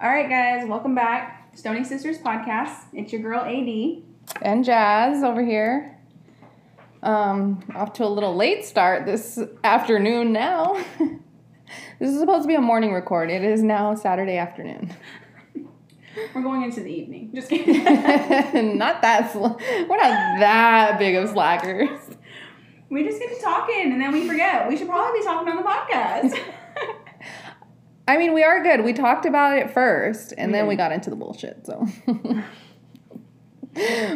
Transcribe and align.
All 0.00 0.08
right, 0.08 0.28
guys, 0.28 0.64
welcome 0.68 0.94
back. 0.94 1.50
Stoney 1.56 1.82
Sisters 1.82 2.18
Podcast. 2.18 2.84
It's 2.92 3.12
your 3.12 3.20
girl 3.20 3.40
AD. 3.40 4.02
And 4.42 4.64
Jazz 4.64 5.24
over 5.24 5.44
here. 5.44 5.98
Um, 7.02 7.64
off 7.74 7.94
to 7.94 8.04
a 8.04 8.06
little 8.06 8.36
late 8.36 8.64
start 8.64 9.06
this 9.06 9.40
afternoon 9.64 10.32
now. 10.32 10.74
this 11.98 12.10
is 12.10 12.20
supposed 12.20 12.42
to 12.42 12.46
be 12.48 12.54
a 12.54 12.60
morning 12.60 12.92
record. 12.92 13.28
It 13.28 13.42
is 13.42 13.60
now 13.60 13.96
Saturday 13.96 14.36
afternoon. 14.36 14.94
We're 16.34 16.42
going 16.42 16.62
into 16.62 16.80
the 16.80 16.90
evening. 16.92 17.32
Just 17.34 17.48
kidding. 17.50 18.78
not 18.78 19.02
that 19.02 19.32
sl- 19.32 19.56
we're 19.88 19.96
not 19.96 20.38
that 20.40 20.96
big 20.98 21.16
of 21.16 21.28
slackers. 21.28 21.88
we 22.88 23.02
just 23.04 23.18
get 23.20 23.36
to 23.36 23.40
talking 23.42 23.92
and 23.92 24.00
then 24.00 24.12
we 24.12 24.26
forget. 24.28 24.68
We 24.68 24.76
should 24.76 24.88
probably 24.88 25.20
be 25.20 25.24
talking 25.24 25.48
on 25.48 25.56
the 25.56 25.62
podcast. 25.62 26.38
I 28.08 28.16
mean, 28.16 28.32
we 28.32 28.42
are 28.42 28.62
good. 28.62 28.82
We 28.84 28.94
talked 28.94 29.26
about 29.26 29.58
it 29.58 29.70
first, 29.70 30.32
and 30.38 30.50
We 30.50 30.58
then 30.58 30.64
did. 30.64 30.68
we 30.70 30.76
got 30.76 30.92
into 30.92 31.10
the 31.10 31.16
bullshit. 31.16 31.66
So 31.66 31.86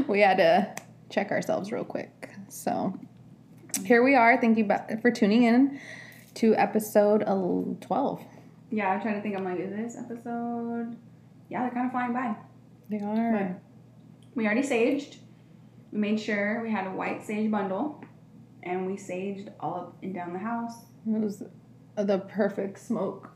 we 0.08 0.20
had 0.20 0.36
to 0.38 0.74
check 1.10 1.30
ourselves 1.30 1.70
real 1.70 1.84
quick. 1.84 2.30
So 2.48 2.98
here 3.84 4.02
we 4.02 4.14
are. 4.14 4.40
Thank 4.40 4.58
you 4.58 4.68
for 5.00 5.10
tuning 5.10 5.44
in 5.44 5.80
to 6.34 6.54
episode 6.56 7.22
twelve. 7.80 8.22
yeah, 8.70 8.88
I'm 8.90 9.00
trying 9.02 9.14
to 9.16 9.22
think. 9.22 9.36
I'm 9.36 9.44
like, 9.44 9.60
is 9.60 9.70
this 9.70 9.96
episode? 9.98 10.96
Yeah, 11.48 11.62
they're 11.62 11.70
kind 11.70 11.86
of 11.86 11.92
flying 11.92 12.12
by. 12.12 12.34
They 12.88 13.00
are. 13.00 13.32
Right. 13.32 13.56
We 14.34 14.46
already 14.46 14.62
saged. 14.62 15.16
We 15.92 15.98
made 15.98 16.18
sure 16.18 16.62
we 16.62 16.70
had 16.70 16.86
a 16.86 16.90
white 16.90 17.22
sage 17.22 17.50
bundle, 17.50 18.02
and 18.62 18.86
we 18.86 18.94
saged 18.94 19.52
all 19.60 19.74
up 19.74 19.96
and 20.02 20.14
down 20.14 20.32
the 20.32 20.38
house. 20.38 20.72
It 21.06 21.20
was 21.20 21.42
the 21.96 22.18
perfect 22.20 22.78
smoke 22.78 23.30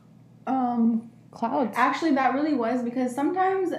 um, 0.47 1.11
clouds. 1.31 1.73
Actually, 1.75 2.15
that 2.15 2.33
really 2.33 2.53
was 2.53 2.81
because 2.81 3.13
sometimes 3.13 3.71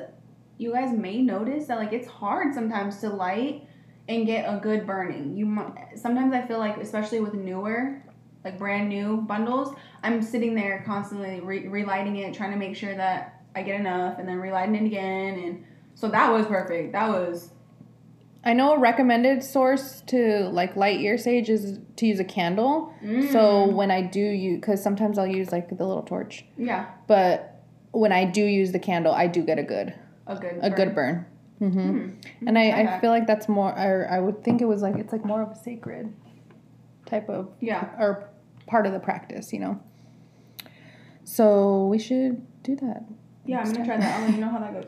you 0.59 0.73
guys 0.73 0.97
may 0.97 1.23
notice 1.23 1.67
that 1.67 1.79
like 1.79 1.93
it's 1.93 2.09
hard 2.09 2.55
sometimes 2.55 2.99
to 2.99 3.09
light 3.09 3.67
and 4.09 4.27
get 4.27 4.43
a 4.43 4.59
good 4.59 4.87
burning. 4.87 5.37
You 5.37 5.47
might, 5.47 5.99
sometimes 5.99 6.33
I 6.33 6.47
feel 6.47 6.59
like 6.59 6.77
especially 6.79 7.21
with 7.21 7.35
newer 7.35 8.03
like 8.45 8.59
brand 8.59 8.89
new 8.89 9.19
bundles, 9.19 9.75
I'm 10.03 10.23
sitting 10.23 10.55
there 10.55 10.83
constantly 10.87 11.41
re- 11.41 11.67
relighting 11.67 12.17
it, 12.17 12.35
trying 12.35 12.53
to 12.53 12.57
make 12.57 12.77
sure 12.77 12.95
that 12.95 13.43
I 13.57 13.63
get 13.63 13.81
enough, 13.81 14.19
and 14.19 14.29
then 14.29 14.37
relighting 14.37 14.77
it 14.77 14.87
again, 14.87 15.39
and 15.41 15.65
so 15.95 16.09
that 16.09 16.31
was 16.31 16.47
perfect. 16.47 16.93
That 16.93 17.09
was 17.09 17.51
I 18.45 18.53
know 18.53 18.73
a 18.75 18.79
recommended 18.79 19.43
source 19.43 20.01
to 20.07 20.49
like 20.53 20.77
light 20.77 21.01
ear 21.01 21.19
sage 21.19 21.51
is 21.51 21.81
to 21.97 22.07
use 22.07 22.21
a 22.21 22.25
candle. 22.25 22.93
So 23.01 23.07
Mm. 23.67 23.75
when 23.75 23.91
I 23.91 24.03
do 24.03 24.21
use, 24.21 24.61
because 24.61 24.83
sometimes 24.83 25.19
I'll 25.19 25.27
use 25.27 25.51
like 25.53 25.69
the 25.77 25.85
little 25.87 26.03
torch, 26.05 26.45
yeah, 26.57 26.87
but 27.07 27.63
when 27.91 28.13
I 28.13 28.25
do 28.25 28.45
use 28.45 28.73
the 28.73 28.79
candle, 28.79 29.13
I 29.13 29.27
do 29.27 29.43
get 29.43 29.59
a 29.59 29.63
good 29.63 29.93
a 30.27 30.37
good 30.37 30.59
a 30.63 30.71
good 30.71 30.95
burn. 30.95 31.27
hmm 31.59 31.69
Hmm. 31.69 32.09
And 32.47 32.57
I, 32.59 32.71
I 32.83 33.01
feel 33.01 33.11
like 33.11 33.27
that's 33.27 33.49
more. 33.49 33.73
I, 33.77 34.17
I 34.17 34.21
would 34.21 34.45
think 34.45 34.61
it 34.63 34.67
was 34.67 34.83
like 34.83 34.97
it's 34.97 35.13
like 35.13 35.25
more 35.25 35.43
of 35.43 35.51
a 35.51 35.57
sacred 35.57 36.13
type 37.07 37.29
of 37.29 37.51
Yeah, 37.61 37.89
or 37.99 38.29
part 38.67 38.87
of 38.87 38.93
the 38.93 39.01
practice, 39.01 39.53
you 39.53 39.59
know. 39.59 39.81
So 41.25 41.87
we 41.87 41.99
should 41.99 42.47
do 42.63 42.77
that. 42.77 43.05
yeah. 43.45 43.61
I'm 43.61 43.73
gonna 43.73 43.85
try 43.85 43.97
that. 43.97 44.15
I'll 44.15 44.27
let 44.27 44.35
you 44.35 44.41
know 44.41 44.49
how 44.55 44.59
that 44.61 44.73
goes. 44.75 44.87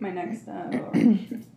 My 0.00 0.10
next 0.10 0.48
uh. 0.48 0.70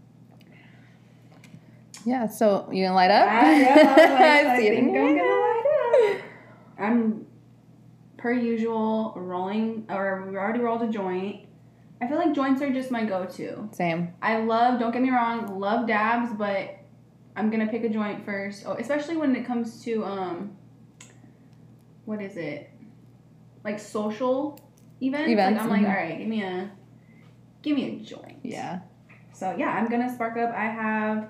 Yeah. 2.08 2.28
So 2.28 2.70
you 2.72 2.86
gonna 2.86 2.96
light 2.96 3.12
up? 3.12 3.28
I 3.30 3.58
know. 3.58 3.70
Like, 3.70 4.00
I 4.00 4.58
think 4.58 4.80
I'm 4.80 4.94
gonna 4.94 5.24
light 5.24 6.16
up. 6.16 6.22
I'm 6.80 7.26
per 8.18 8.32
usual 8.32 9.14
rolling, 9.16 9.86
or 9.90 10.28
we 10.30 10.38
already 10.38 10.60
rolled 10.60 10.84
a 10.84 10.88
joint. 10.88 11.46
I 12.02 12.08
feel 12.08 12.18
like 12.18 12.34
joints 12.34 12.62
are 12.62 12.72
just 12.72 12.92
my 12.92 13.04
go-to. 13.04 13.68
Same. 13.74 14.14
I 14.22 14.38
love, 14.38 14.80
don't 14.80 14.92
get 14.92 15.02
me 15.02 15.10
wrong, 15.10 15.60
love 15.60 15.88
dabs, 15.88 16.32
but 16.34 16.78
I'm 17.36 17.50
gonna 17.50 17.68
pick 17.68 17.84
a 17.84 17.90
joint 17.90 18.24
first. 18.24 18.64
Oh, 18.66 18.74
especially 18.74 19.18
when 19.18 19.36
it 19.36 19.46
comes 19.46 19.84
to 19.84 20.06
um, 20.06 20.56
what 22.06 22.22
is 22.22 22.38
it? 22.38 22.70
Like 23.66 23.80
social 23.80 24.60
events. 25.02 25.30
Events, 25.30 25.58
Like 25.60 25.64
I'm 25.64 25.70
like, 25.70 25.82
mhm. 25.82 25.90
all 25.90 26.04
right, 26.04 26.18
give 26.18 26.28
me 26.28 26.44
a, 26.44 26.72
give 27.64 27.76
me 27.76 27.98
a 27.98 28.00
joint. 28.04 28.40
Yeah. 28.44 28.80
So 29.34 29.54
yeah, 29.58 29.72
I'm 29.72 29.90
gonna 29.90 30.14
spark 30.14 30.38
up. 30.38 30.52
I 30.56 30.66
have 30.66 31.30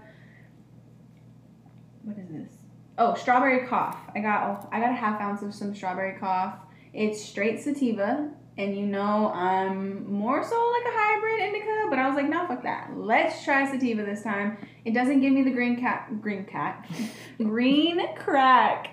what 2.07 2.17
is 2.17 2.29
this? 2.29 2.57
Oh, 2.97 3.15
strawberry 3.15 3.67
cough. 3.67 3.97
I 4.15 4.19
got 4.19 4.69
I 4.71 4.79
got 4.79 4.91
a 4.91 4.95
half 4.95 5.19
ounce 5.19 5.41
of 5.41 5.53
some 5.53 5.75
strawberry 5.75 6.17
cough. 6.17 6.55
It's 6.93 7.21
straight 7.21 7.59
sativa, 7.59 8.29
and 8.57 8.77
you 8.77 8.85
know 8.85 9.29
I'm 9.33 10.09
more 10.09 10.41
so 10.41 10.55
like 10.55 10.93
a 10.93 10.97
hybrid 10.97 11.39
indica, 11.41 11.87
but 11.89 11.99
I 11.99 12.07
was 12.07 12.15
like, 12.15 12.29
no, 12.29 12.47
fuck 12.47 12.63
that. 12.63 12.91
Let's 12.95 13.43
try 13.43 13.69
sativa 13.69 14.03
this 14.03 14.23
time. 14.23 14.57
It 14.85 14.93
doesn't 14.93 15.19
give 15.19 15.33
me 15.33 15.43
the 15.43 15.51
green 15.51 15.79
cat, 15.79 16.21
green 16.21 16.45
cat, 16.45 16.89
green 17.37 18.15
crack 18.15 18.87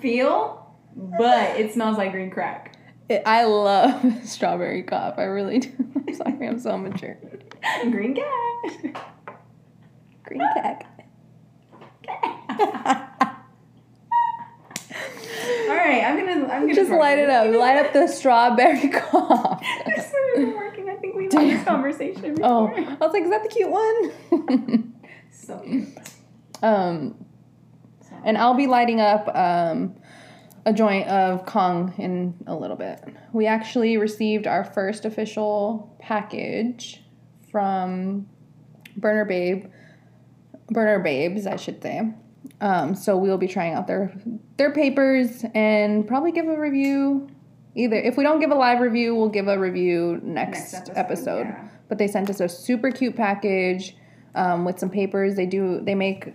feel, 0.00 0.76
but 0.94 1.58
it 1.58 1.74
smells 1.74 1.98
like 1.98 2.12
green 2.12 2.30
crack. 2.30 2.76
It, 3.08 3.22
I 3.26 3.44
love 3.46 4.00
strawberry 4.24 4.84
cough. 4.84 5.14
I 5.18 5.24
really 5.24 5.58
do. 5.58 5.72
I'm 6.08 6.14
sorry. 6.14 6.46
I'm 6.46 6.60
so 6.60 6.74
immature. 6.76 7.18
Green 7.90 8.14
cat. 8.14 9.02
Green 10.22 10.40
cack. 10.54 10.97
All 15.68 15.74
right, 15.76 16.02
I'm 16.04 16.16
gonna 16.18 16.46
I'm 16.52 16.62
gonna 16.62 16.74
Just 16.74 16.90
light 16.90 17.18
it 17.18 17.28
up. 17.28 17.54
Light 17.54 17.76
up 17.84 17.92
the 17.92 18.06
strawberry 18.06 18.88
cough. 18.92 19.62
this 19.86 20.12
isn't 20.36 20.56
working. 20.56 20.88
I 20.88 20.94
think 20.96 21.14
we 21.14 21.24
had 21.24 21.32
this 21.32 21.64
conversation 21.64 22.36
Oh. 22.42 22.68
I 22.68 22.94
was 23.04 23.12
like, 23.12 23.24
is 23.24 23.30
that 23.30 23.42
the 23.42 23.48
cute 23.48 23.70
one? 23.70 24.94
So 25.30 25.54
um, 26.62 27.14
So- 28.02 28.16
and 28.24 28.36
I'll 28.36 28.54
be 28.54 28.66
lighting 28.66 29.00
up 29.00 29.28
um, 29.34 29.94
a 30.66 30.72
joint 30.72 31.06
of 31.08 31.46
Kong 31.46 31.94
in 31.96 32.34
a 32.46 32.54
little 32.54 32.76
bit. 32.76 33.02
We 33.32 33.46
actually 33.46 33.96
received 33.98 34.46
our 34.46 34.64
first 34.64 35.04
official 35.06 35.96
package 36.00 37.02
from 37.50 38.28
Burner 38.96 39.24
Babe, 39.24 39.66
Burner 40.70 40.98
Babes, 41.00 41.46
I 41.46 41.56
should 41.56 41.82
say. 41.82 42.12
Um, 42.60 42.94
so 42.94 43.16
we'll 43.16 43.38
be 43.38 43.48
trying 43.48 43.74
out 43.74 43.86
their 43.86 44.12
their 44.56 44.72
papers 44.72 45.44
and 45.54 46.06
probably 46.06 46.32
give 46.32 46.48
a 46.48 46.58
review. 46.58 47.28
Either 47.74 47.96
if 47.96 48.16
we 48.16 48.24
don't 48.24 48.40
give 48.40 48.50
a 48.50 48.54
live 48.54 48.80
review, 48.80 49.14
we'll 49.14 49.28
give 49.28 49.48
a 49.48 49.58
review 49.58 50.20
next, 50.22 50.90
episode. 50.94 51.46
yeah. 51.46 51.68
But 51.88 51.98
they 51.98 52.08
sent 52.08 52.28
us 52.28 52.40
a 52.40 52.48
super 52.48 52.90
cute 52.90 53.16
package 53.16 53.96
um, 54.34 54.64
with 54.64 54.78
some 54.78 54.90
papers. 54.90 55.36
They 55.36 55.46
do 55.46 55.80
they 55.82 55.94
make 55.94 56.34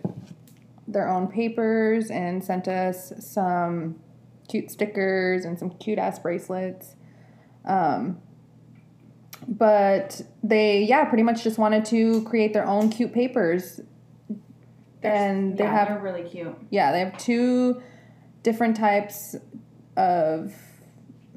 their 0.87 1.09
own 1.09 1.27
papers 1.27 2.09
and 2.09 2.43
sent 2.43 2.67
us 2.67 3.13
some 3.19 3.99
cute 4.49 4.71
stickers 4.71 5.45
and 5.45 5.57
some 5.57 5.71
cute 5.71 5.99
ass 5.99 6.19
bracelets. 6.19 6.95
Um, 7.65 8.21
but 9.47 10.21
they 10.41 10.83
yeah 10.83 11.05
pretty 11.05 11.23
much 11.23 11.43
just 11.43 11.57
wanted 11.57 11.85
to 11.85 12.23
create 12.23 12.53
their 12.53 12.65
own 12.65 12.89
cute 12.89 13.13
papers 13.13 13.81
They're- 15.03 15.11
and 15.11 15.57
they 15.57 15.63
yeah, 15.65 15.71
have 15.71 15.87
they're 15.89 15.99
really 15.99 16.23
cute. 16.27 16.55
yeah, 16.69 16.91
they 16.91 16.99
have 16.99 17.17
two 17.17 17.81
different 18.41 18.75
types 18.75 19.35
of 19.95 20.53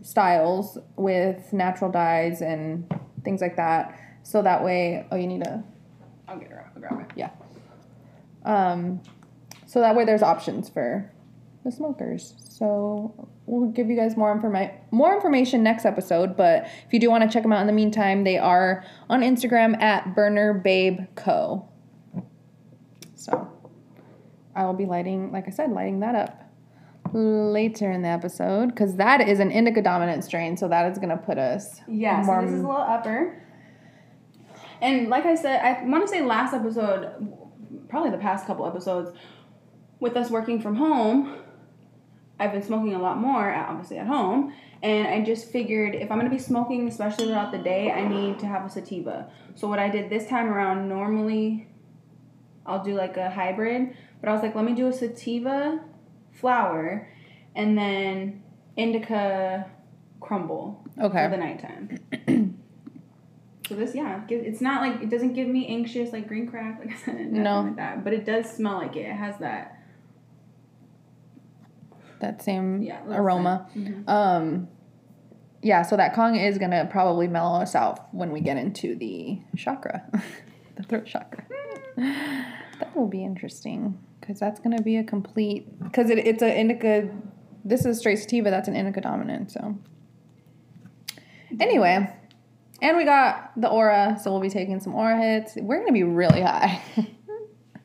styles 0.03 0.79
with 0.97 1.53
natural 1.53 1.91
dyes 1.91 2.41
and 2.41 2.87
things 3.25 3.41
like 3.41 3.57
that. 3.57 3.99
So 4.23 4.43
that 4.43 4.65
way, 4.65 5.07
oh, 5.11 5.17
you 5.17 5.27
need 5.27 5.47
a, 5.47 5.63
I'll 6.29 6.39
get 6.39 6.51
her. 6.51 6.71
I'll 6.75 6.81
grab 6.81 7.01
it. 7.01 7.11
Yeah. 7.17 7.31
Um, 8.45 9.01
so 9.67 9.81
that 9.81 9.95
way 9.97 10.05
there's 10.05 10.23
options 10.23 10.69
for 10.69 11.11
the 11.65 11.71
smokers. 11.73 12.35
So 12.49 13.29
we'll 13.47 13.71
give 13.71 13.89
you 13.91 13.97
guys 13.97 14.17
more 14.17 14.37
informa- 14.37 14.73
more 14.91 15.15
information 15.15 15.63
next 15.63 15.85
episode. 15.85 16.37
But 16.37 16.65
if 16.87 16.93
you 16.93 17.01
do 17.01 17.11
want 17.11 17.23
to 17.25 17.29
check 17.31 17.43
them 17.43 17.53
out 17.53 17.61
in 17.61 17.67
the 17.67 17.73
meantime, 17.73 18.25
they 18.25 18.39
are 18.39 18.85
on 19.11 19.21
Instagram 19.23 19.81
at 19.83 20.15
Burner 20.15 20.55
Babe 20.55 21.01
Co. 21.17 21.69
So 23.15 23.49
I 24.57 24.65
will 24.65 24.75
be 24.75 24.87
lighting, 24.87 25.31
like 25.33 25.47
I 25.47 25.51
said, 25.51 25.71
lighting 25.71 26.01
that 26.01 26.15
up 26.15 26.43
later 27.13 27.91
in 27.93 28.03
the 28.03 28.09
episode 28.09 28.69
because 28.69 28.97
that 28.97 29.21
is 29.29 29.39
an 29.39 29.51
indica 29.51 29.83
dominant 29.83 30.25
strain. 30.25 30.57
So 30.57 30.67
that 30.69 30.91
is 30.91 30.99
going 30.99 31.11
to 31.11 31.17
put 31.17 31.39
us 31.39 31.81
Yeah, 31.87 32.23
more. 32.23 32.41
so 32.41 32.47
this 32.47 32.55
is 32.55 32.65
a 32.65 32.67
little 32.67 32.81
upper. 32.81 33.43
And 34.81 35.09
like 35.09 35.25
I 35.25 35.35
said, 35.35 35.61
I 35.65 35.85
want 35.85 36.05
to 36.05 36.09
say 36.09 36.23
last 36.23 36.53
episode, 36.53 37.11
probably 37.89 38.11
the 38.11 38.19
past 38.19 38.47
couple 38.47 38.67
episodes, 38.67 39.17
with 40.01 40.17
us 40.17 40.31
working 40.31 40.61
from 40.61 40.75
home, 40.77 41.37
I've 42.39 42.53
been 42.53 42.63
smoking 42.63 42.95
a 42.95 42.99
lot 42.99 43.19
more, 43.19 43.55
uh, 43.55 43.67
obviously 43.71 43.97
at 43.99 44.07
home. 44.07 44.53
And 44.83 45.09
I 45.09 45.23
just 45.25 45.51
figured 45.51 45.95
if 45.95 46.11
I'm 46.11 46.19
gonna 46.19 46.29
be 46.29 46.39
smoking, 46.39 46.87
especially 46.89 47.27
throughout 47.27 47.51
the 47.53 47.59
day, 47.59 47.91
I 47.91 48.07
need 48.07 48.39
to 48.41 48.47
have 48.47 48.67
a 48.67 48.69
sativa. 48.69 49.31
So 49.55 49.69
what 49.69 49.79
I 49.79 49.89
did 49.89 50.11
this 50.11 50.27
time 50.27 50.49
around, 50.49 50.87
normally 50.89 51.69
I'll 52.67 52.85
do 52.85 52.95
like 52.95 53.17
a 53.17 53.31
hybrid, 53.31 53.97
but 54.21 54.29
I 54.29 54.33
was 54.33 54.43
like, 54.43 54.55
let 54.55 54.65
me 54.65 54.75
do 54.75 54.87
a 54.89 54.93
sativa 54.93 55.81
flower 56.33 57.09
and 57.55 57.77
then 57.77 58.43
indica 58.77 59.71
crumble 60.21 60.85
okay. 61.01 61.25
for 61.25 61.31
the 61.31 61.37
nighttime. 61.37 62.55
So 63.69 63.75
this, 63.75 63.97
yeah, 63.97 64.23
it's 64.29 64.61
not 64.61 64.81
like 64.81 65.03
it 65.03 65.11
doesn't 65.11 65.33
give 65.33 65.49
me 65.49 65.67
anxious 65.67 66.13
like 66.13 66.29
green 66.29 66.47
crack, 66.47 66.79
like 66.79 66.93
I 66.93 66.97
said, 66.99 67.17
No. 67.33 67.63
like 67.63 67.77
that. 67.77 68.05
But 68.05 68.13
it 68.13 68.25
does 68.25 68.49
smell 68.49 68.77
like 68.77 68.95
it. 68.95 69.07
It 69.07 69.17
has 69.17 69.39
that, 69.39 69.83
That 72.21 72.43
same 72.43 72.83
yeah, 72.83 73.01
aroma. 73.09 73.69
Mhm. 73.75 74.09
Um, 74.09 74.69
yeah, 75.63 75.83
so 75.83 75.97
that 75.97 76.15
Kong 76.15 76.37
is 76.37 76.59
gonna 76.59 76.87
probably 76.91 77.27
mellow 77.27 77.61
us 77.61 77.75
out 77.75 78.15
when 78.15 78.31
we 78.31 78.41
get 78.41 78.57
into 78.57 78.95
the 78.95 79.41
chakra, 79.57 80.09
the 80.77 80.85
throat 80.85 81.07
chakra. 81.07 81.45
that 81.97 82.95
will 82.95 83.09
be 83.09 83.25
interesting 83.25 83.99
because 84.27 84.41
that's 84.41 84.61
gonna 84.61 84.83
be 84.83 84.97
a 84.97 85.05
complete 85.05 85.79
because 85.83 86.11
it, 86.11 86.19
it's 86.19 86.43
an 86.43 86.51
indica. 86.51 87.09
This 87.65 87.85
is 87.85 87.99
straight 87.99 88.19
sativa. 88.19 88.51
That's 88.51 88.69
an 88.69 88.77
indica 88.77 89.01
dominant. 89.01 89.51
So 89.51 89.79
anyway, 91.61 92.13
and 92.83 92.97
we 92.97 93.05
got 93.05 93.53
the 93.61 93.69
aura, 93.69 94.19
so 94.23 94.31
we'll 94.31 94.41
be 94.41 94.51
taking 94.51 94.81
some 94.81 94.95
aura 94.95 95.21
hits. 95.21 95.55
We're 95.57 95.79
gonna 95.79 95.93
be 95.93 96.05
really 96.05 96.43
high. 96.43 96.83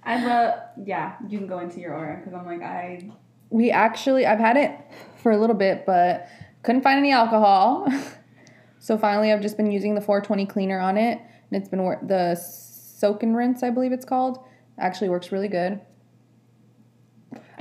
I've 0.04 0.26
uh, 0.26 0.56
yeah, 0.84 1.16
you 1.28 1.38
can 1.38 1.48
go 1.48 1.60
into 1.60 1.80
your 1.80 1.94
aura 1.94 2.18
because 2.18 2.34
I'm 2.34 2.46
like 2.46 2.62
I 2.62 3.12
we 3.52 3.70
actually 3.70 4.26
i've 4.26 4.40
had 4.40 4.58
it 4.58 4.72
for 5.22 5.32
a 5.32 5.38
little 5.38 5.56
bit 5.56 5.86
but 5.86 6.28
couldn't 6.64 6.82
find 6.82 6.98
any 6.98 7.12
alcohol 7.12 7.88
so 8.80 8.98
finally 8.98 9.32
i've 9.32 9.42
just 9.42 9.58
been 9.58 9.72
using 9.72 9.94
the 9.94 10.02
420 10.02 10.48
cleaner 10.48 10.80
on 10.80 10.98
it 10.98 11.20
and 11.20 11.62
it's 11.62 11.70
been 11.70 11.84
wor- 11.84 12.02
the 12.02 12.34
soak 12.36 13.22
and 13.22 13.36
rinse 13.36 13.62
i 13.62 13.70
believe 13.70 13.92
it's 13.92 14.06
called 14.06 14.44
actually 14.80 15.10
works 15.10 15.32
really 15.32 15.50
good 15.50 15.80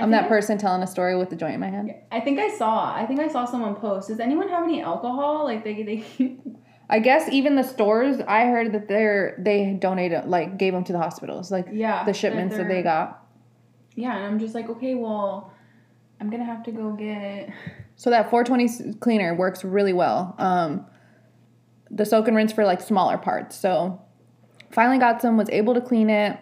i'm 0.01 0.11
that 0.11 0.27
person 0.27 0.57
telling 0.57 0.81
a 0.83 0.87
story 0.87 1.15
with 1.15 1.29
the 1.29 1.35
joint 1.35 1.53
in 1.53 1.59
my 1.59 1.69
hand 1.69 1.93
I 2.11 2.19
think 2.19 2.39
I 2.39 2.49
saw 2.49 2.93
I 2.93 3.05
think 3.05 3.19
I 3.19 3.27
saw 3.27 3.45
someone 3.45 3.75
post. 3.75 4.09
Does 4.09 4.19
anyone 4.19 4.49
have 4.49 4.63
any 4.63 4.81
alcohol? 4.81 5.45
Like 5.45 5.63
they 5.63 5.83
they 5.83 6.37
i 6.89 6.99
guess 6.99 7.29
even 7.29 7.55
the 7.55 7.63
stores 7.63 8.17
i 8.27 8.45
heard 8.45 8.73
that 8.73 8.87
they're 8.89 9.35
they 9.39 9.73
donated 9.79 10.25
like 10.25 10.57
gave 10.57 10.73
them 10.73 10.83
to 10.83 10.91
the 10.91 10.97
hospitals 10.99 11.49
like 11.49 11.67
yeah 11.71 12.03
the 12.03 12.13
shipments 12.13 12.57
that 12.57 12.67
they 12.67 12.81
got 12.83 13.25
Yeah, 13.95 14.15
and 14.15 14.25
I'm 14.25 14.39
just 14.39 14.55
like 14.55 14.69
okay, 14.69 14.95
well, 14.95 15.51
I'm 16.19 16.29
gonna 16.29 16.45
have 16.45 16.63
to 16.63 16.71
go 16.71 16.93
get. 16.93 17.49
So 17.95 18.09
that 18.09 18.29
420 18.31 18.95
cleaner 18.99 19.35
works 19.35 19.63
really 19.63 19.93
well. 19.93 20.33
Um, 20.39 20.85
the 21.91 22.05
soak 22.05 22.27
and 22.27 22.35
rinse 22.35 22.51
for 22.51 22.65
like 22.65 22.81
smaller 22.81 23.17
parts. 23.17 23.55
So 23.55 24.01
finally 24.71 24.97
got 24.97 25.21
some, 25.21 25.37
was 25.37 25.49
able 25.49 25.73
to 25.75 25.81
clean 25.81 26.09
it, 26.09 26.37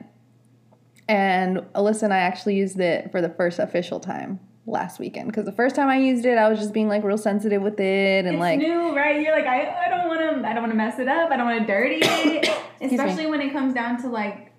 and 1.10 1.58
Alyssa 1.74 2.04
and 2.04 2.14
I 2.14 2.20
actually 2.20 2.56
used 2.56 2.80
it 2.80 3.12
for 3.12 3.20
the 3.20 3.30
first 3.30 3.58
official 3.60 4.00
time 4.00 4.40
last 4.68 5.00
weekend 5.00 5.28
because 5.28 5.46
the 5.46 5.52
first 5.52 5.76
time 5.76 5.90
I 5.90 5.98
used 5.98 6.24
it, 6.26 6.38
I 6.38 6.48
was 6.48 6.60
just 6.60 6.72
being 6.72 6.88
like 6.88 7.04
real 7.04 7.18
sensitive 7.18 7.64
with 7.64 7.80
it 7.80 8.26
and 8.26 8.36
it's 8.36 8.40
like 8.40 8.60
new, 8.60 8.96
right? 8.96 9.20
You're 9.20 9.36
like 9.36 9.48
I, 9.48 9.86
I 9.88 9.90
don't 9.90 10.08
want 10.08 10.20
to 10.20 10.48
I 10.48 10.54
don't 10.54 10.62
want 10.62 10.72
to 10.72 10.78
mess 10.78 11.00
it 11.00 11.08
up. 11.08 11.32
I 11.32 11.38
don't 11.38 11.48
want 11.48 11.62
to 11.62 11.68
dirty 11.68 11.96
it, 12.02 12.44
me. 12.82 12.88
especially 12.88 13.26
when 13.26 13.42
it 13.42 13.52
comes 13.52 13.74
down 13.74 14.00
to 14.04 14.08
like 14.08 14.54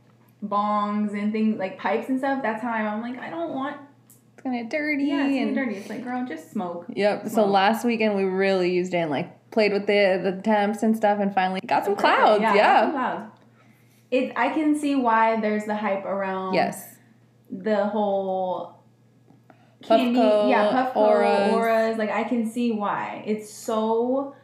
bongs 0.44 1.12
and 1.12 1.32
things 1.32 1.56
like 1.58 1.78
pipes 1.78 2.08
and 2.08 2.18
stuff. 2.18 2.42
That's 2.42 2.62
how 2.62 2.70
I'm, 2.72 2.86
I'm 2.86 3.00
like 3.02 3.20
I 3.20 3.30
don't 3.30 3.54
want. 3.54 3.76
it's 4.34 4.42
gonna 4.42 4.62
get 4.62 4.70
dirty. 4.70 5.04
Yeah, 5.04 5.26
it's 5.28 5.46
and, 5.46 5.54
dirty. 5.54 5.76
It's 5.76 5.88
like 5.88 6.02
girl, 6.02 6.26
just 6.26 6.50
smoke. 6.50 6.86
Yep. 6.88 7.28
So 7.28 7.46
last 7.46 7.84
weekend 7.84 8.16
we 8.16 8.24
really 8.24 8.72
used 8.74 8.92
it 8.92 8.98
and 8.98 9.10
like 9.12 9.50
played 9.52 9.72
with 9.72 9.86
the 9.86 10.20
the 10.20 10.42
temps 10.42 10.82
and 10.82 10.96
stuff 10.96 11.20
and 11.20 11.32
finally 11.32 11.60
got 11.64 11.84
some 11.84 11.94
clouds. 11.94 12.42
Yeah, 12.42 12.54
Yeah. 12.54 12.80
some 12.82 12.90
clouds. 12.90 13.32
It. 14.10 14.32
I 14.36 14.48
can 14.50 14.78
see 14.78 14.94
why 14.96 15.40
there's 15.40 15.64
the 15.64 15.76
hype 15.76 16.04
around. 16.04 16.54
Yes. 16.54 16.96
The 17.50 17.86
whole. 17.86 18.76
Puffco, 19.82 20.50
yeah, 20.50 20.92
Puffco, 20.92 20.96
auras. 20.96 21.52
auras. 21.52 21.98
Like 21.98 22.10
I 22.10 22.24
can 22.24 22.50
see 22.50 22.70
why 22.70 23.22
it's 23.26 23.50
so 23.50 24.34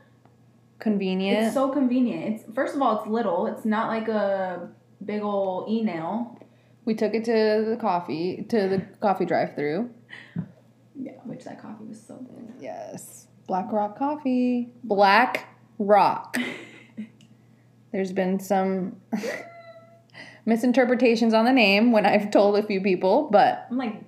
Convenient. 0.79 1.47
It's 1.47 1.55
so 1.55 1.71
convenient. 1.71 2.35
It's 2.35 2.55
first 2.55 2.75
of 2.75 2.83
all, 2.83 2.99
it's 2.99 3.09
little. 3.09 3.47
It's 3.47 3.65
not 3.65 3.89
like 3.89 4.09
a 4.09 4.69
big 5.05 5.23
old 5.23 5.71
e 5.71 5.83
nail. 5.83 6.39
We 6.85 6.95
took 6.95 7.15
it 7.15 7.25
to 7.25 7.33
the 7.69 7.79
coffee 7.81 8.45
to 8.49 8.69
the 8.69 8.83
coffee 9.01 9.25
drive-through. 9.25 9.91
Yeah, 10.95 11.13
which 11.25 11.45
that 11.45 11.61
coffee 11.61 11.85
was 11.85 12.01
so 12.01 12.17
good. 12.17 12.53
Yes, 12.61 13.27
Black 13.47 13.73
Rock 13.73 13.99
Coffee. 13.99 14.71
Black 14.85 15.49
Rock. 15.79 16.37
There's 17.93 18.13
been 18.13 18.39
some 18.39 18.97
misinterpretations 20.47 21.35
on 21.35 21.45
the 21.45 21.53
name 21.53 21.93
when 21.93 22.07
I've 22.07 22.31
told 22.31 22.57
a 22.57 22.63
few 22.63 22.81
people, 22.81 23.29
but 23.31 23.67
I'm 23.71 23.77
like 23.77 24.03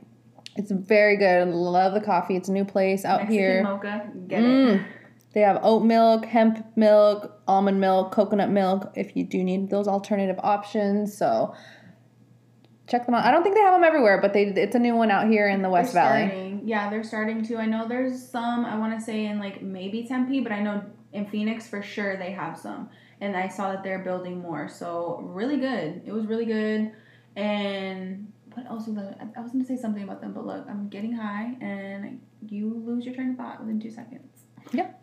it's 0.56 0.72
very 0.72 1.16
good. 1.16 1.48
Love 1.48 1.94
the 1.94 2.00
coffee. 2.00 2.36
It's 2.36 2.48
a 2.48 2.52
new 2.52 2.64
place 2.64 3.04
out 3.04 3.20
Mexican 3.20 3.38
here. 3.38 3.62
mocha. 3.62 4.10
Get 4.26 4.42
it. 4.42 4.46
Mm. 4.46 4.86
They 5.32 5.40
have 5.42 5.60
oat 5.62 5.84
milk, 5.84 6.24
hemp 6.24 6.66
milk, 6.74 7.40
almond 7.46 7.80
milk, 7.80 8.10
coconut 8.12 8.50
milk 8.50 8.90
if 8.96 9.16
you 9.16 9.24
do 9.24 9.44
need 9.44 9.70
those 9.70 9.86
alternative 9.86 10.40
options. 10.42 11.16
So 11.16 11.54
check 12.88 13.06
them 13.06 13.14
out. 13.14 13.24
I 13.24 13.30
don't 13.30 13.44
think 13.44 13.54
they 13.54 13.60
have 13.60 13.74
them 13.74 13.84
everywhere, 13.84 14.20
but 14.20 14.32
they 14.32 14.46
it's 14.46 14.74
a 14.74 14.80
new 14.80 14.96
one 14.96 15.10
out 15.10 15.28
here 15.28 15.48
in 15.48 15.62
the 15.62 15.70
West 15.70 15.92
They're 15.92 16.02
Valley. 16.02 16.28
Starting. 16.28 16.62
Yeah, 16.64 16.90
they're 16.90 17.04
starting 17.04 17.44
to. 17.44 17.56
I 17.56 17.66
know 17.66 17.86
there's 17.86 18.28
some. 18.28 18.64
I 18.64 18.76
want 18.76 18.98
to 18.98 19.04
say 19.04 19.26
in 19.26 19.38
like 19.38 19.62
maybe 19.62 20.04
Tempe, 20.04 20.40
but 20.40 20.50
I 20.50 20.60
know 20.60 20.82
in 21.12 21.26
Phoenix 21.26 21.68
for 21.68 21.82
sure 21.82 22.16
they 22.16 22.32
have 22.32 22.58
some. 22.58 22.90
And 23.20 23.36
I 23.36 23.48
saw 23.48 23.72
that 23.72 23.82
they're 23.82 23.98
building 23.98 24.40
more. 24.40 24.68
So 24.68 25.20
really 25.22 25.56
good. 25.56 26.02
It 26.06 26.12
was 26.12 26.26
really 26.26 26.44
good. 26.44 26.92
And 27.36 28.32
what 28.54 28.66
else 28.66 28.86
was 28.86 28.98
I? 28.98 29.14
I 29.36 29.40
was 29.40 29.52
gonna 29.52 29.64
say 29.64 29.76
something 29.76 30.02
about 30.02 30.20
them, 30.20 30.32
but 30.32 30.46
look, 30.46 30.66
I'm 30.68 30.88
getting 30.88 31.12
high, 31.12 31.56
and 31.60 32.20
you 32.46 32.82
lose 32.84 33.04
your 33.04 33.14
train 33.14 33.30
of 33.30 33.36
thought 33.36 33.60
within 33.60 33.80
two 33.80 33.90
seconds. 33.90 34.44
Yep. 34.72 35.00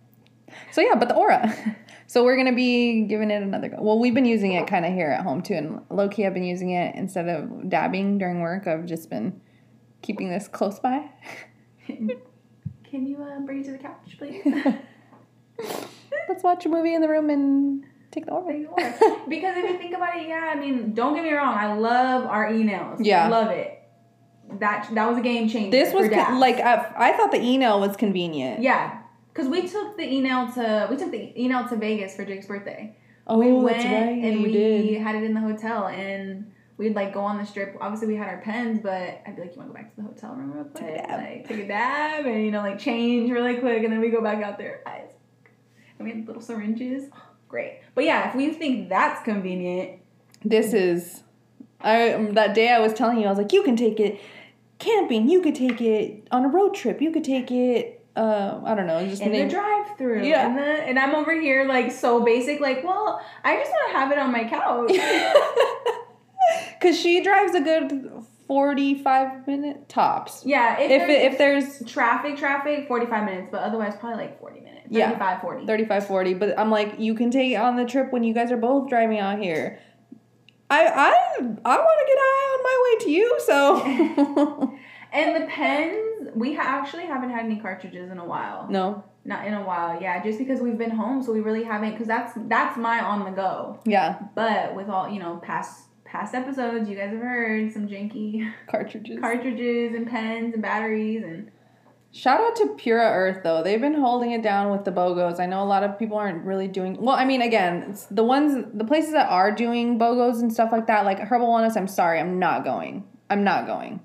So 0.72 0.82
yeah, 0.82 0.96
but 0.96 1.10
the 1.10 1.16
aura. 1.16 1.54
So 2.08 2.24
we're 2.24 2.38
gonna 2.38 2.54
be 2.54 3.02
giving 3.02 3.32
it 3.32 3.42
another 3.42 3.68
go. 3.68 3.78
Well, 3.80 3.98
we've 3.98 4.14
been 4.14 4.26
using 4.26 4.54
it 4.54 4.68
kind 4.68 4.86
of 4.86 4.94
here 4.94 5.10
at 5.10 5.24
home 5.24 5.42
too, 5.42 5.56
and 5.56 5.82
low 5.90 6.08
key, 6.08 6.26
I've 6.26 6.36
been 6.36 6.44
using 6.44 6.70
it 6.70 6.96
instead 6.96 7.28
of 7.28 7.68
dabbing 7.68 8.20
during 8.20 8.42
work. 8.42 8.68
I've 8.68 8.86
just 8.86 9.10
been 9.10 9.42
keeping 10.04 10.30
this 10.30 10.48
close 10.48 10.80
by. 10.80 11.10
Can 11.88 13.08
you 13.08 13.24
uh, 13.24 13.40
bring 13.40 13.62
it 13.62 13.66
to 13.66 13.72
the 13.72 13.80
couch, 13.80 14.18
please? 14.20 14.46
Let's 16.30 16.44
watch 16.44 16.66
a 16.68 16.70
movie 16.70 16.94
in 16.94 17.02
the 17.02 17.10
room 17.10 17.32
and 17.32 17.84
take 18.16 18.26
the 18.26 18.32
aura. 18.32 18.52
They 18.54 18.66
are. 18.66 19.18
because 19.30 19.58
if 19.58 19.70
you 19.70 19.78
think 19.78 19.96
about 19.96 20.16
it, 20.18 20.28
yeah, 20.28 20.52
I 20.54 20.56
mean, 20.60 20.94
don't 20.94 21.14
get 21.14 21.24
me 21.24 21.34
wrong, 21.34 21.54
I 21.54 21.74
love 21.74 22.26
our 22.26 22.52
e-nails. 22.52 23.02
Yeah. 23.02 23.28
love 23.28 23.52
it. 23.52 23.72
That 24.60 24.90
that 24.94 25.10
was 25.10 25.18
a 25.18 25.22
game 25.22 25.50
changer. 25.50 25.72
This 25.72 25.94
was 25.94 26.10
con- 26.10 26.40
like 26.40 26.58
I, 26.58 26.94
I 26.98 27.14
thought 27.14 27.32
the 27.32 27.42
e-nail 27.42 27.80
was 27.80 27.96
convenient. 27.98 28.62
yeah, 28.62 29.01
because 29.34 29.50
we 29.50 29.68
took 29.68 29.98
the 29.98 30.04
e-nail 30.04 30.51
to 30.54 30.88
we 30.89 30.98
took 30.98 31.12
the 31.12 31.34
e-nail 31.39 31.68
to 31.68 31.75
Vegas 31.75 32.16
for 32.16 32.25
Jake's 32.25 32.46
birthday. 32.46 32.96
Oh, 33.28 33.39
we 33.39 33.51
went 33.51 33.78
right. 33.78 33.86
and 33.86 34.39
you 34.39 34.44
we 34.44 34.51
did. 34.51 35.01
had 35.01 35.16
it 35.16 35.24
in 35.24 35.34
the 35.34 35.42
hotel 35.42 35.88
and. 35.88 36.51
We'd 36.78 36.94
like 36.94 37.13
go 37.13 37.22
on 37.22 37.38
the 37.38 37.46
strip. 37.46 37.78
Obviously, 37.80 38.08
we 38.08 38.18
had 38.18 38.28
our 38.28 38.42
pens, 38.42 38.82
but 38.84 39.22
I'd 39.25 39.38
be 39.38 39.44
like, 39.44 39.54
"You 39.54 39.60
want 39.60 39.70
to 39.70 39.74
go 39.74 39.74
back 39.75 39.96
to 39.96 40.01
the 40.01 40.08
hotel 40.10 40.36
room 40.36 40.51
real 40.51 40.66
quick? 40.66 40.84
Take 40.84 40.96
a 40.96 41.08
dab. 41.08 41.20
Like, 41.22 41.48
take 41.48 41.60
a 41.60 41.68
dab, 41.70 42.25
and 42.25 42.44
you 42.44 42.51
know, 42.51 42.60
like 42.60 42.80
change 42.80 43.32
really 43.32 43.56
quick, 43.56 43.82
and 43.86 43.94
then 43.94 44.01
we 44.01 44.10
go 44.10 44.22
back 44.22 44.44
out 44.44 44.58
there." 44.58 44.82
Guys, 44.86 45.12
and 45.98 46.06
we 46.06 46.13
had 46.13 46.28
little 46.28 46.42
syringes. 46.42 47.10
Great, 47.56 47.80
but 47.94 48.04
yeah, 48.04 48.28
if 48.28 48.36
we 48.36 48.52
think 48.52 48.90
that's 48.90 49.24
convenient, 49.24 50.02
This 50.44 50.74
is, 50.74 51.24
I 51.80 52.12
um, 52.12 52.34
that 52.34 52.54
day 52.54 52.70
I 52.70 52.80
was 52.80 52.94
telling 52.94 53.18
you 53.18 53.28
I 53.28 53.30
was 53.30 53.38
like, 53.38 53.54
you 53.54 53.64
can 53.64 53.78
take 53.78 53.98
it 54.02 54.20
camping, 54.78 55.30
you 55.30 55.42
could 55.42 55.56
take 55.56 55.80
it 55.80 56.28
on 56.32 56.44
a 56.44 56.50
road 56.50 56.76
trip, 56.76 57.02
you 57.02 57.12
could 57.12 57.24
take 57.24 57.52
it. 57.52 58.06
Uh, 58.14 58.60
I 58.66 58.76
don't 58.76 58.88
know, 58.88 59.06
just 59.08 59.22
in 59.22 59.32
name- 59.32 59.48
the 59.48 59.54
drive-through. 59.54 60.26
Yeah. 60.26 60.48
And, 60.48 60.58
the, 60.58 60.64
and 60.64 61.00
I'm 61.00 61.16
over 61.16 61.34
here 61.40 61.66
like 61.66 61.94
so 61.94 62.26
basic, 62.26 62.60
like, 62.60 62.84
well, 62.84 63.22
I 63.46 63.56
just 63.56 63.72
want 63.72 63.92
to 63.94 63.98
have 64.00 64.12
it 64.12 64.18
on 64.18 64.34
my 64.34 64.44
couch. 64.50 64.92
Cause 66.82 67.00
she 67.00 67.22
drives 67.24 67.56
a 67.56 67.62
good 67.62 67.90
forty-five 68.48 69.48
minute 69.48 69.88
tops. 69.90 70.44
yeah, 70.46 70.80
if, 70.80 70.92
If 70.92 71.08
there's 71.38 71.64
if 71.64 71.80
there's 71.80 71.92
traffic, 71.92 72.38
traffic, 72.38 72.88
45 72.88 73.25
minutes, 73.25 73.50
but 73.52 73.62
otherwise 73.62 73.96
probably 74.00 74.25
like 74.25 74.40
40 74.40 74.60
minutes. 74.62 74.88
Yeah. 74.90 75.08
35, 75.10 75.42
40. 75.42 75.66
35 75.66 76.08
40 76.08 76.34
but 76.36 76.60
i'm 76.60 76.70
like 76.70 77.00
you 77.00 77.16
can 77.16 77.32
take 77.32 77.52
it 77.54 77.56
on 77.56 77.75
the 77.75 77.86
trip 77.86 78.14
when 78.14 78.24
you 78.24 78.36
guys 78.36 78.52
are 78.52 78.58
both 78.58 78.88
driving 78.88 79.18
out 79.18 79.40
here 79.40 79.80
i 80.70 80.86
i 80.86 81.12
i 81.40 81.78
want 81.78 82.00
to 82.00 82.06
get 82.06 82.18
high 82.20 82.54
on 82.54 82.64
my 82.64 82.78
way 82.84 83.06
to 83.06 83.12
you 83.12 83.40
so 83.46 84.78
And 85.14 85.42
the 85.42 85.48
pens, 85.50 86.30
we 86.36 86.54
ha- 86.56 86.64
actually 86.82 87.06
haven't 87.06 87.30
had 87.32 87.46
any 87.46 87.56
cartridges 87.58 88.12
in 88.12 88.18
a 88.20 88.25
while. 88.25 88.68
no 88.70 89.04
Not 89.24 89.48
in 89.48 89.54
a 89.54 89.64
while, 89.64 90.00
yeah, 90.02 90.22
just 90.22 90.38
because 90.38 90.60
we've 90.60 90.78
been 90.78 90.92
home, 90.92 91.24
so 91.24 91.32
we 91.32 91.40
really 91.40 91.64
haven't, 91.64 91.92
because 91.92 92.08
that's 92.08 92.34
that's 92.48 92.78
my 92.78 93.00
on 93.00 93.24
the 93.24 93.32
go. 93.32 93.80
yeah 93.86 94.20
But 94.36 94.75
with 94.75 94.90
all, 94.90 95.10
you 95.10 95.20
know, 95.20 95.38
past 95.42 95.86
past 96.15 96.34
episodes, 96.34 96.89
you 96.89 96.95
guys 96.95 97.12
have 97.12 97.19
heard 97.19 97.74
some 97.74 97.88
janky 97.88 98.50
cartridges. 98.67 99.19
cartridges 99.19 99.93
and 99.93 100.07
pens 100.07 100.53
and 100.53 100.62
batteries 100.62 101.24
and 101.24 101.51
shout 102.13 102.39
out 102.39 102.55
to 102.55 102.74
Pure 102.77 103.01
Earth 103.01 103.43
though. 103.43 103.62
They've 103.62 103.81
been 103.81 103.95
holding 103.95 104.31
it 104.31 104.41
down 104.41 104.72
with 104.72 104.86
the 104.86 104.91
bogos. 104.91 105.41
I 105.41 105.45
know 105.45 105.62
a 105.62 105.65
lot 105.65 105.84
of 105.84 106.00
people 106.00 106.15
aren't 106.15 106.45
really 106.45 106.69
doing 106.69 106.95
well 107.01 107.15
i 107.17 107.25
mean 107.25 107.41
again 107.41 107.88
it's 107.89 108.05
the 108.05 108.24
ones 108.24 108.65
the 108.74 108.86
places 108.86 109.12
that 109.12 109.29
are 109.29 109.51
doing 109.51 110.00
bogos 110.00 110.39
and 110.39 110.53
stuff 110.53 110.72
like 110.72 110.88
that 110.88 111.03
like 111.03 111.19
herbal 111.19 111.48
wellness 111.48 111.75
i'm 111.75 111.88
sorry 111.88 112.19
i'm 112.19 112.39
not 112.39 112.63
going. 112.63 113.05
I'm 113.29 113.43
not 113.43 113.65
going. 113.65 114.00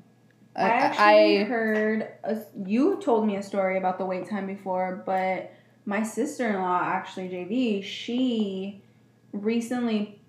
I 0.56 0.62
actually 0.62 1.44
heard 1.44 2.08
a, 2.24 2.38
you 2.66 3.00
told 3.00 3.26
me 3.26 3.36
a 3.36 3.42
story 3.42 3.78
about 3.78 3.98
the 3.98 4.04
wait 4.04 4.28
time 4.28 4.46
before, 4.46 5.02
but 5.06 5.52
my 5.84 6.02
sister 6.02 6.48
in 6.48 6.56
law 6.56 6.80
actually 6.82 7.28
JV 7.28 7.84
she 7.84 8.82
recently, 9.32 9.96
re- 9.98 10.19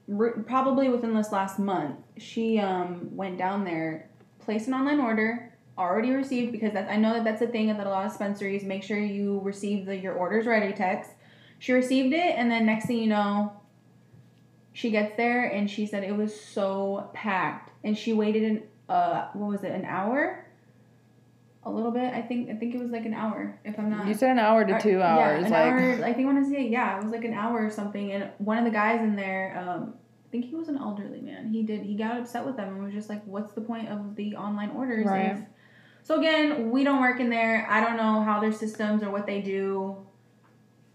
probably 0.46 0.89
within 0.89 1.13
this 1.13 1.32
last 1.32 1.60
month, 1.60 1.98
she 2.18 2.60
um 2.60 3.10
went 3.15 3.38
down 3.38 3.63
there, 3.63 4.10
placed 4.39 4.68
an 4.68 4.74
online 4.74 5.00
order, 5.00 5.53
already 5.77 6.12
received 6.12 6.51
because 6.51 6.74
that's 6.74 6.91
I 6.91 6.98
know 6.98 7.13
that 7.13 7.24
that's 7.24 7.41
a 7.41 7.48
thing 7.48 7.68
that 7.68 7.86
a 7.86 7.89
lot 7.89 8.06
of 8.06 8.12
dispensaries 8.12 8.63
make 8.63 8.84
sure 8.84 8.98
you 9.00 9.39
receive 9.44 9.86
the 9.86 9.96
your 9.98 10.13
orders 10.13 10.46
ready 10.46 10.74
text. 10.74 11.12
She 11.60 11.74
received 11.74 12.13
it, 12.13 12.36
and 12.38 12.50
then 12.50 12.65
next 12.65 12.88
thing 12.88 12.98
you 12.98 13.08
know, 13.08 13.53
she 14.74 14.89
gets 14.89 15.15
there 15.15 15.46
and 15.46 15.70
she 15.70 15.86
said 15.86 16.03
it 16.03 16.15
was 16.15 16.39
so 16.39 17.10
packed, 17.13 17.72
and 17.84 17.98
she 17.98 18.13
waited 18.13 18.44
an 18.44 18.63
uh 18.89 19.27
what 19.34 19.50
was 19.50 19.63
it 19.63 19.72
an 19.72 19.86
hour. 19.86 20.46
A 21.63 21.70
little 21.70 21.91
bit, 21.91 22.12
I 22.12 22.24
think. 22.24 22.50
I 22.50 22.56
think 22.56 22.74
it 22.74 22.80
was 22.80 22.89
like 22.89 23.06
an 23.06 23.13
hour, 23.13 23.60
if 23.63 23.77
I'm 23.77 23.91
not. 23.91 24.08
You 24.08 24.15
said 24.15 24.32
an 24.32 24.39
hour 24.39 24.65
to 24.65 24.74
Uh, 24.74 24.80
two 24.80 25.00
hours. 25.00 25.41
Yeah, 25.41 25.46
an 25.46 25.51
like 25.51 26.00
hour. 26.00 26.06
I 26.06 26.13
think 26.13 26.25
when 26.25 26.38
I 26.38 26.50
say 26.50 26.68
yeah, 26.68 26.98
it 26.98 27.03
was 27.03 27.12
like 27.12 27.24
an 27.24 27.36
hour 27.36 27.63
or 27.63 27.70
something. 27.70 28.12
And 28.12 28.32
one 28.39 28.58
of 28.58 28.65
the 28.65 28.72
guys 28.72 29.00
in 29.01 29.15
there, 29.15 29.63
um, 29.63 29.94
think 30.31 30.45
he 30.45 30.55
was 30.55 30.69
an 30.69 30.77
elderly 30.77 31.21
man. 31.21 31.50
He 31.51 31.63
did. 31.63 31.81
He 31.81 31.95
got 31.95 32.17
upset 32.17 32.45
with 32.45 32.57
them 32.57 32.69
and 32.69 32.83
was 32.83 32.93
just 32.93 33.09
like, 33.09 33.23
"What's 33.25 33.53
the 33.53 33.61
point 33.61 33.89
of 33.89 34.15
the 34.15 34.35
online 34.35 34.71
orders?" 34.71 35.05
Right. 35.05 35.31
if-" 35.31 35.43
So 36.03 36.19
again, 36.19 36.71
we 36.71 36.83
don't 36.83 37.01
work 37.01 37.19
in 37.19 37.29
there. 37.29 37.67
I 37.69 37.81
don't 37.81 37.97
know 37.97 38.21
how 38.21 38.39
their 38.39 38.51
systems 38.51 39.03
or 39.03 39.11
what 39.11 39.25
they 39.25 39.41
do. 39.41 39.97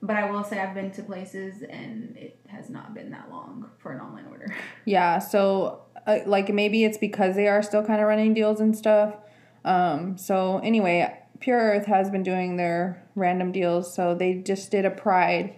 But 0.02 0.16
I 0.16 0.30
will 0.30 0.44
say 0.44 0.60
I've 0.60 0.74
been 0.74 0.90
to 0.92 1.02
places 1.02 1.62
and 1.62 2.16
it 2.16 2.38
has 2.48 2.68
not 2.68 2.94
been 2.94 3.10
that 3.10 3.30
long 3.30 3.70
for 3.78 3.92
an 3.92 4.00
online 4.00 4.26
order. 4.30 4.54
Yeah, 4.84 5.18
so 5.18 5.82
uh, 6.06 6.18
like 6.26 6.52
maybe 6.52 6.84
it's 6.84 6.98
because 6.98 7.34
they 7.34 7.48
are 7.48 7.62
still 7.62 7.84
kind 7.84 8.00
of 8.00 8.06
running 8.06 8.34
deals 8.34 8.60
and 8.60 8.76
stuff. 8.76 9.16
Um, 9.64 10.16
so 10.16 10.58
anyway, 10.58 11.18
Pure 11.40 11.58
Earth 11.58 11.86
has 11.86 12.10
been 12.10 12.22
doing 12.22 12.56
their 12.56 13.02
random 13.14 13.52
deals. 13.52 13.92
So 13.92 14.14
they 14.14 14.34
just 14.34 14.70
did 14.70 14.84
a 14.84 14.90
Pride 14.90 15.54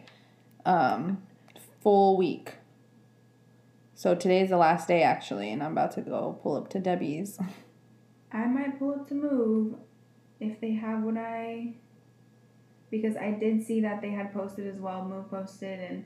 um, 0.64 1.22
full 1.82 2.16
week. 2.16 2.54
So 3.98 4.14
today's 4.14 4.50
the 4.50 4.56
last 4.56 4.86
day 4.86 5.02
actually, 5.02 5.50
and 5.50 5.60
I'm 5.60 5.72
about 5.72 5.90
to 5.94 6.02
go 6.02 6.38
pull 6.40 6.54
up 6.54 6.68
to 6.70 6.78
Debbie's. 6.78 7.36
I 8.30 8.46
might 8.46 8.78
pull 8.78 8.92
up 8.92 9.08
to 9.08 9.14
move 9.14 9.74
if 10.38 10.60
they 10.60 10.70
have 10.74 11.02
what 11.02 11.16
I 11.16 11.74
because 12.92 13.16
I 13.16 13.32
did 13.32 13.66
see 13.66 13.80
that 13.80 14.00
they 14.00 14.10
had 14.10 14.32
posted 14.32 14.68
as 14.68 14.76
well. 14.78 15.04
Move 15.04 15.28
posted 15.28 15.80
and 15.80 16.04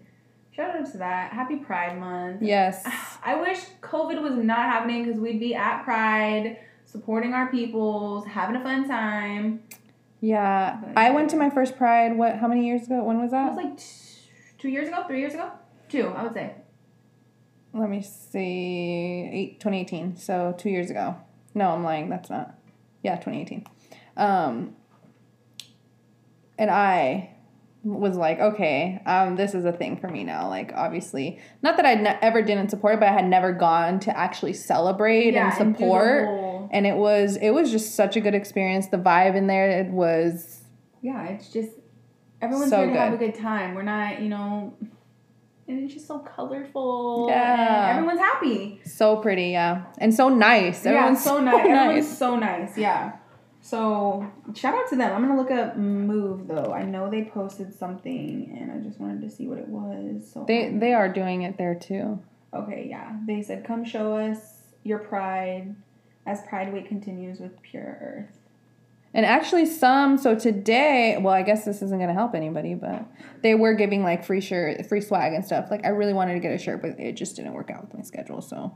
shout 0.56 0.75
out 0.75 0.90
to 0.92 0.96
that. 0.96 1.34
Happy 1.34 1.56
Pride 1.56 1.99
Month. 2.00 2.40
Yes. 2.40 2.82
I 3.22 3.38
wish 3.38 3.58
COVID 3.82 4.22
was 4.22 4.37
not 4.42 4.70
happening 4.70 5.04
because 5.04 5.20
we'd 5.20 5.38
be 5.38 5.54
at 5.54 5.82
Pride, 5.84 6.61
supporting 6.87 7.34
our 7.34 7.50
peoples, 7.50 8.25
having 8.26 8.56
a 8.56 8.62
fun 8.62 8.88
time. 8.88 9.64
Yeah, 10.22 10.80
I 10.96 11.11
went 11.11 11.28
to 11.32 11.37
my 11.37 11.50
first 11.50 11.76
Pride. 11.76 12.16
What? 12.16 12.37
How 12.38 12.49
many 12.49 12.64
years 12.66 12.84
ago? 12.87 13.04
When 13.04 13.20
was 13.20 13.32
That 13.32 13.54
that? 13.54 13.54
was 13.54 13.64
like 13.66 13.76
t- 13.76 13.84
two 14.56 14.70
years 14.70 14.88
ago, 14.88 15.04
three 15.06 15.20
years 15.20 15.34
ago, 15.34 15.50
two, 15.90 16.06
I 16.06 16.22
would 16.22 16.32
say. 16.32 16.54
Let 17.74 17.88
me 17.88 18.02
see. 18.02 19.28
Eight, 19.32 19.60
2018. 19.60 20.16
So 20.16 20.54
two 20.58 20.70
years 20.70 20.90
ago. 20.90 21.16
No, 21.54 21.70
I'm 21.70 21.82
lying. 21.84 22.08
That's 22.08 22.30
not. 22.30 22.58
Yeah, 23.02 23.16
2018. 23.16 23.64
Um, 24.16 24.76
and 26.58 26.70
I 26.70 27.30
was 27.84 28.16
like, 28.16 28.38
okay, 28.38 29.02
um, 29.06 29.36
this 29.36 29.54
is 29.54 29.64
a 29.64 29.72
thing 29.72 29.96
for 29.96 30.08
me 30.08 30.22
now. 30.22 30.48
Like, 30.48 30.72
obviously, 30.74 31.40
not 31.62 31.76
that 31.76 31.86
I 31.86 31.94
ne- 31.94 32.18
ever 32.22 32.42
didn't 32.42 32.68
support 32.70 32.94
it, 32.94 33.00
but 33.00 33.08
I 33.08 33.12
had 33.12 33.26
never 33.26 33.52
gone 33.52 33.98
to 34.00 34.16
actually 34.16 34.52
celebrate 34.52 35.28
and 35.34 35.36
and 35.36 35.76
support. 35.76 36.26
whole- 36.26 36.68
and 36.72 36.86
it 36.86 36.96
was 36.96 37.36
it 37.36 37.50
was 37.50 37.70
just 37.70 37.94
such 37.96 38.16
a 38.16 38.20
good 38.20 38.34
experience. 38.34 38.86
The 38.86 38.96
vibe 38.98 39.34
in 39.34 39.46
there, 39.46 39.68
it 39.80 39.88
was 39.90 40.62
yeah, 41.02 41.24
it's 41.24 41.52
just 41.52 41.70
everyone's 42.40 42.70
So 42.70 42.78
here 42.84 42.92
to 42.94 42.98
have 43.00 43.14
a 43.14 43.16
good 43.16 43.34
time. 43.34 43.74
We're 43.74 43.82
not, 43.82 44.20
you 44.22 44.28
know, 44.28 44.74
and 45.72 45.84
it's 45.84 45.94
just 45.94 46.06
so 46.06 46.18
colorful. 46.20 47.26
Yeah. 47.28 47.88
and 47.90 47.98
everyone's 47.98 48.20
happy. 48.20 48.80
so 48.84 49.16
pretty, 49.16 49.48
yeah, 49.50 49.84
and 49.98 50.12
so 50.14 50.28
nice. 50.28 50.84
yeah, 50.84 50.92
Everyone's 50.92 51.24
so 51.24 51.40
nice. 51.50 51.66
Everyone's 51.66 52.18
so 52.18 52.36
nice. 52.36 52.76
Yeah. 52.78 53.12
So 53.64 54.26
shout 54.54 54.74
out 54.74 54.88
to 54.90 54.96
them. 54.96 55.12
I'm 55.14 55.22
gonna 55.22 55.40
look 55.40 55.50
up 55.52 55.76
Move 55.76 56.48
though. 56.48 56.72
I 56.72 56.82
know 56.84 57.08
they 57.10 57.24
posted 57.24 57.72
something, 57.74 58.56
and 58.60 58.72
I 58.72 58.78
just 58.86 58.98
wanted 59.00 59.22
to 59.22 59.30
see 59.30 59.46
what 59.46 59.58
it 59.58 59.68
was. 59.68 60.28
So 60.32 60.44
They 60.46 60.64
I'm- 60.64 60.78
they 60.80 60.92
are 60.94 61.08
doing 61.08 61.42
it 61.42 61.58
there 61.58 61.74
too. 61.74 62.18
okay. 62.52 62.86
Yeah, 62.88 63.16
they 63.26 63.40
said 63.42 63.64
come 63.64 63.84
show 63.84 64.16
us 64.16 64.62
your 64.82 64.98
pride 64.98 65.76
as 66.26 66.42
Pride 66.42 66.72
Week 66.72 66.88
continues 66.88 67.38
with 67.40 67.60
Pure 67.62 67.98
Earth. 68.00 68.38
And 69.14 69.26
actually, 69.26 69.66
some 69.66 70.16
so 70.16 70.35
today. 70.35 71.19
Well, 71.21 71.35
I 71.35 71.42
guess 71.42 71.64
this 71.64 71.83
isn't 71.83 71.99
gonna 71.99 72.14
help 72.14 72.35
anybody, 72.35 72.75
but 72.75 73.04
they 73.42 73.54
were 73.54 73.75
giving 73.75 74.02
like 74.02 74.25
free 74.25 74.40
shirt, 74.40 74.87
free 74.87 75.02
swag 75.02 75.35
and 75.35 75.45
stuff. 75.45 75.71
Like 75.71 75.85
I 75.85 75.88
really 75.88 76.14
wanted 76.14 76.35
to 76.35 76.40
get 76.40 76.52
a 76.52 76.59
shirt, 76.59 76.81
but 76.81 76.99
it 76.99 77.12
just 77.12 77.37
didn't 77.37 77.52
work 77.52 77.71
out 77.71 77.83
with 77.83 77.95
my 77.95 78.02
schedule. 78.02 78.40
So 78.40 78.75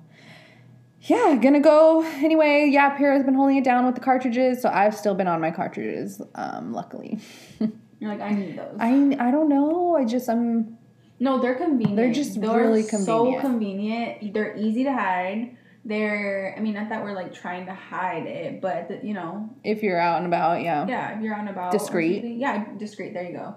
yeah, 1.03 1.39
gonna 1.41 1.61
go 1.61 2.03
anyway. 2.03 2.69
Yeah, 2.71 2.97
has 2.97 3.25
been 3.25 3.35
holding 3.35 3.57
it 3.57 3.65
down 3.65 3.87
with 3.87 3.95
the 3.95 4.01
cartridges, 4.01 4.61
so 4.61 4.69
I've 4.69 4.95
still 4.95 5.15
been 5.15 5.29
on 5.29 5.41
my 5.41 5.51
cartridges. 5.51 6.21
Um, 6.35 6.73
luckily, 6.73 7.19
You're 7.99 8.11
like 8.11 8.21
I 8.21 8.31
need 8.31 8.59
those. 8.59 8.77
I 8.79 9.17
I 9.19 9.31
don't 9.31 9.49
know. 9.49 9.97
I 9.97 10.05
just 10.05 10.29
I'm 10.29 10.77
No, 11.19 11.41
they're 11.41 11.55
convenient. 11.55 11.97
They're 11.97 12.13
just 12.13 12.39
really 12.39 12.83
convenient. 12.83 13.07
So 13.07 13.41
convenient. 13.41 14.35
They're 14.35 14.57
easy 14.57 14.85
to 14.85 14.93
hide. 14.93 15.57
They're. 15.87 16.55
I 16.57 16.61
mean, 16.61 16.75
not 16.75 16.89
that 16.91 17.03
we're 17.03 17.15
like 17.15 17.33
trying 17.33 17.67
to 17.67 17.75
hide 17.75 18.27
it, 18.27 18.61
but 18.61 18.89
the, 18.89 19.01
you 19.03 19.15
know, 19.15 19.49
if 19.65 19.83
you're 19.83 19.99
out 19.99 20.19
and 20.19 20.27
about, 20.27 20.63
yeah. 20.63 20.87
yeah, 20.87 21.17
if 21.17 21.23
you're 21.23 21.33
out 21.33 21.41
and 21.41 21.49
about. 21.49 21.73
Discreet. 21.73 22.25
Yeah, 22.25 22.67
discreet. 22.77 23.15
There 23.15 23.25
you 23.25 23.37
go. 23.37 23.55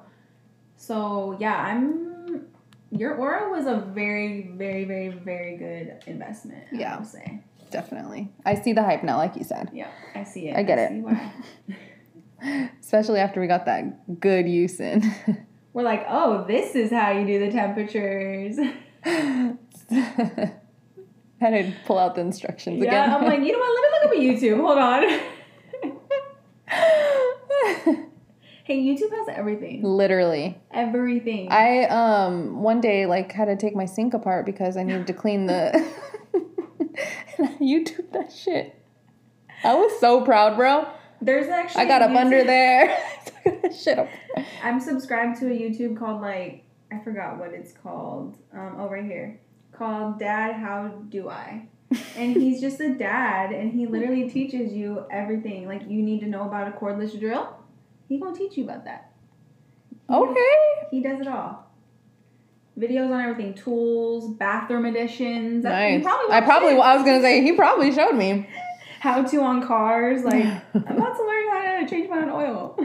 So 0.77 1.35
yeah, 1.39 1.55
I'm. 1.55 2.45
Your 2.91 3.15
aura 3.15 3.51
was 3.51 3.67
a 3.67 3.85
very, 3.93 4.51
very, 4.55 4.83
very, 4.85 5.09
very 5.09 5.57
good 5.57 6.03
investment. 6.07 6.65
Yeah, 6.71 6.95
I 6.95 6.97
will 6.99 7.05
say. 7.05 7.41
Definitely, 7.71 8.31
I 8.45 8.55
see 8.55 8.73
the 8.73 8.83
hype 8.83 9.03
now, 9.03 9.17
like 9.17 9.35
you 9.35 9.43
said, 9.43 9.69
Yeah, 9.73 9.89
I 10.15 10.23
see 10.23 10.49
it. 10.49 10.55
I 10.55 10.63
get 10.63 10.79
it. 10.79 11.03
especially 12.81 13.19
after 13.19 13.41
we 13.41 13.47
got 13.47 13.65
that 13.65 14.19
good 14.19 14.47
use 14.47 14.79
in. 14.79 15.03
We're 15.73 15.83
like, 15.83 16.05
oh, 16.09 16.45
this 16.47 16.75
is 16.75 16.91
how 16.91 17.11
you 17.11 17.25
do 17.25 17.39
the 17.39 17.51
temperatures. 17.51 18.57
Had 21.39 21.51
to 21.51 21.73
pull 21.85 21.97
out 21.97 22.15
the 22.15 22.21
instructions 22.21 22.81
again. 22.81 22.93
yeah, 22.93 23.05
again. 23.05 23.15
I'm 23.15 23.25
like, 23.25 23.39
you 23.47 23.53
know 23.53 23.59
what? 23.59 23.73
Let 23.73 23.83
me 23.83 23.89
look 23.93 24.05
up 24.05 24.11
a 24.11 24.21
YouTube. 24.25 24.59
Hold 24.61 24.77
on. 24.77 25.03
hey, 28.65 28.77
YouTube 28.83 29.11
has 29.11 29.29
everything. 29.29 29.83
Literally. 29.83 30.57
Everything. 30.71 31.51
I 31.51 31.85
um 31.85 32.61
one 32.61 32.81
day 32.81 33.05
like 33.05 33.31
had 33.31 33.45
to 33.45 33.55
take 33.55 33.75
my 33.75 33.85
sink 33.85 34.13
apart 34.13 34.45
because 34.45 34.75
I 34.77 34.83
needed 34.83 35.07
to 35.07 35.13
clean 35.13 35.45
the 35.45 35.71
YouTube 37.61 38.11
that 38.11 38.31
shit. 38.31 38.75
I 39.63 39.75
was 39.75 39.97
so 39.99 40.21
proud, 40.21 40.55
bro. 40.55 40.87
There's 41.21 41.47
actually 41.47 41.83
I 41.83 41.85
got 41.85 42.01
a 42.01 42.05
up 42.05 42.15
under 42.15 42.43
there. 42.43 42.97
Shit 43.77 43.99
up. 43.99 44.07
I'm 44.63 44.79
subscribed 44.79 45.39
to 45.39 45.47
a 45.47 45.49
YouTube 45.49 45.97
called 45.97 46.21
like 46.21 46.63
I 46.91 46.99
forgot 46.99 47.37
what 47.37 47.51
it's 47.51 47.71
called. 47.73 48.37
Um, 48.53 48.75
oh, 48.79 48.89
right 48.89 49.03
here, 49.03 49.39
called 49.79 50.19
Dad. 50.19 50.55
How 50.57 50.89
do 51.09 51.29
I? 51.29 51.67
And 52.15 52.35
he's 52.35 52.61
just 52.61 52.79
a 52.81 52.93
dad, 52.93 53.51
and 53.51 53.71
he 53.71 53.87
literally 53.87 54.29
teaches 54.29 54.73
you 54.73 55.05
everything 55.09 55.67
like 55.67 55.81
you 55.89 56.03
need 56.03 56.19
to 56.19 56.27
know 56.27 56.43
about 56.43 56.67
a 56.67 56.71
cordless 56.71 57.19
drill. 57.19 57.55
He 58.07 58.19
gonna 58.19 58.37
teach 58.37 58.57
you 58.57 58.65
about 58.65 58.85
that. 58.85 59.11
He- 60.07 60.13
Okay. 60.15 60.55
He 60.91 61.01
does 61.01 61.19
it 61.19 61.27
all. 61.27 61.65
Videos 62.77 63.11
on 63.11 63.21
everything, 63.21 63.53
tools, 63.55 64.35
bathroom 64.35 64.85
additions. 64.85 65.63
Nice. 65.63 66.03
probably 66.03 66.35
I 66.35 66.41
probably 66.41 66.73
it. 66.75 66.79
I 66.79 66.95
was 66.95 67.03
gonna 67.05 67.21
say 67.21 67.41
he 67.41 67.53
probably 67.53 67.91
showed 67.91 68.13
me. 68.15 68.47
how 68.99 69.23
to 69.23 69.41
on 69.41 69.65
cars. 69.65 70.23
Like 70.23 70.45
I'm 70.73 70.97
about 70.97 71.15
to 71.17 71.23
learn 71.25 71.49
how 71.49 71.79
to 71.81 71.87
change 71.89 72.09
my 72.09 72.21
own 72.21 72.29
oil. 72.29 72.77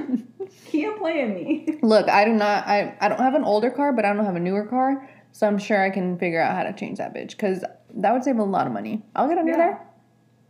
Can't 0.67 0.99
play 0.99 1.23
at 1.23 1.29
me. 1.29 1.79
Look, 1.83 2.09
I 2.09 2.25
do 2.25 2.33
not 2.33 2.67
I, 2.67 2.97
I 3.01 3.09
don't 3.09 3.21
have 3.21 3.35
an 3.35 3.45
older 3.45 3.71
car, 3.71 3.93
but 3.93 4.05
I 4.05 4.13
don't 4.15 4.25
have 4.25 4.37
a 4.37 4.41
newer 4.41 4.65
car. 4.67 5.09
So 5.35 5.49
I'm 5.49 5.59
sure 5.59 5.83
I 5.83 5.91
can 5.91 6.17
figure 6.17 6.41
out 6.41 6.55
how 6.55 6.63
to 6.63 6.73
change 6.73 6.99
that 6.99 7.13
bitch. 7.13 7.37
Cause 7.37 7.65
that 7.97 8.13
would 8.13 8.23
save 8.23 8.39
a 8.39 8.45
lot 8.45 8.69
of 8.69 8.73
money. 8.73 9.03
I'll 9.17 9.29
get 9.29 9.37
under 9.37 9.51
Yeah. 9.51 9.59
there. 9.59 9.81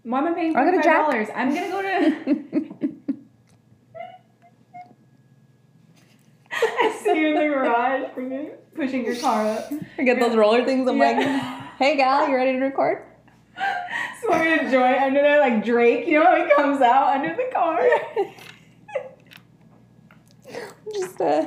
Why 0.02 0.18
am 0.18 0.26
I 0.26 0.32
paying 0.34 0.52
forty 0.52 0.72
five 0.76 0.84
jack. 0.84 1.06
dollars? 1.06 1.28
I'm 1.34 1.54
gonna 1.54 1.70
go 1.70 1.80
to. 1.80 2.84
I 6.52 6.98
see 7.02 7.18
you 7.18 7.28
in 7.28 7.34
the 7.34 7.40
garage 7.54 8.10
pushing 8.74 9.04
your 9.06 9.16
car 9.16 9.48
up. 9.48 9.72
I 9.98 10.02
get 10.02 10.20
those 10.20 10.36
roller 10.36 10.64
things. 10.66 10.86
I'm 10.86 10.98
Yeah. 10.98 11.04
like, 11.04 11.26
hey 11.78 11.96
gal, 11.96 12.28
you 12.28 12.36
ready 12.36 12.52
to 12.52 12.58
record? 12.64 13.04
Smoking 14.22 14.52
a 14.66 14.70
joint 14.70 15.00
under 15.02 15.22
there 15.22 15.40
like 15.40 15.64
Drake. 15.64 16.06
You 16.06 16.20
know 16.20 16.26
how 16.26 16.44
he 16.44 16.50
comes 16.54 16.80
out 16.82 17.16
under 17.16 17.34
the 17.34 17.50
car. 17.54 17.80
Just 20.92 21.20
uh... 21.20 21.46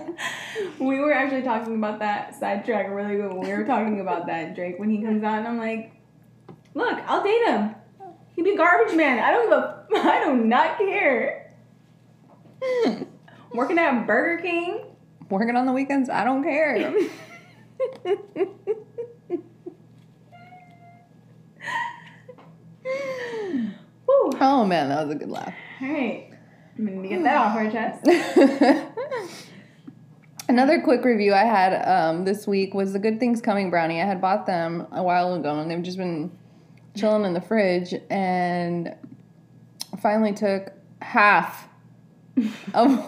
We 0.79 0.99
were 0.99 1.13
actually 1.13 1.43
talking 1.43 1.75
about 1.75 1.99
that 1.99 2.35
sidetrack 2.39 2.89
really 2.89 3.17
when 3.17 3.39
we 3.39 3.49
were 3.49 3.65
talking 3.65 3.99
about 3.99 4.25
that 4.27 4.55
Drake 4.55 4.79
when 4.79 4.89
he 4.89 5.01
comes 5.03 5.23
out 5.23 5.39
and 5.39 5.47
I'm 5.47 5.57
like, 5.57 5.91
look, 6.73 6.99
I'll 7.07 7.23
date 7.23 7.45
him. 7.47 7.75
He'd 8.35 8.43
be 8.43 8.55
garbage 8.55 8.95
man. 8.95 9.19
I 9.19 9.31
don't 9.31 9.49
give 9.49 9.57
a, 9.57 9.87
I 10.07 10.25
do 10.25 10.35
not 10.35 10.77
care. 10.77 11.53
Working 13.53 13.77
at 13.79 14.05
Burger 14.05 14.41
King. 14.41 14.85
Working 15.29 15.55
on 15.55 15.65
the 15.65 15.73
weekends, 15.73 16.09
I 16.09 16.23
don't 16.23 16.43
care. 16.43 16.93
oh 24.39 24.65
man, 24.65 24.89
that 24.89 25.05
was 25.05 25.15
a 25.15 25.17
good 25.17 25.29
laugh. 25.29 25.53
All 25.81 25.87
right. 25.87 26.36
I'm 26.77 26.85
going 26.85 27.03
to 27.03 27.09
get 27.09 27.23
that 27.23 27.37
off 27.37 27.55
our 27.55 27.71
chest. 27.71 28.05
Another 30.49 30.81
quick 30.81 31.03
review 31.03 31.33
I 31.33 31.43
had 31.43 31.73
um, 31.87 32.23
this 32.23 32.47
week 32.47 32.73
was 32.73 32.93
the 32.93 32.99
Good 32.99 33.19
Things 33.19 33.41
Coming 33.41 33.69
brownie. 33.69 34.01
I 34.01 34.05
had 34.05 34.21
bought 34.21 34.45
them 34.45 34.87
a 34.91 35.03
while 35.03 35.33
ago 35.33 35.59
and 35.59 35.69
they've 35.69 35.83
just 35.83 35.97
been 35.97 36.31
chilling 36.95 37.25
in 37.25 37.33
the 37.33 37.41
fridge 37.41 37.93
and 38.09 38.95
finally 40.01 40.33
took 40.33 40.71
half 41.01 41.67
of. 42.73 43.05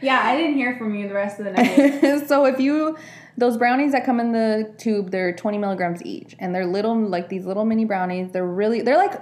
Yeah, 0.00 0.20
I 0.22 0.36
didn't 0.36 0.54
hear 0.54 0.76
from 0.76 0.94
you 0.94 1.08
the 1.08 1.14
rest 1.14 1.38
of 1.38 1.44
the 1.44 1.52
night. 1.52 2.24
so 2.28 2.44
if 2.46 2.58
you 2.58 2.96
those 3.36 3.56
brownies 3.56 3.92
that 3.92 4.04
come 4.04 4.18
in 4.18 4.32
the 4.32 4.74
tube, 4.78 5.10
they're 5.10 5.32
20 5.32 5.58
milligrams 5.58 6.02
each, 6.04 6.34
and 6.40 6.54
they're 6.54 6.66
little 6.66 6.96
like 6.98 7.28
these 7.28 7.46
little 7.46 7.64
mini 7.64 7.84
brownies. 7.84 8.32
They're 8.32 8.46
really 8.46 8.82
they're 8.82 8.96
like 8.96 9.20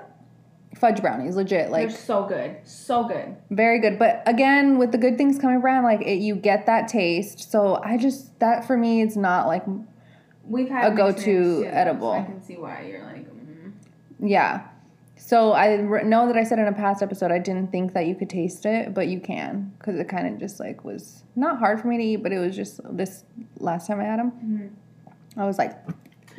fudge 0.76 1.00
brownies, 1.00 1.36
legit. 1.36 1.70
Like 1.70 1.88
They're 1.88 1.98
so 1.98 2.24
good. 2.24 2.56
So 2.64 3.04
good. 3.04 3.36
very 3.50 3.80
good. 3.80 3.98
But 3.98 4.22
again, 4.26 4.78
with 4.78 4.92
the 4.92 4.98
good 4.98 5.16
things 5.16 5.38
coming 5.38 5.56
around, 5.56 5.84
like 5.84 6.02
it, 6.02 6.16
you 6.16 6.36
get 6.36 6.66
that 6.66 6.88
taste. 6.88 7.50
So 7.50 7.80
I 7.82 7.96
just 7.96 8.38
that 8.40 8.66
for 8.66 8.76
me, 8.76 9.02
it's 9.02 9.16
not 9.16 9.46
like 9.46 9.64
We've 10.48 10.68
had 10.68 10.92
A 10.92 10.96
go-to 10.96 11.62
yeah, 11.64 11.70
edible. 11.70 12.12
So 12.12 12.18
I 12.18 12.24
can 12.24 12.42
see 12.42 12.56
why 12.56 12.86
you're 12.88 13.02
like, 13.02 13.26
mm. 13.28 13.72
yeah. 14.20 14.68
So 15.16 15.54
I 15.54 15.76
know 15.76 16.28
that 16.28 16.36
I 16.36 16.44
said 16.44 16.58
in 16.58 16.66
a 16.68 16.72
past 16.72 17.02
episode 17.02 17.32
I 17.32 17.38
didn't 17.38 17.72
think 17.72 17.94
that 17.94 18.06
you 18.06 18.14
could 18.14 18.30
taste 18.30 18.64
it, 18.64 18.94
but 18.94 19.08
you 19.08 19.18
can 19.18 19.72
because 19.78 19.98
it 19.98 20.08
kind 20.08 20.32
of 20.32 20.38
just 20.38 20.60
like 20.60 20.84
was 20.84 21.24
not 21.34 21.58
hard 21.58 21.80
for 21.80 21.88
me 21.88 21.96
to 21.96 22.04
eat, 22.04 22.16
but 22.22 22.32
it 22.32 22.38
was 22.38 22.54
just 22.54 22.80
this 22.96 23.24
last 23.58 23.88
time 23.88 24.00
I 24.00 24.04
had 24.04 24.20
them, 24.20 24.30
Mm-hmm. 24.30 25.40
I 25.40 25.44
was 25.44 25.58
like 25.58 25.72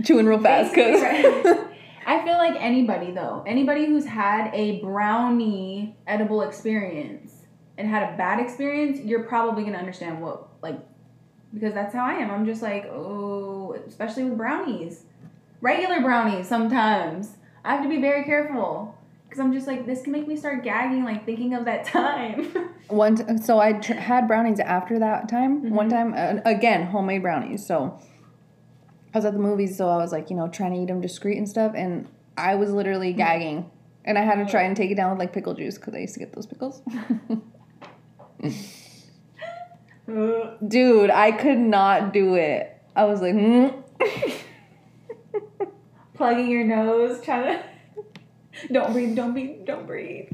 chewing 0.03 0.25
real 0.25 0.39
fast 0.39 0.74
because 0.74 1.01
I 2.07 2.23
feel 2.23 2.37
like 2.37 2.55
anybody 2.59 3.11
though, 3.11 3.43
anybody 3.45 3.85
who's 3.85 4.05
had 4.05 4.49
a 4.53 4.79
brownie 4.81 5.95
edible 6.07 6.41
experience 6.41 7.33
and 7.77 7.87
had 7.87 8.13
a 8.13 8.17
bad 8.17 8.39
experience, 8.39 8.99
you're 9.01 9.23
probably 9.23 9.63
gonna 9.65 9.77
understand 9.77 10.21
what 10.21 10.47
like 10.61 10.79
because 11.53 11.73
that's 11.73 11.93
how 11.93 12.05
I 12.05 12.13
am. 12.13 12.31
I'm 12.31 12.45
just 12.45 12.61
like, 12.61 12.85
oh, 12.85 13.75
especially 13.87 14.23
with 14.23 14.37
brownies, 14.37 15.03
regular 15.61 16.01
brownies. 16.01 16.47
Sometimes 16.47 17.35
I 17.65 17.73
have 17.73 17.83
to 17.83 17.89
be 17.89 17.99
very 18.01 18.23
careful 18.23 18.95
because 19.25 19.39
I'm 19.41 19.51
just 19.53 19.67
like, 19.67 19.85
this 19.85 20.01
can 20.01 20.13
make 20.13 20.27
me 20.27 20.37
start 20.37 20.63
gagging, 20.63 21.03
like 21.03 21.25
thinking 21.25 21.53
of 21.53 21.65
that 21.65 21.85
time. 21.97 22.51
one. 22.87 23.15
T- 23.17 23.37
so 23.37 23.59
I 23.59 23.73
tr- 23.73 23.93
had 23.93 24.27
brownies 24.27 24.59
after 24.61 24.97
that 24.99 25.27
time. 25.27 25.71
One 25.71 25.89
Mhm. 25.89 25.91
time 25.91 26.13
uh, 26.15 26.41
again 26.49 26.87
homemade 26.87 27.21
brownies. 27.21 27.65
So 27.65 27.99
I 29.13 29.17
was 29.17 29.25
at 29.25 29.33
the 29.33 29.39
movies, 29.39 29.77
so 29.77 29.89
I 29.89 29.97
was 29.97 30.11
like 30.11 30.29
you 30.29 30.35
know 30.35 30.47
trying 30.47 30.73
to 30.73 30.79
eat 30.79 30.87
them 30.87 31.01
discreet 31.01 31.37
and 31.37 31.47
stuff, 31.47 31.73
and 31.75 32.07
I 32.37 32.55
was 32.55 32.71
literally 32.71 33.13
gagging. 33.13 33.71
And 34.05 34.17
I 34.17 34.21
had 34.21 34.35
to 34.35 34.45
try 34.49 34.61
and 34.63 34.77
take 34.77 34.89
it 34.89 34.95
down 34.95 35.09
with 35.11 35.19
like 35.19 35.33
pickle 35.33 35.53
juice 35.53 35.77
because 35.77 35.93
I 35.93 35.97
used 35.97 36.13
to 36.13 36.19
get 36.21 36.31
those 36.33 36.45
pickles. 36.45 36.81
Dude, 40.65 41.09
I 41.09 41.31
could 41.33 41.57
not 41.57 42.13
do 42.13 42.35
it. 42.35 42.81
I 42.95 43.03
was 43.03 43.21
like, 43.21 43.33
mm. 43.33 43.83
Plugging 46.13 46.49
your 46.49 46.63
nose, 46.63 47.21
trying 47.21 47.59
to. 47.59 47.63
Don't 48.71 48.91
breathe, 48.91 49.15
don't 49.15 49.33
breathe, 49.33 49.65
don't 49.67 49.85
breathe. 49.85 50.31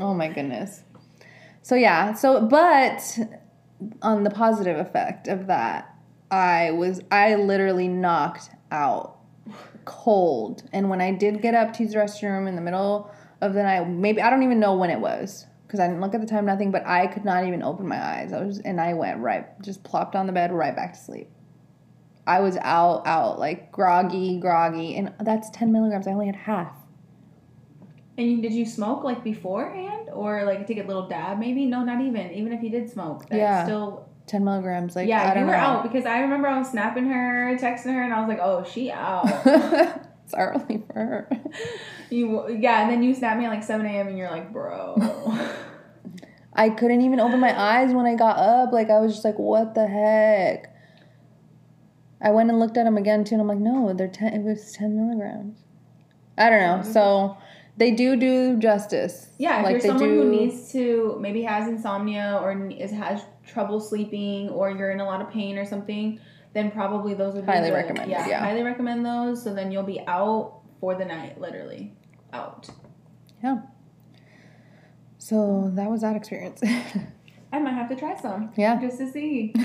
oh 0.00 0.12
my 0.12 0.26
goodness. 0.26 0.82
So 1.62 1.76
yeah, 1.76 2.14
so 2.14 2.40
but 2.40 3.16
on 4.02 4.24
the 4.24 4.30
positive 4.30 4.76
effect 4.76 5.28
of 5.28 5.46
that, 5.46 5.95
I 6.30 6.72
was 6.72 7.00
I 7.10 7.34
literally 7.36 7.88
knocked 7.88 8.50
out 8.70 9.18
cold. 9.84 10.64
And 10.72 10.90
when 10.90 11.00
I 11.00 11.12
did 11.12 11.40
get 11.40 11.54
up 11.54 11.72
to 11.74 11.82
use 11.82 11.92
the 11.92 11.98
restroom 11.98 12.48
in 12.48 12.56
the 12.56 12.60
middle 12.60 13.10
of 13.40 13.54
the 13.54 13.62
night, 13.62 13.88
maybe 13.88 14.20
I 14.20 14.30
don't 14.30 14.42
even 14.42 14.60
know 14.60 14.74
when 14.76 14.90
it 14.90 15.00
was 15.00 15.46
because 15.66 15.80
I 15.80 15.86
didn't 15.86 16.00
look 16.00 16.14
at 16.14 16.20
the 16.20 16.26
time, 16.26 16.46
nothing. 16.46 16.70
But 16.70 16.86
I 16.86 17.06
could 17.06 17.24
not 17.24 17.46
even 17.46 17.62
open 17.62 17.86
my 17.86 18.02
eyes. 18.02 18.32
I 18.32 18.42
was 18.42 18.58
and 18.58 18.80
I 18.80 18.94
went 18.94 19.20
right, 19.20 19.46
just 19.62 19.82
plopped 19.84 20.16
on 20.16 20.26
the 20.26 20.32
bed, 20.32 20.52
right 20.52 20.74
back 20.74 20.94
to 20.94 20.98
sleep. 20.98 21.28
I 22.26 22.40
was 22.40 22.56
out, 22.56 23.06
out 23.06 23.38
like 23.38 23.70
groggy, 23.70 24.40
groggy, 24.40 24.96
and 24.96 25.14
that's 25.20 25.48
ten 25.50 25.70
milligrams. 25.70 26.08
I 26.08 26.12
only 26.12 26.26
had 26.26 26.36
half. 26.36 26.74
And 28.18 28.42
did 28.42 28.52
you 28.52 28.66
smoke 28.66 29.04
like 29.04 29.22
beforehand, 29.22 30.08
or 30.12 30.44
like 30.44 30.66
take 30.66 30.78
a 30.78 30.82
little 30.82 31.06
dab? 31.06 31.38
Maybe 31.38 31.66
no, 31.66 31.84
not 31.84 32.00
even. 32.00 32.32
Even 32.32 32.52
if 32.52 32.62
you 32.62 32.70
did 32.70 32.90
smoke, 32.90 33.28
that's 33.28 33.38
Yeah. 33.38 33.64
still 33.64 34.05
Ten 34.26 34.44
milligrams, 34.44 34.96
like 34.96 35.08
yeah. 35.08 35.30
I 35.30 35.34
don't 35.34 35.44
you 35.44 35.46
were 35.46 35.52
know. 35.52 35.58
out 35.58 35.82
because 35.84 36.04
I 36.04 36.20
remember 36.20 36.48
I 36.48 36.58
was 36.58 36.68
snapping 36.68 37.06
her, 37.06 37.56
texting 37.60 37.94
her, 37.94 38.02
and 38.02 38.12
I 38.12 38.20
was 38.20 38.28
like, 38.28 38.40
oh, 38.42 38.64
she 38.64 38.90
out. 38.90 39.24
it's 39.46 40.34
early 40.36 40.82
for 40.88 40.94
her. 40.94 41.28
you 42.10 42.48
yeah, 42.58 42.82
and 42.82 42.90
then 42.90 43.02
you 43.04 43.14
snap 43.14 43.38
me 43.38 43.44
at 43.44 43.50
like 43.50 43.62
seven 43.62 43.86
a.m. 43.86 44.08
and 44.08 44.18
you're 44.18 44.30
like, 44.30 44.52
bro. 44.52 44.96
I 46.52 46.70
couldn't 46.70 47.02
even 47.02 47.20
open 47.20 47.38
my 47.38 47.56
eyes 47.56 47.92
when 47.92 48.06
I 48.06 48.14
got 48.14 48.38
up. 48.38 48.72
Like 48.72 48.90
I 48.90 48.98
was 48.98 49.12
just 49.12 49.24
like, 49.24 49.38
what 49.38 49.74
the 49.74 49.86
heck? 49.86 50.74
I 52.20 52.30
went 52.30 52.48
and 52.50 52.58
looked 52.58 52.76
at 52.76 52.84
them 52.84 52.96
again 52.96 53.24
too, 53.24 53.34
and 53.34 53.42
I'm 53.42 53.48
like, 53.48 53.58
no, 53.58 53.92
they're 53.92 54.08
ten. 54.08 54.32
It 54.32 54.42
was 54.42 54.72
ten 54.72 54.96
milligrams. 54.96 55.58
I 56.38 56.50
don't 56.50 56.60
know. 56.60 56.92
So 56.92 57.36
they 57.76 57.90
do 57.90 58.16
do 58.16 58.58
justice. 58.58 59.28
Yeah, 59.38 59.58
if 59.58 59.64
like 59.64 59.72
you're 59.72 59.80
someone 59.80 60.08
do. 60.08 60.22
who 60.22 60.30
needs 60.30 60.72
to 60.72 61.18
maybe 61.20 61.42
has 61.42 61.68
insomnia 61.68 62.40
or 62.42 62.68
is 62.70 62.90
has 62.90 63.22
trouble 63.46 63.80
sleeping 63.80 64.48
or 64.50 64.70
you're 64.70 64.90
in 64.90 65.00
a 65.00 65.04
lot 65.04 65.20
of 65.20 65.30
pain 65.30 65.58
or 65.58 65.64
something, 65.64 66.20
then 66.52 66.70
probably 66.70 67.14
those 67.14 67.34
would 67.34 67.46
be 67.46 67.52
Highly 67.52 67.70
recommended, 67.70 68.10
Yeah, 68.10 68.28
yeah. 68.28 68.40
highly 68.40 68.62
recommend 68.62 69.04
those. 69.04 69.42
So 69.42 69.54
then 69.54 69.70
you'll 69.70 69.82
be 69.82 70.00
out 70.06 70.60
for 70.80 70.94
the 70.94 71.04
night, 71.04 71.40
literally 71.40 71.92
out. 72.32 72.68
Yeah. 73.42 73.58
So 75.18 75.70
that 75.74 75.90
was 75.90 76.02
that 76.02 76.16
experience. 76.16 76.62
I 77.52 77.58
might 77.58 77.74
have 77.74 77.88
to 77.88 77.96
try 77.96 78.20
some 78.20 78.52
yeah. 78.56 78.80
just 78.80 78.98
to 78.98 79.10
see. 79.10 79.54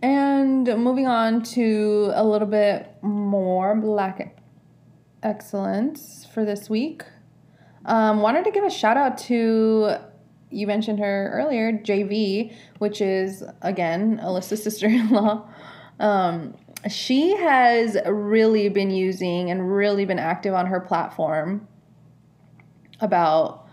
And 0.00 0.66
moving 0.66 1.06
on 1.08 1.42
to 1.54 2.12
a 2.14 2.24
little 2.24 2.46
bit 2.46 2.88
more 3.02 3.74
black 3.74 4.38
excellence 5.22 6.24
for 6.32 6.44
this 6.44 6.70
week. 6.70 7.02
Um, 7.88 8.20
wanted 8.20 8.44
to 8.44 8.50
give 8.50 8.64
a 8.64 8.70
shout 8.70 8.96
out 8.96 9.18
to 9.18 9.96
you 10.50 10.66
mentioned 10.66 10.98
her 10.98 11.30
earlier, 11.34 11.72
JV, 11.72 12.54
which 12.78 13.00
is 13.00 13.42
again 13.62 14.20
Alyssa's 14.22 14.62
sister 14.64 14.86
in 14.86 15.10
law. 15.10 15.48
Um, 15.98 16.54
she 16.88 17.34
has 17.36 17.96
really 18.06 18.68
been 18.68 18.90
using 18.90 19.50
and 19.50 19.74
really 19.74 20.04
been 20.04 20.18
active 20.18 20.54
on 20.54 20.66
her 20.66 20.80
platform 20.80 21.66
about 23.00 23.66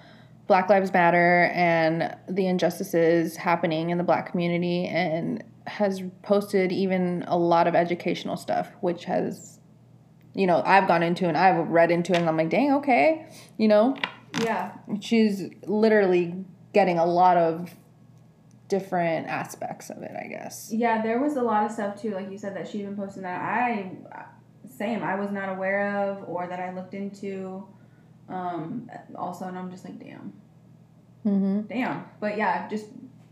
Black 0.47 0.69
Lives 0.69 0.91
Matter 0.93 1.51
and 1.53 2.15
the 2.29 2.47
injustices 2.47 3.35
happening 3.35 3.89
in 3.89 3.97
the 3.97 4.03
black 4.03 4.31
community 4.31 4.85
and 4.85 5.43
has 5.67 6.03
posted 6.21 6.71
even 6.71 7.23
a 7.27 7.37
lot 7.37 7.67
of 7.67 7.75
educational 7.75 8.37
stuff, 8.37 8.71
which 8.81 9.05
has, 9.05 9.54
you 10.35 10.45
know, 10.45 10.61
I've 10.65 10.87
gone 10.87 11.01
into 11.01 11.27
and 11.27 11.37
I've 11.37 11.67
read 11.69 11.89
into 11.91 12.11
it 12.13 12.19
and 12.19 12.27
I'm 12.29 12.37
like, 12.37 12.49
dang, 12.49 12.73
okay, 12.73 13.25
you 13.57 13.67
know, 13.67 13.95
Yeah. 14.43 14.73
she's 14.99 15.43
literally 15.65 16.45
getting 16.73 16.99
a 16.99 17.05
lot 17.05 17.37
of 17.37 17.73
different 18.67 19.27
aspects 19.27 19.89
of 19.89 20.01
it, 20.03 20.11
I 20.21 20.27
guess. 20.27 20.71
Yeah, 20.73 21.01
there 21.01 21.19
was 21.21 21.35
a 21.37 21.41
lot 21.41 21.63
of 21.65 21.71
stuff 21.71 22.01
too, 22.01 22.11
like 22.11 22.29
you 22.31 22.37
said, 22.37 22.55
that 22.55 22.67
she'd 22.67 22.83
been 22.83 22.95
posting 22.95 23.23
that 23.23 23.41
I, 23.41 23.91
same, 24.77 25.03
I 25.03 25.15
was 25.15 25.31
not 25.31 25.49
aware 25.49 25.95
of 26.09 26.27
or 26.27 26.47
that 26.47 26.59
I 26.59 26.73
looked 26.73 26.93
into. 26.93 27.65
Um, 28.27 28.89
also, 29.15 29.45
and 29.45 29.57
I'm 29.57 29.69
just 29.71 29.85
like, 29.85 29.99
damn, 29.99 30.33
Mm-hmm. 31.25 31.61
damn. 31.61 32.05
But 32.19 32.37
yeah, 32.37 32.67
just 32.67 32.85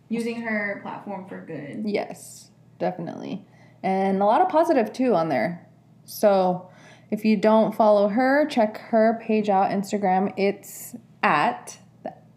using 0.10 0.42
her 0.42 0.80
platform 0.84 1.28
for 1.28 1.42
good. 1.46 1.84
Yes, 1.86 2.50
definitely. 2.80 3.46
And 3.84 4.22
a 4.22 4.26
lot 4.26 4.42
of 4.42 4.50
positive 4.50 4.94
too 4.94 5.14
on 5.16 5.30
there. 5.30 5.68
So 6.06 6.70
if 7.14 7.24
you 7.24 7.38
don't 7.38 7.76
follow 7.76 8.08
her, 8.08 8.48
check 8.48 8.76
her 8.90 9.22
page 9.22 9.48
out 9.48 9.70
Instagram. 9.70 10.34
It's 10.36 10.96
at 11.22 11.78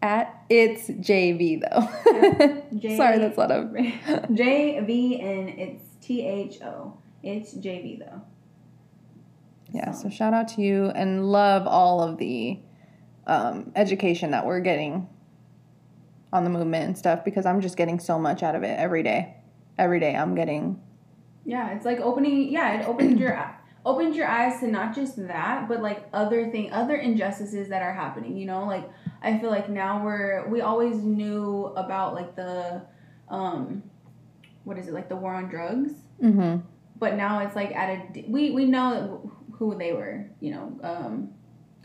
at 0.03 0.43
it's 0.51 0.87
JV 0.87 1.59
though. 1.59 2.61
J- 2.77 2.95
Sorry, 2.95 3.17
that's 3.17 3.35
a 3.35 3.39
lot 3.39 3.51
of 3.51 3.75
J 4.35 4.79
V 4.81 5.19
and 5.19 5.49
it's 5.49 5.83
T 5.99 6.21
H 6.23 6.61
O. 6.61 6.95
It's 7.23 7.53
J 7.53 7.81
V 7.81 8.03
though. 8.05 8.21
Yeah, 9.73 9.91
so 9.93 10.11
shout 10.11 10.35
out 10.35 10.47
to 10.49 10.61
you 10.61 10.85
and 10.85 11.25
love 11.25 11.65
all 11.65 12.03
of 12.03 12.19
the 12.19 12.59
um, 13.25 13.71
education 13.75 14.29
that 14.29 14.45
we're 14.45 14.59
getting 14.59 15.09
on 16.31 16.43
the 16.43 16.51
movement 16.51 16.85
and 16.85 16.95
stuff 16.95 17.25
because 17.25 17.47
I'm 17.47 17.61
just 17.61 17.77
getting 17.77 17.99
so 17.99 18.19
much 18.19 18.43
out 18.43 18.53
of 18.53 18.61
it 18.61 18.77
every 18.79 19.01
day. 19.01 19.37
Every 19.79 19.99
day 19.99 20.15
I'm 20.15 20.35
getting 20.35 20.79
Yeah, 21.45 21.71
it's 21.71 21.83
like 21.85 21.99
opening. 21.99 22.51
Yeah, 22.51 22.79
it 22.79 22.87
opens 22.87 23.19
your 23.19 23.33
opens 23.85 24.15
your 24.15 24.27
eyes 24.27 24.59
to 24.59 24.67
not 24.67 24.93
just 24.93 25.15
that, 25.27 25.67
but 25.67 25.81
like 25.81 26.07
other 26.13 26.49
thing, 26.51 26.71
other 26.71 26.95
injustices 26.95 27.69
that 27.69 27.81
are 27.81 27.93
happening. 27.93 28.37
You 28.37 28.45
know, 28.45 28.65
like 28.65 28.89
I 29.21 29.37
feel 29.39 29.49
like 29.49 29.69
now 29.69 30.03
we're 30.03 30.47
we 30.47 30.61
always 30.61 30.97
knew 30.97 31.73
about 31.75 32.13
like 32.13 32.35
the, 32.35 32.81
um, 33.29 33.83
what 34.63 34.77
is 34.77 34.87
it 34.87 34.93
like 34.93 35.09
the 35.09 35.15
war 35.15 35.33
on 35.33 35.49
drugs, 35.49 35.91
mm-hmm. 36.21 36.57
but 36.99 37.15
now 37.15 37.39
it's 37.45 37.55
like 37.55 37.75
at 37.75 37.89
a 37.89 38.25
we 38.27 38.51
we 38.51 38.65
know 38.65 39.31
who 39.53 39.77
they 39.77 39.93
were, 39.93 40.25
you 40.39 40.51
know, 40.51 40.79
um, 40.83 41.29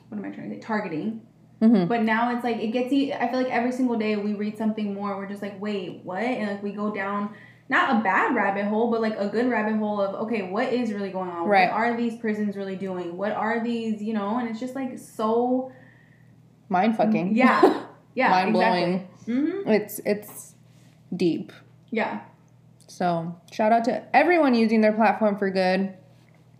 what 0.09 0.19
am 0.19 0.25
I 0.25 0.31
trying 0.31 0.51
to 0.51 0.57
say, 0.57 0.61
targeting. 0.61 1.23
Mhm. 1.63 1.87
But 1.87 2.03
now 2.03 2.35
it's 2.35 2.43
like 2.43 2.57
it 2.57 2.69
gets. 2.69 2.93
I 2.93 3.29
feel 3.29 3.41
like 3.41 3.53
every 3.53 3.71
single 3.71 3.97
day 3.97 4.17
we 4.17 4.35
read 4.35 4.59
something 4.59 4.93
more. 4.93 5.17
We're 5.17 5.29
just 5.29 5.43
like, 5.43 5.61
wait, 5.61 6.01
what? 6.03 6.23
And 6.23 6.51
like 6.51 6.63
we 6.63 6.73
go 6.73 6.93
down 6.93 7.35
not 7.69 8.01
a 8.01 8.03
bad 8.03 8.35
rabbit 8.35 8.67
hole, 8.67 8.91
but 8.91 9.01
like 9.01 9.17
a 9.19 9.29
good 9.29 9.49
rabbit 9.51 9.77
hole 9.79 10.01
of 10.01 10.15
okay, 10.27 10.43
what 10.43 10.73
is 10.73 10.93
really 10.93 11.11
going 11.11 11.31
on? 11.31 11.47
Right. 11.49 11.69
What 11.71 11.77
are 11.77 11.97
these 11.97 12.17
prisons 12.17 12.57
really 12.57 12.77
doing? 12.77 13.17
What 13.17 13.33
are 13.33 13.63
these? 13.63 14.03
You 14.03 14.13
know, 14.15 14.39
and 14.39 14.49
it's 14.49 14.61
just 14.61 14.75
like 14.75 14.99
so. 14.99 15.73
Mind 16.69 16.97
fucking. 16.97 17.37
Yeah. 17.37 17.85
Yeah. 18.15 18.29
Mind 18.29 18.51
exactly. 18.51 19.09
blowing. 19.27 19.49
Mm-hmm. 19.55 19.71
It's 19.71 20.01
it's 20.05 20.55
deep. 21.17 21.51
Yeah. 21.91 22.21
So 22.89 23.35
shout 23.51 23.73
out 23.73 23.85
to 23.85 24.05
everyone 24.15 24.55
using 24.55 24.83
their 24.83 24.93
platform 24.93 25.39
for 25.39 25.49
good, 25.51 25.95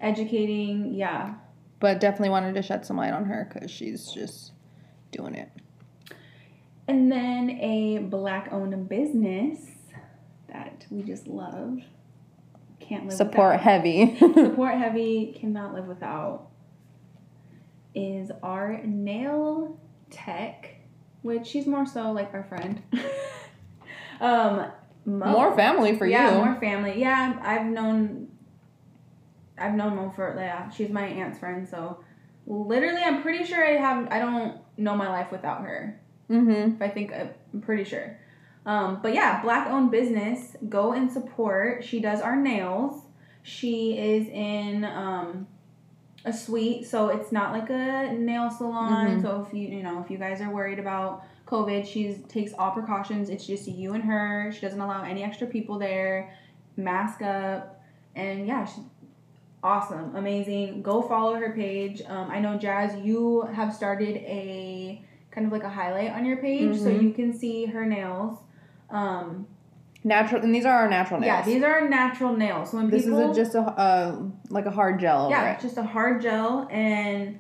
Educating. 0.01 0.95
Yeah. 0.95 1.35
but 1.79 2.01
definitely 2.01 2.31
wanted 2.31 2.55
to 2.55 2.63
shed 2.63 2.87
some 2.87 2.97
light 2.97 3.13
on 3.13 3.27
her 3.27 3.51
because 3.53 3.71
she's 3.71 4.11
just 4.11 4.53
doing 5.11 5.35
it. 5.35 5.51
And 6.89 7.13
then 7.13 7.51
a 7.51 7.99
black 7.99 8.49
owned 8.51 8.89
business 8.89 9.72
that 10.53 10.87
we 10.91 11.03
just 11.03 11.27
love. 11.27 11.81
Can't 12.81 13.07
live 13.07 13.17
Support 13.17 13.55
without. 13.55 13.61
heavy. 13.61 14.17
Support 14.35 14.75
heavy 14.79 15.37
cannot 15.39 15.75
live 15.75 15.87
without 15.87 16.49
is 17.95 18.31
our 18.43 18.81
nail 18.85 19.79
tech, 20.11 20.77
which 21.23 21.47
she's 21.47 21.67
more 21.67 21.87
so 21.87 22.13
like 22.13 22.33
our 22.35 22.45
friend. 22.45 22.83
um 24.21 24.71
Mo. 25.05 25.27
more 25.27 25.57
family 25.57 25.97
for 25.97 26.07
yeah, 26.07 26.31
you. 26.31 26.39
Yeah, 26.39 26.45
more 26.45 26.61
family. 26.61 27.01
Yeah, 27.01 27.39
I've 27.43 27.67
known 27.67 28.29
I've 29.59 29.75
known 29.75 29.97
Mo 29.97 30.13
for 30.15 30.35
yeah, 30.39 30.71
she's 30.71 30.91
my 30.91 31.05
aunt's 31.07 31.39
friend, 31.39 31.69
so 31.69 32.03
literally 32.47 33.03
I'm 33.03 33.23
pretty 33.23 33.45
sure 33.45 33.65
I 33.65 33.73
have 33.73 34.09
I 34.11 34.19
don't 34.19 34.59
know 34.77 34.97
my 34.97 35.09
life 35.09 35.31
without 35.33 35.63
her. 35.63 36.01
mm-hmm. 36.31 36.75
If 36.75 36.83
I 36.83 36.89
think 36.89 37.13
I'm 37.13 37.61
pretty 37.61 37.85
sure. 37.85 38.19
Um, 38.65 39.01
but 39.03 39.13
yeah, 39.15 39.43
black 39.43 39.69
owned 39.69 39.91
business. 39.91 40.57
Go 40.69 40.93
and 40.93 41.11
support. 41.11 41.85
She 41.85 42.01
does 42.01 42.21
our 42.21 42.37
nails. 42.37 43.03
She 43.43 43.99
is 43.99 44.29
in 44.29 44.85
um, 44.85 45.49
a 46.25 46.33
suite, 46.33 46.87
so 46.87 47.09
it's 47.09 47.33
not 47.33 47.53
like 47.53 47.71
a 47.71 48.13
nail 48.13 48.51
salon. 48.51 49.19
Mhm. 49.19 49.23
So 49.23 49.45
if 49.47 49.53
you 49.53 49.67
you 49.67 49.83
know 49.83 50.01
if 50.01 50.11
you 50.11 50.19
guys 50.19 50.41
are 50.41 50.51
worried 50.51 50.79
about 50.79 51.25
COVID, 51.47 51.85
she 51.87 52.15
takes 52.29 52.53
all 52.57 52.71
precautions. 52.71 53.31
It's 53.31 53.45
just 53.47 53.67
you 53.67 53.95
and 53.95 54.05
her. 54.05 54.53
She 54.53 54.61
doesn't 54.61 54.81
allow 54.81 55.03
any 55.03 55.25
extra 55.25 55.47
people 55.49 55.79
there. 55.79 56.33
Mask 56.77 57.21
up, 57.21 57.83
and 58.15 58.47
yeah, 58.47 58.65
she's 58.65 58.85
awesome, 59.63 60.15
amazing. 60.17 60.83
Go 60.83 61.03
follow 61.03 61.35
her 61.35 61.53
page. 61.53 62.01
Um, 62.09 62.31
I 62.31 62.39
know 62.41 62.57
Jazz, 62.59 62.95
you 63.05 63.43
have 63.55 63.75
started 63.75 64.17
a 64.19 65.03
kind 65.33 65.47
of 65.47 65.53
like 65.53 65.65
a 65.65 65.69
highlight 65.69 66.13
on 66.13 66.25
your 66.25 66.37
page, 66.39 66.77
so 66.77 66.87
Mhm. 66.87 67.03
you 67.03 67.11
can 67.13 67.33
see 67.33 67.67
her 67.67 67.85
nails. 67.85 68.39
Um, 68.93 69.47
Natural, 70.05 70.43
and 70.43 70.53
these 70.53 70.65
are 70.65 70.73
our 70.77 70.89
natural 70.91 71.21
nails. 71.21 71.29
yeah, 71.29 71.43
these 71.45 71.63
are 71.63 71.73
our 71.81 71.89
natural 71.89 72.37
nails. 72.37 72.73
So 72.73 72.79
when 72.79 72.91
this 72.91 73.05
people, 73.05 73.31
is 73.31 73.39
a, 73.39 73.41
just 73.41 73.55
a 73.55 73.61
uh, 73.61 74.19
like 74.49 74.67
a 74.67 74.71
hard 74.73 74.99
gel. 74.99 75.31
yeah, 75.31 75.43
over 75.43 75.51
it's 75.51 75.63
it. 75.63 75.67
just 75.69 75.79
a 75.79 75.85
hard 75.85 76.21
gel, 76.21 76.67
and 76.73 77.39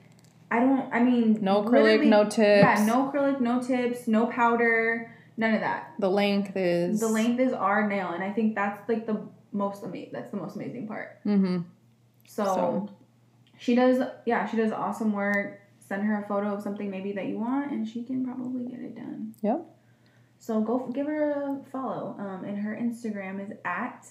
I 0.48 0.60
don't. 0.60 0.92
I 0.94 1.02
mean, 1.02 1.38
no 1.40 1.64
acrylic, 1.64 2.06
no 2.06 2.22
tips. 2.22 2.36
Yeah, 2.62 2.84
no 2.86 3.10
acrylic, 3.10 3.40
no 3.40 3.60
tips, 3.60 4.06
no 4.06 4.26
powder, 4.26 5.12
none 5.36 5.54
of 5.54 5.60
that. 5.60 5.92
The 5.98 6.08
length 6.08 6.56
is 6.56 7.00
The 7.00 7.08
length 7.08 7.40
is 7.40 7.52
our 7.52 7.88
nail, 7.88 8.10
and 8.10 8.22
I 8.22 8.30
think 8.30 8.54
that's 8.54 8.88
like 8.88 9.06
the 9.06 9.20
most 9.50 9.82
amazing. 9.82 10.10
That's 10.12 10.30
the 10.30 10.36
most 10.36 10.54
amazing 10.54 10.86
part. 10.86 11.18
Mm-hmm. 11.26 11.62
So, 12.28 12.44
So- 12.44 12.90
she 13.58 13.74
does, 13.74 14.00
yeah, 14.24 14.46
she 14.46 14.56
does 14.56 14.70
awesome 14.70 15.12
work. 15.12 15.60
Send 15.80 16.04
her 16.04 16.22
a 16.22 16.28
photo 16.28 16.54
of 16.54 16.62
something 16.62 16.88
maybe 16.90 17.12
that 17.12 17.26
you 17.26 17.38
want, 17.38 17.72
and 17.72 17.86
she 17.88 18.04
can 18.04 18.24
probably 18.24 18.66
get 18.70 18.80
it 18.80 18.94
done. 18.94 19.34
Yep. 19.42 19.66
So 20.42 20.60
go 20.60 20.84
f- 20.88 20.92
give 20.92 21.06
her 21.06 21.30
a 21.30 21.70
follow. 21.70 22.16
Um, 22.18 22.42
and 22.44 22.58
her 22.58 22.74
Instagram 22.76 23.40
is 23.40 23.56
at 23.64 24.04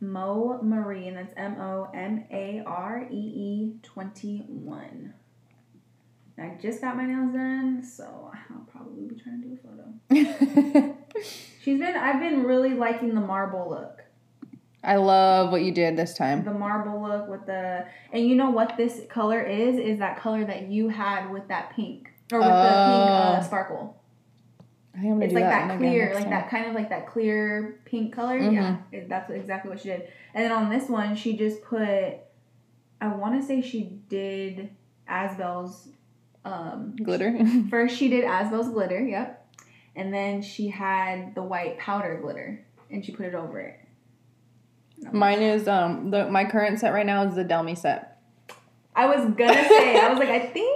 Mo 0.00 0.58
Maree, 0.64 1.06
and 1.06 1.18
that's 1.18 1.34
M 1.36 1.60
O 1.60 1.90
M 1.94 2.24
A 2.30 2.62
R 2.66 3.06
E 3.10 3.14
E 3.14 3.72
twenty 3.82 4.38
one. 4.48 5.12
I 6.38 6.56
just 6.60 6.80
got 6.80 6.96
my 6.96 7.04
nails 7.04 7.32
done, 7.34 7.82
so 7.82 8.30
I'll 8.50 8.64
probably 8.72 9.04
be 9.04 9.20
trying 9.20 9.42
to 9.42 9.48
do 9.48 9.58
a 10.10 10.78
photo. 10.80 10.96
She's 11.62 11.78
been, 11.78 11.94
I've 11.96 12.20
been 12.20 12.44
really 12.44 12.74
liking 12.74 13.14
the 13.14 13.20
marble 13.20 13.68
look. 13.68 14.02
I 14.84 14.96
love 14.96 15.50
what 15.50 15.62
you 15.62 15.72
did 15.72 15.96
this 15.96 16.14
time. 16.14 16.42
the 16.44 16.52
marble 16.52 17.02
look 17.02 17.28
with 17.28 17.44
the 17.46 17.86
and 18.12 18.26
you 18.26 18.34
know 18.36 18.50
what 18.50 18.76
this 18.78 19.00
color 19.10 19.42
is 19.42 19.76
is 19.78 19.98
that 19.98 20.18
color 20.20 20.42
that 20.44 20.68
you 20.68 20.88
had 20.88 21.30
with 21.30 21.48
that 21.48 21.74
pink 21.76 22.08
or 22.32 22.38
with 22.38 22.48
the 22.48 22.52
pink 22.52 23.10
uh, 23.10 23.38
Oh. 23.40 23.42
sparkle 23.44 24.02
I 24.96 25.00
am 25.00 25.14
gonna 25.14 25.24
it's 25.24 25.34
do 25.34 25.40
like 25.40 25.48
that, 25.50 25.68
that, 25.68 25.78
clear 25.78 26.14
like 26.14 26.22
time. 26.24 26.30
that 26.30 26.50
kind 26.50 26.66
of 26.66 26.74
like 26.74 26.88
that 26.88 27.06
clear 27.06 27.80
pink 27.84 28.14
color 28.14 28.40
Mhm. 28.40 28.52
yeah 28.54 28.76
it, 28.92 29.08
that's 29.08 29.30
exactly 29.30 29.68
what 29.70 29.80
she 29.80 29.88
did 29.88 30.08
and 30.34 30.44
then 30.44 30.52
on 30.52 30.70
this 30.70 30.88
one 30.88 31.14
she 31.16 31.36
just 31.36 31.62
put 31.62 32.14
i 33.00 33.08
want 33.08 33.40
to 33.40 33.46
say 33.46 33.60
she 33.60 33.98
did 34.08 34.70
asbel's 35.06 35.88
um 36.44 36.94
glitter. 37.02 37.36
first 37.70 37.96
she 37.96 38.08
did 38.08 38.24
asbel's 38.24 38.68
glitter 38.68 39.00
yep 39.00 39.46
and 39.94 40.12
then 40.14 40.40
she 40.42 40.68
had 40.68 41.34
the 41.34 41.42
white 41.42 41.78
powder 41.78 42.18
glitter 42.22 42.64
and 42.90 43.04
she 43.04 43.12
put 43.12 43.26
it 43.26 43.34
over 43.34 43.60
it 43.60 43.80
Mine 45.12 45.42
is 45.42 45.68
um 45.68 46.10
the 46.10 46.26
my 46.30 46.44
current 46.46 46.80
set 46.80 46.92
right 46.94 47.04
now 47.04 47.22
is 47.24 47.34
the 47.34 47.44
Delmy 47.44 47.76
set. 47.76 48.18
I 48.94 49.04
was 49.06 49.26
gonna 49.34 49.52
say, 49.68 50.00
I 50.00 50.08
was 50.08 50.18
like, 50.18 50.30
I 50.30 50.38
think 50.46 50.75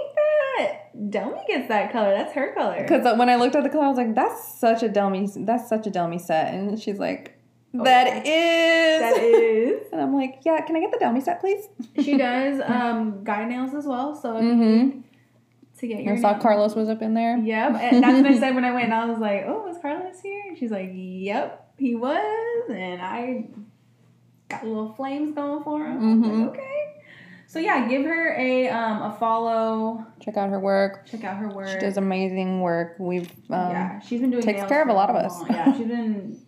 Delmy 0.97 1.45
gets 1.47 1.67
that 1.69 1.91
color. 1.91 2.11
That's 2.11 2.33
her 2.33 2.53
color. 2.53 2.81
Because 2.81 3.17
when 3.17 3.29
I 3.29 3.35
looked 3.35 3.55
at 3.55 3.63
the 3.63 3.69
color, 3.69 3.85
I 3.85 3.89
was 3.89 3.97
like, 3.97 4.13
"That's 4.15 4.59
such 4.59 4.83
a 4.83 4.89
Delmy. 4.89 5.45
That's 5.45 5.67
such 5.69 5.87
a 5.87 5.91
Delmy 5.91 6.19
set." 6.19 6.53
And 6.53 6.77
she's 6.79 6.99
like, 6.99 7.37
"That 7.73 8.25
is." 8.27 9.01
That 9.01 9.17
is. 9.17 9.87
And 9.93 9.99
I'm 10.01 10.13
like, 10.15 10.39
"Yeah, 10.45 10.59
can 10.61 10.75
I 10.75 10.79
get 10.79 10.91
the 10.91 10.97
Delmy 10.97 11.21
set, 11.21 11.39
please?" 11.41 11.67
She 12.01 12.17
does 12.27 12.61
um, 12.65 13.23
guy 13.23 13.45
nails 13.45 13.73
as 13.73 13.85
well. 13.85 14.15
So 14.15 14.33
Mhm. 14.35 15.03
to 15.79 15.87
get 15.87 16.03
your 16.03 16.13
I 16.13 16.21
saw 16.21 16.31
nails- 16.31 16.41
Carlos 16.43 16.75
was 16.75 16.87
up 16.89 17.01
in 17.01 17.13
there. 17.13 17.37
Yep, 17.37 17.75
and 17.75 18.03
that's 18.03 18.21
what 18.21 18.31
I 18.31 18.39
said 18.39 18.55
when 18.55 18.65
I 18.65 18.71
went. 18.71 18.85
And 18.85 18.93
I 19.01 19.05
was 19.05 19.19
like, 19.19 19.43
"Oh, 19.47 19.63
was 19.67 19.77
Carlos 19.81 20.19
here?" 20.21 20.43
And 20.47 20.57
she's 20.57 20.71
like, 20.71 20.91
"Yep, 20.93 21.73
he 21.77 21.95
was." 21.95 22.69
And 22.69 23.01
I 23.01 23.47
got 24.49 24.65
little 24.65 24.93
flames 24.93 25.33
going 25.33 25.63
for 25.63 25.85
him. 25.85 25.99
Mhm. 26.23 26.47
like, 26.47 26.49
okay. 26.59 26.70
So 27.51 27.59
yeah, 27.59 27.85
give 27.89 28.05
her 28.05 28.33
a 28.37 28.69
um, 28.69 29.01
a 29.01 29.17
follow. 29.19 30.05
Check 30.21 30.37
out 30.37 30.49
her 30.49 30.59
work. 30.61 31.05
Check 31.05 31.25
out 31.25 31.35
her 31.35 31.49
work. 31.49 31.67
She 31.67 31.79
does 31.79 31.97
amazing 31.97 32.61
work. 32.61 32.95
We've 32.97 33.29
um, 33.49 33.71
yeah, 33.71 33.99
she's 33.99 34.21
been 34.21 34.31
doing 34.31 34.41
takes 34.41 34.59
nails 34.59 34.69
care 34.69 34.81
of 34.81 34.87
a 34.87 34.93
lot 34.93 35.09
of 35.09 35.17
us. 35.17 35.37
Yeah, 35.49 35.77
she's 35.77 35.85
been. 35.87 36.39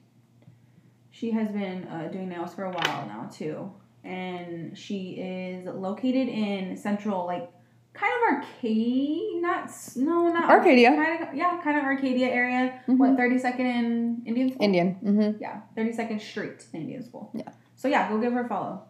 She 1.12 1.32
has 1.32 1.50
been 1.50 1.90
uh, 1.90 2.08
doing 2.08 2.30
nails 2.30 2.54
for 2.54 2.64
a 2.64 2.72
while 2.72 3.06
now 3.06 3.30
too, 3.30 3.70
and 4.06 4.78
she 4.78 5.16
is 5.20 5.66
located 5.66 6.30
in 6.30 6.78
central, 6.78 7.26
like 7.26 7.52
kind 7.92 8.14
of 8.16 8.36
Arcadia, 8.38 9.42
not 9.42 9.70
no, 9.98 10.30
not 10.30 10.50
Arcadia. 10.50 10.96
Kind 10.96 11.22
of, 11.22 11.36
yeah, 11.36 11.60
kind 11.62 11.78
of 11.80 11.84
Arcadia 11.84 12.28
area. 12.28 12.80
Mhm. 12.88 12.98
What 12.98 13.18
thirty 13.18 13.40
second 13.40 13.66
in 13.66 14.24
Indian 14.26 14.54
School? 14.54 14.64
Indian. 14.64 14.96
Mm-hmm. 15.04 15.42
Yeah, 15.42 15.64
thirty 15.76 15.92
second 15.92 16.22
Street 16.22 16.64
in 16.72 16.80
Indian 16.84 17.04
School. 17.04 17.30
Yeah. 17.36 17.50
So 17.76 17.90
yeah, 17.90 18.08
go 18.08 18.20
give 18.20 18.32
her 18.32 18.46
a 18.46 18.48
follow. 18.48 18.84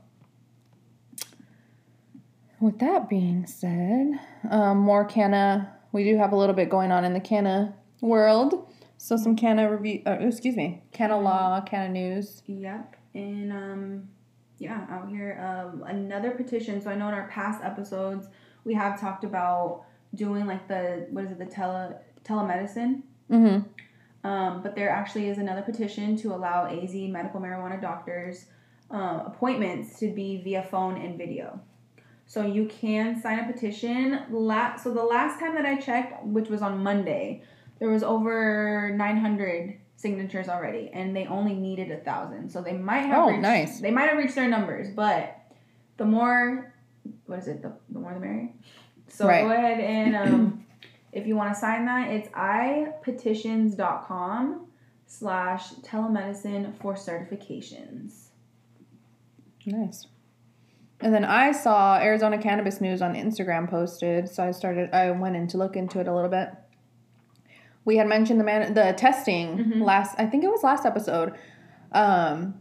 With 2.63 2.79
that 2.79 3.09
being 3.09 3.45
said, 3.45 4.21
um, 4.49 4.77
more 4.77 5.03
canna. 5.03 5.75
We 5.91 6.05
do 6.05 6.15
have 6.15 6.31
a 6.31 6.37
little 6.37 6.55
bit 6.55 6.69
going 6.69 6.93
on 6.93 7.03
in 7.03 7.11
the 7.11 7.19
canna 7.19 7.75
world. 7.99 8.71
So 8.97 9.17
some 9.17 9.35
canna 9.35 9.69
review. 9.69 10.01
Uh, 10.07 10.11
excuse 10.21 10.55
me, 10.55 10.81
canna 10.93 11.19
law, 11.19 11.59
canna 11.59 11.89
news. 11.89 12.41
Yep. 12.47 12.95
And 13.15 13.51
um 13.51 14.07
yeah, 14.59 14.87
out 14.89 15.09
here 15.09 15.37
um 15.43 15.83
another 15.85 16.31
petition. 16.31 16.79
So 16.79 16.89
I 16.89 16.95
know 16.95 17.09
in 17.09 17.13
our 17.13 17.27
past 17.27 17.61
episodes 17.61 18.27
we 18.63 18.73
have 18.75 18.97
talked 18.97 19.25
about 19.25 19.83
doing 20.15 20.45
like 20.45 20.65
the 20.69 21.07
what 21.09 21.25
is 21.25 21.31
it, 21.31 21.39
the 21.39 21.45
tele 21.45 21.97
telemedicine. 22.23 23.01
Mm-hmm. 23.29 24.25
Um, 24.25 24.63
but 24.63 24.73
there 24.73 24.89
actually 24.89 25.27
is 25.27 25.37
another 25.37 25.63
petition 25.63 26.15
to 26.15 26.33
allow 26.33 26.67
AZ 26.67 26.93
medical 26.93 27.41
marijuana 27.41 27.81
doctors 27.81 28.45
uh, 28.89 29.23
appointments 29.25 29.99
to 29.99 30.13
be 30.13 30.41
via 30.41 30.63
phone 30.63 30.95
and 30.95 31.17
video. 31.17 31.59
So 32.33 32.41
you 32.47 32.65
can 32.65 33.21
sign 33.21 33.47
a 33.47 33.53
petition. 33.53 34.23
La- 34.31 34.75
so 34.75 34.91
the 34.91 35.03
last 35.03 35.39
time 35.39 35.53
that 35.53 35.67
I 35.67 35.75
checked, 35.75 36.25
which 36.25 36.49
was 36.49 36.63
on 36.63 36.81
Monday, 36.81 37.43
there 37.77 37.89
was 37.89 38.01
over 38.01 38.91
900 38.95 39.77
signatures 39.97 40.49
already, 40.49 40.89
and 40.91 41.15
they 41.15 41.27
only 41.27 41.53
needed 41.53 41.91
a 41.91 41.97
thousand. 41.97 42.49
So 42.49 42.63
they 42.63 42.73
might 42.73 43.01
have 43.01 43.23
Oh, 43.23 43.29
reached, 43.29 43.41
nice. 43.43 43.79
They 43.81 43.91
might 43.91 44.09
have 44.09 44.17
reached 44.17 44.33
their 44.33 44.49
numbers, 44.49 44.89
but 44.89 45.37
the 45.97 46.05
more, 46.05 46.73
what 47.27 47.37
is 47.37 47.47
it? 47.47 47.61
The, 47.61 47.73
the 47.89 47.99
more 47.99 48.15
the 48.15 48.19
merrier. 48.19 48.49
So 49.09 49.27
Right. 49.27 49.43
go 49.43 49.51
ahead 49.51 49.79
and 49.79 50.15
um, 50.15 50.65
if 51.11 51.27
you 51.27 51.35
want 51.35 51.53
to 51.53 51.59
sign 51.59 51.85
that, 51.85 52.09
it's 52.09 52.29
ipetitions.com 52.29 54.65
slash 55.05 55.69
telemedicine 55.83 56.73
for 56.81 56.95
certifications. 56.95 58.29
Nice. 59.67 60.07
And 61.03 61.13
then 61.13 61.25
I 61.25 61.51
saw 61.51 61.97
Arizona 61.97 62.37
Cannabis 62.37 62.79
News 62.79 63.01
on 63.01 63.13
Instagram 63.13 63.69
posted, 63.69 64.29
so 64.29 64.43
I 64.43 64.51
started. 64.51 64.93
I 64.93 65.11
went 65.11 65.35
in 65.35 65.47
to 65.49 65.57
look 65.57 65.75
into 65.75 65.99
it 65.99 66.07
a 66.07 66.13
little 66.15 66.29
bit. 66.29 66.49
We 67.85 67.97
had 67.97 68.07
mentioned 68.07 68.39
the 68.39 68.45
man 68.45 68.73
the 68.73 68.93
testing 68.95 69.57
Mhm. 69.57 69.81
last. 69.83 70.15
I 70.17 70.25
think 70.25 70.45
it 70.45 70.49
was 70.49 70.63
last 70.63 70.85
episode. 70.85 71.33
Um, 71.91 72.55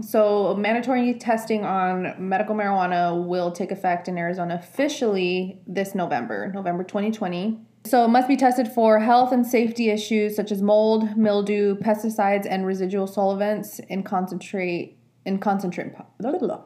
so 0.00 0.54
mandatory 0.56 1.12
testing 1.14 1.64
on 1.64 2.14
medical 2.18 2.54
marijuana 2.54 3.26
will 3.26 3.50
take 3.52 3.70
effect 3.70 4.08
in 4.08 4.16
Arizona 4.18 4.54
officially 4.54 5.60
this 5.66 5.94
November, 5.94 6.50
November 6.54 6.84
2020. 6.84 7.60
So 7.84 8.04
it 8.04 8.08
must 8.08 8.28
be 8.28 8.36
tested 8.36 8.68
for 8.68 8.98
health 9.00 9.30
and 9.32 9.46
safety 9.46 9.90
issues 9.90 10.34
such 10.36 10.50
as 10.50 10.60
mold, 10.60 11.16
mildew, 11.16 11.76
pesticides, 11.76 12.46
and 12.48 12.66
residual 12.66 13.06
solvents 13.06 13.78
in 13.78 14.02
concentrate 14.02 14.98
in 15.24 15.38
concentrate 15.38 15.92
blah, 16.20 16.30
blah, 16.30 16.38
blah, 16.38 16.60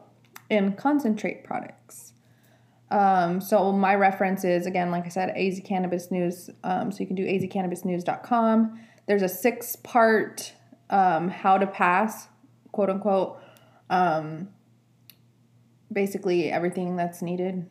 in 0.51 0.73
concentrate 0.73 1.43
products. 1.43 2.13
Um, 2.91 3.39
so 3.39 3.71
my 3.71 3.95
reference 3.95 4.43
is 4.43 4.65
again, 4.65 4.91
like 4.91 5.05
I 5.05 5.09
said, 5.09 5.29
AZ 5.29 5.61
Cannabis 5.63 6.11
News. 6.11 6.49
Um, 6.63 6.91
so 6.91 6.99
you 6.99 7.07
can 7.07 7.15
do 7.15 7.25
azcannabisnews.com. 7.25 8.79
There's 9.07 9.21
a 9.21 9.29
six 9.29 9.77
part 9.77 10.53
um, 10.89 11.29
how 11.29 11.57
to 11.57 11.65
pass, 11.65 12.27
quote 12.73 12.89
unquote. 12.89 13.39
Um, 13.89 14.49
basically 15.91 16.49
everything 16.51 16.95
that's 16.95 17.21
needed 17.21 17.67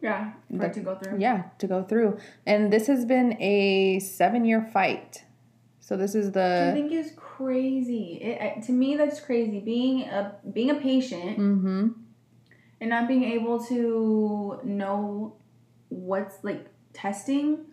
Yeah, 0.00 0.32
for 0.50 0.56
That- 0.58 0.70
it 0.70 0.74
to 0.74 0.80
go 0.80 0.94
through. 0.96 1.18
yeah 1.20 1.42
to 1.58 1.66
go 1.68 1.84
through 1.84 2.18
and 2.44 2.72
this 2.72 2.88
has 2.88 3.04
been 3.04 3.40
a 3.40 4.00
seven 4.00 4.44
year 4.44 4.60
fight 4.60 5.24
so 5.78 5.96
this 5.96 6.14
is 6.16 6.32
the. 6.32 6.68
I 6.70 6.72
think 6.72 6.90
is 6.92 7.12
crazy. 7.16 8.14
It, 8.22 8.62
to 8.66 8.72
me, 8.72 8.96
that's 8.96 9.18
crazy. 9.18 9.58
Being 9.58 10.02
a 10.02 10.36
being 10.52 10.70
a 10.70 10.76
patient 10.76 11.38
mm-hmm 11.38 11.88
and 12.82 12.90
not 12.90 13.06
being 13.06 13.22
able 13.22 13.64
to 13.64 14.58
know 14.64 15.36
what's 15.88 16.42
like 16.42 16.66
testing 16.92 17.64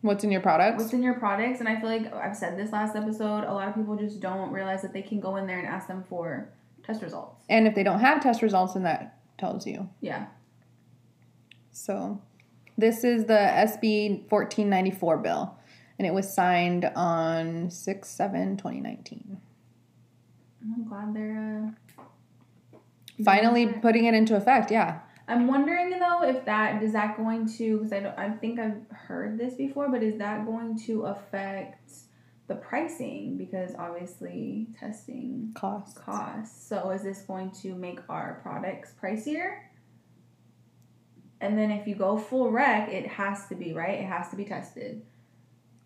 what's 0.00 0.24
in 0.24 0.32
your 0.32 0.40
products? 0.40 0.82
what's 0.82 0.92
in 0.92 1.00
your 1.00 1.14
products 1.14 1.60
and 1.60 1.68
i 1.68 1.80
feel 1.80 1.88
like 1.88 2.12
i've 2.14 2.36
said 2.36 2.58
this 2.58 2.72
last 2.72 2.96
episode 2.96 3.44
a 3.44 3.52
lot 3.52 3.68
of 3.68 3.74
people 3.76 3.94
just 3.96 4.18
don't 4.18 4.50
realize 4.50 4.82
that 4.82 4.92
they 4.92 5.00
can 5.00 5.20
go 5.20 5.36
in 5.36 5.46
there 5.46 5.60
and 5.60 5.68
ask 5.68 5.86
them 5.86 6.04
for 6.08 6.48
test 6.82 7.00
results. 7.00 7.44
And 7.48 7.68
if 7.68 7.76
they 7.76 7.84
don't 7.84 8.00
have 8.00 8.20
test 8.20 8.42
results 8.42 8.74
then 8.74 8.82
that 8.82 9.20
tells 9.38 9.64
you. 9.68 9.88
Yeah. 10.00 10.26
So 11.70 12.20
this 12.76 13.04
is 13.04 13.26
the 13.26 13.34
sb 13.34 14.28
1494 14.28 15.18
bill 15.18 15.56
and 15.98 16.06
it 16.06 16.12
was 16.12 16.32
signed 16.32 16.90
on 16.96 17.70
6 17.70 18.08
7 18.08 18.56
2019 18.56 19.38
i'm 20.74 20.88
glad 20.88 21.14
they're 21.14 21.68
uh, 21.68 21.81
finally 23.24 23.66
putting 23.66 24.04
it 24.06 24.14
into 24.14 24.36
effect 24.36 24.70
yeah 24.70 25.00
i'm 25.28 25.46
wondering 25.46 25.90
though 25.98 26.22
if 26.22 26.44
that 26.44 26.82
is 26.82 26.92
that 26.92 27.16
going 27.16 27.46
to 27.46 27.78
because 27.78 27.92
I, 27.92 28.00
don't- 28.00 28.18
I 28.18 28.30
think 28.30 28.58
i've 28.60 28.80
heard 28.90 29.38
this 29.38 29.54
before 29.54 29.88
but 29.88 30.02
is 30.02 30.18
that 30.18 30.44
going 30.46 30.78
to 30.86 31.02
affect 31.06 31.92
the 32.48 32.56
pricing 32.56 33.36
because 33.38 33.72
obviously 33.78 34.66
testing 34.78 35.52
cost 35.54 35.94
costs. 35.96 36.66
So 36.68 36.90
is 36.90 37.02
this 37.02 37.20
going 37.22 37.52
to 37.62 37.74
make 37.76 38.00
our 38.08 38.40
products 38.42 38.92
pricier? 39.00 39.58
And 41.40 41.56
then 41.56 41.70
if 41.70 41.86
you 41.86 41.94
go 41.94 42.18
full 42.18 42.50
rec, 42.50 42.88
it 42.88 43.06
has 43.06 43.46
to 43.46 43.54
be 43.54 43.72
right. 43.72 44.00
It 44.00 44.06
has 44.06 44.28
to 44.30 44.36
be 44.36 44.44
tested. 44.44 45.02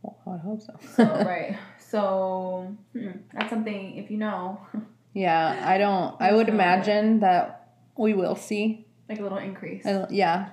well, 0.03 0.17
i 0.35 0.39
hope 0.39 0.61
so 0.63 0.75
So 0.97 1.05
right. 1.27 1.57
So 1.79 2.75
hmm, 2.95 3.11
that's 3.35 3.51
something. 3.51 3.97
If 3.97 4.11
you 4.11 4.17
know, 4.17 4.61
yeah 5.23 5.45
i 5.65 5.79
don't 5.79 6.15
i 6.21 6.33
would 6.33 6.49
imagine 6.49 7.21
that 7.21 7.73
we 7.97 8.13
will 8.13 8.37
see 8.37 8.87
like 9.09 9.21
a 9.21 9.23
little 9.23 9.39
increase. 9.39 9.85
Don't- 9.85 10.11
yeah. 10.11 10.49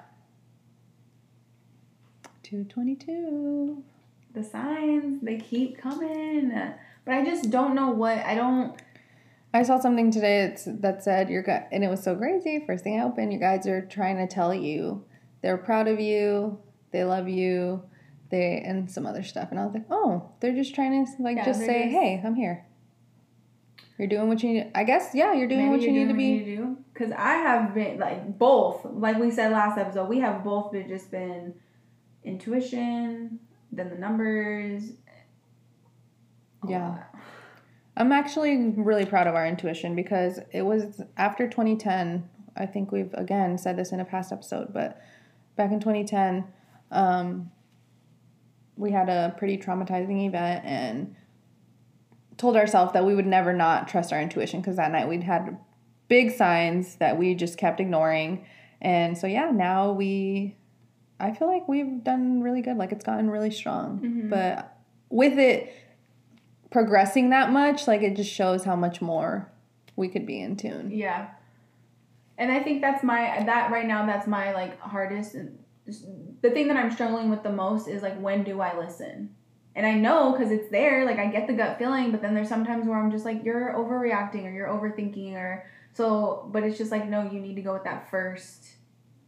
222. 2.43 3.83
The 4.33 4.43
signs 4.43 5.21
they 5.21 5.37
keep 5.37 5.77
coming, 5.77 6.51
but 7.05 7.13
I 7.13 7.23
just 7.23 7.49
don't 7.49 7.75
know 7.75 7.89
what 7.91 8.17
I 8.19 8.35
don't. 8.35 8.79
I 9.55 9.61
saw 9.63 9.79
something 9.79 10.09
today 10.11 10.47
that's, 10.47 10.65
that 10.65 11.03
said 11.03 11.29
your 11.29 11.43
guy, 11.43 11.67
and 11.71 11.83
it 11.83 11.87
was 11.87 12.01
so 12.03 12.15
crazy. 12.15 12.63
First 12.65 12.83
thing 12.83 12.99
I 12.99 13.03
opened, 13.03 13.31
your 13.31 13.39
guides 13.39 13.67
are 13.67 13.85
trying 13.85 14.17
to 14.17 14.27
tell 14.27 14.53
you 14.53 15.03
they're 15.41 15.57
proud 15.57 15.87
of 15.87 15.99
you, 15.99 16.59
they 16.91 17.03
love 17.03 17.27
you, 17.27 17.83
they 18.29 18.63
and 18.65 18.89
some 18.89 19.05
other 19.05 19.23
stuff. 19.23 19.49
And 19.51 19.59
I 19.59 19.65
was 19.65 19.73
like, 19.73 19.85
oh, 19.91 20.31
they're 20.39 20.55
just 20.55 20.73
trying 20.73 21.05
to 21.05 21.11
like 21.21 21.37
Yeah, 21.37 21.45
just 21.45 21.59
say, 21.59 21.83
just- 21.83 21.95
hey, 21.95 22.21
I'm 22.25 22.35
here. 22.35 22.65
You're 23.97 24.07
doing 24.07 24.27
what 24.27 24.41
you 24.41 24.53
need. 24.53 24.71
I 24.73 24.83
guess 24.83 25.11
yeah, 25.13 25.33
you're 25.33 25.47
doing 25.47 25.69
maybe 25.69 25.71
what 25.71 25.81
you 25.81 25.91
you're 25.91 26.05
need 26.05 26.11
to 26.11 26.17
be. 26.17 26.25
you 26.25 26.57
do. 26.57 26.77
Because 26.93 27.11
I 27.11 27.33
have 27.33 27.73
been 27.73 27.99
like 27.99 28.37
both. 28.39 28.85
Like 28.85 29.17
we 29.17 29.31
said 29.31 29.51
last 29.51 29.77
episode, 29.77 30.09
we 30.09 30.19
have 30.19 30.43
both 30.43 30.71
been 30.71 30.87
just 30.87 31.11
been 31.11 31.53
intuition, 32.23 33.39
then 33.71 33.89
the 33.89 33.95
numbers. 33.95 34.83
Yeah. 36.67 37.03
I'm 37.95 38.11
actually 38.11 38.73
really 38.75 39.05
proud 39.05 39.27
of 39.27 39.35
our 39.35 39.45
intuition 39.45 39.95
because 39.95 40.39
it 40.51 40.63
was 40.63 41.01
after 41.17 41.47
2010. 41.47 42.29
I 42.55 42.65
think 42.65 42.91
we've 42.91 43.13
again 43.13 43.57
said 43.57 43.77
this 43.77 43.91
in 43.91 43.99
a 43.99 44.05
past 44.05 44.31
episode, 44.31 44.73
but 44.73 45.01
back 45.55 45.71
in 45.71 45.79
2010, 45.79 46.45
um, 46.91 47.51
we 48.75 48.91
had 48.91 49.09
a 49.09 49.35
pretty 49.37 49.57
traumatizing 49.57 50.25
event 50.27 50.65
and 50.65 51.15
told 52.37 52.55
ourselves 52.55 52.93
that 52.93 53.05
we 53.05 53.15
would 53.15 53.25
never 53.25 53.53
not 53.53 53.87
trust 53.87 54.11
our 54.11 54.21
intuition 54.21 54.61
because 54.61 54.77
that 54.77 54.91
night 54.91 55.07
we'd 55.07 55.23
had 55.23 55.57
big 56.07 56.31
signs 56.31 56.95
that 56.95 57.17
we 57.17 57.35
just 57.35 57.57
kept 57.57 57.79
ignoring. 57.79 58.45
And 58.81 59.17
so, 59.17 59.27
yeah, 59.27 59.51
now 59.51 59.91
we, 59.91 60.57
I 61.19 61.31
feel 61.33 61.47
like 61.47 61.67
we've 61.67 62.03
done 62.03 62.41
really 62.41 62.61
good. 62.61 62.77
Like 62.77 62.91
it's 62.91 63.05
gotten 63.05 63.29
really 63.29 63.51
strong. 63.51 63.99
Mhm. 63.99 64.29
But 64.29 64.77
with 65.09 65.37
it 65.37 65.73
progressing 66.69 67.29
that 67.29 67.51
much, 67.51 67.87
like 67.87 68.01
it 68.01 68.15
just 68.15 68.31
shows 68.31 68.65
how 68.65 68.75
much 68.75 69.01
more 69.01 69.51
we 69.95 70.09
could 70.09 70.25
be 70.25 70.41
in 70.41 70.57
tune. 70.57 70.91
Yeah. 70.91 71.29
And 72.37 72.51
I 72.51 72.61
think 72.61 72.81
that's 72.81 73.03
my 73.03 73.43
that 73.45 73.71
right 73.71 73.85
now 73.85 74.05
that's 74.05 74.27
my 74.27 74.53
like 74.53 74.79
hardest 74.79 75.35
the 76.41 76.49
thing 76.49 76.67
that 76.67 76.77
I'm 76.77 76.91
struggling 76.91 77.29
with 77.29 77.43
the 77.43 77.51
most 77.51 77.87
is 77.87 78.01
like 78.01 78.19
when 78.19 78.43
do 78.43 78.59
I 78.59 78.77
listen? 78.77 79.35
And 79.75 79.85
I 79.85 79.93
know 79.95 80.33
cuz 80.33 80.51
it's 80.51 80.69
there, 80.69 81.05
like 81.05 81.17
I 81.17 81.27
get 81.27 81.47
the 81.47 81.53
gut 81.53 81.77
feeling, 81.79 82.11
but 82.11 82.21
then 82.21 82.33
there's 82.35 82.49
sometimes 82.49 82.85
where 82.87 82.97
I'm 82.97 83.09
just 83.11 83.25
like 83.25 83.43
you're 83.43 83.73
overreacting 83.73 84.45
or 84.45 84.51
you're 84.51 84.67
overthinking 84.67 85.35
or 85.35 85.63
so 85.93 86.49
but 86.51 86.63
it's 86.63 86.77
just 86.77 86.91
like 86.91 87.07
no, 87.09 87.23
you 87.29 87.39
need 87.39 87.55
to 87.55 87.61
go 87.61 87.73
with 87.73 87.83
that 87.83 88.09
first 88.09 88.75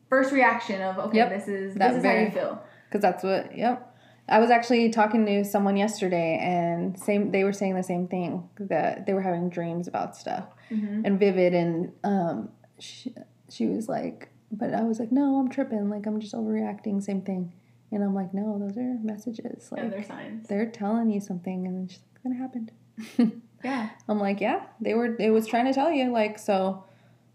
first 0.10 0.32
reaction 0.32 0.82
of 0.82 0.98
okay, 1.00 1.18
Yep. 1.18 1.30
this 1.30 1.48
is 1.48 1.74
That 1.76 1.90
this 1.94 1.98
is 2.00 2.06
how 2.06 2.12
you 2.14 2.30
feel. 2.32 2.62
Because 2.88 3.02
that's 3.02 3.24
what, 3.24 3.58
yep. 3.58 3.92
I 4.28 4.40
was 4.40 4.50
actually 4.50 4.90
talking 4.90 5.26
to 5.28 5.44
someone 5.46 5.78
yesterday 5.78 6.40
and 6.42 6.98
same 7.00 7.32
they 7.32 7.44
were 7.44 7.54
saying 7.54 7.76
the 7.76 7.84
same 7.84 8.08
thing 8.08 8.50
that 8.60 9.06
they 9.06 9.14
were 9.14 9.22
having 9.22 9.50
dreams 9.50 9.88
about 9.88 10.16
stuff 10.16 10.46
Mhm. 10.72 11.02
and 11.06 11.20
vivid 11.20 11.54
and 11.54 11.92
um 12.04 12.50
she, 12.80 13.14
she 13.50 13.68
was 13.68 13.88
like 13.88 14.30
but 14.52 14.74
I 14.74 14.82
was 14.84 15.00
like 15.00 15.12
no 15.12 15.40
I'm 15.40 15.50
tripping 15.50 15.90
like 15.90 16.06
I'm 16.08 16.20
just 16.20 16.34
overreacting 16.34 17.02
same 17.04 17.22
thing 17.22 17.54
and 17.92 18.04
I'm 18.04 18.14
like 18.16 18.34
no 18.34 18.58
those 18.60 18.78
are 18.78 18.98
messages 19.04 19.70
like 19.72 19.82
And 19.82 19.92
their 19.94 20.04
signs. 20.04 20.48
they're 20.48 20.70
telling 20.70 21.10
you 21.10 21.20
something 21.20 21.66
and 21.68 21.76
then 21.76 21.84
it's 21.86 22.00
like, 22.14 22.24
gonna 22.24 22.36
happen 22.36 23.42
Yeah. 23.64 23.90
I'm 24.08 24.20
like 24.20 24.42
yeah 24.42 24.64
they 24.82 24.94
were 24.94 25.16
it 25.18 25.32
was 25.32 25.48
trying 25.48 25.66
to 25.66 25.74
tell 25.74 25.92
you 25.92 26.12
like 26.12 26.38
so 26.40 26.84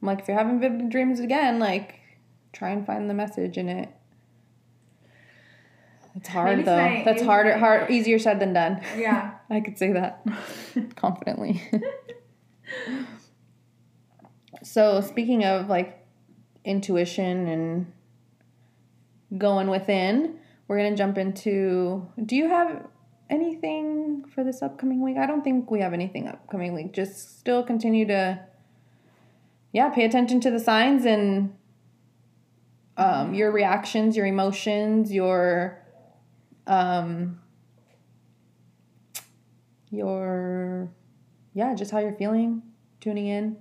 I'm 0.02 0.06
like 0.06 0.20
if 0.20 0.28
you're 0.28 0.36
having 0.36 0.60
vivid 0.60 0.88
dreams 0.90 1.20
again 1.20 1.58
like 1.58 1.96
try 2.52 2.70
and 2.70 2.84
find 2.86 3.08
the 3.10 3.14
message 3.14 3.56
in 3.58 3.68
it 3.68 3.88
it's 6.16 6.28
hard 6.28 6.50
Maybe 6.58 6.62
though 6.64 7.02
that's 7.04 7.22
harder 7.22 7.56
hard 7.58 7.90
easier 7.90 8.18
said 8.18 8.40
than 8.40 8.52
done 8.52 8.80
Yeah. 8.96 9.32
I 9.50 9.60
could 9.60 9.78
say 9.78 9.92
that 9.92 10.24
confidently. 10.96 11.60
so, 14.62 15.00
speaking 15.00 15.44
of 15.44 15.68
like 15.68 16.06
intuition 16.64 17.48
and 17.48 17.92
going 19.36 19.68
within, 19.68 20.38
we're 20.68 20.78
going 20.78 20.92
to 20.92 20.96
jump 20.96 21.18
into 21.18 22.06
do 22.24 22.36
you 22.36 22.48
have 22.48 22.86
anything 23.28 24.24
for 24.34 24.44
this 24.44 24.62
upcoming 24.62 25.02
week? 25.02 25.16
I 25.16 25.26
don't 25.26 25.42
think 25.42 25.70
we 25.70 25.80
have 25.80 25.92
anything 25.92 26.28
upcoming 26.28 26.74
week. 26.74 26.92
Just 26.92 27.38
still 27.38 27.62
continue 27.62 28.06
to 28.06 28.40
yeah, 29.72 29.88
pay 29.90 30.04
attention 30.04 30.40
to 30.40 30.50
the 30.50 30.58
signs 30.58 31.04
and 31.04 31.54
um, 32.96 33.34
your 33.34 33.52
reactions, 33.52 34.16
your 34.16 34.26
emotions, 34.26 35.12
your 35.12 35.80
um, 36.66 37.40
your 39.90 40.90
yeah 41.54 41.74
just 41.74 41.90
how 41.90 41.98
you're 41.98 42.14
feeling 42.14 42.62
tuning 43.00 43.26
in 43.26 43.56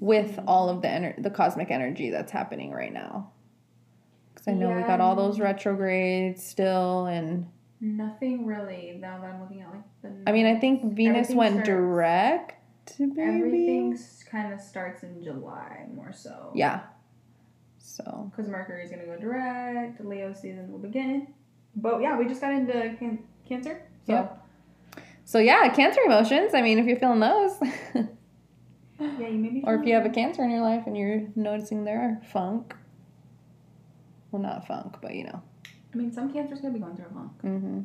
with 0.00 0.38
all 0.46 0.68
of 0.68 0.80
the 0.80 0.88
ener- 0.88 1.22
the 1.22 1.30
cosmic 1.30 1.70
energy 1.70 2.10
that's 2.10 2.32
happening 2.32 2.70
right 2.70 2.92
now 2.92 3.30
because 4.44 4.48
i 4.48 4.58
know 4.60 4.74
we 4.74 4.82
got 4.82 5.00
all 5.00 5.14
those 5.16 5.38
retrogrades 5.40 6.44
still 6.44 7.06
and 7.06 7.46
Nothing 7.84 8.46
really 8.46 8.96
now 9.00 9.18
that 9.20 9.26
I'm 9.34 9.40
looking 9.40 9.60
at 9.62 9.72
like 9.72 9.82
the 10.02 10.22
i 10.28 10.32
mean 10.32 10.46
i 10.46 10.56
think 10.56 10.94
venus 10.94 11.30
went 11.30 11.54
starts- 11.64 11.68
direct 11.68 12.54
maybe. 13.00 13.20
Everything 13.20 13.98
kind 14.30 14.52
of 14.52 14.60
starts 14.60 15.02
in 15.04 15.22
July 15.22 15.86
more 15.94 16.12
so. 16.12 16.50
Yeah. 16.54 16.80
So 17.78 18.30
Because 18.30 18.48
Mercury's 18.50 18.90
gonna 18.90 19.04
go 19.06 19.16
direct. 19.16 20.04
Leo 20.04 20.32
season 20.32 20.70
will 20.70 20.78
begin. 20.80 21.28
But 21.76 22.00
yeah, 22.02 22.18
we 22.18 22.26
just 22.26 22.40
got 22.40 22.52
into 22.52 22.72
can- 22.98 23.24
Cancer. 23.48 23.82
So 24.06 24.12
Yep. 24.12 24.46
so 25.24 25.38
yeah, 25.38 25.68
cancer 25.74 26.00
emotions. 26.06 26.54
I 26.54 26.62
mean, 26.62 26.78
if 26.78 26.86
you're 26.86 26.96
feeling 26.98 27.20
those, 27.20 27.56
yeah, 27.94 29.28
you 29.28 29.38
maybe. 29.38 29.62
or 29.64 29.74
if 29.76 29.86
you 29.86 29.94
have 29.94 30.04
a 30.06 30.10
cancer 30.10 30.42
in 30.44 30.50
your 30.50 30.60
life 30.62 30.84
and 30.86 30.96
you're 30.96 31.22
noticing 31.36 31.84
their 31.84 32.20
funk. 32.32 32.74
Well, 34.32 34.42
not 34.42 34.66
funk, 34.66 34.96
but 35.00 35.14
you 35.14 35.24
know. 35.24 35.40
I 35.94 35.96
mean, 35.96 36.10
some 36.10 36.32
Cancer's 36.32 36.60
gonna 36.60 36.74
be 36.74 36.80
going 36.80 36.96
through 36.96 37.06
a 37.06 37.14
funk. 37.14 37.32
Mm-hmm. 37.42 37.80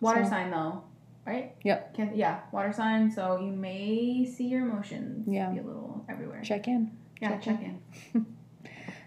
Water 0.00 0.24
So- 0.24 0.30
sign 0.30 0.50
though, 0.50 0.82
right? 1.26 1.54
Yep. 1.64 1.94
Can- 1.94 2.16
yeah, 2.16 2.40
water 2.52 2.72
sign. 2.72 3.10
So 3.10 3.38
you 3.40 3.52
may 3.52 4.24
see 4.26 4.48
your 4.48 4.62
emotions. 4.68 5.26
Yeah. 5.26 5.50
Be 5.50 5.58
a 5.58 5.62
little 5.62 6.04
everywhere. 6.08 6.42
Check 6.42 6.68
in. 6.68 6.90
yeah, 7.22 7.38
check 7.38 7.42
check 7.60 7.62
in. 7.62 8.26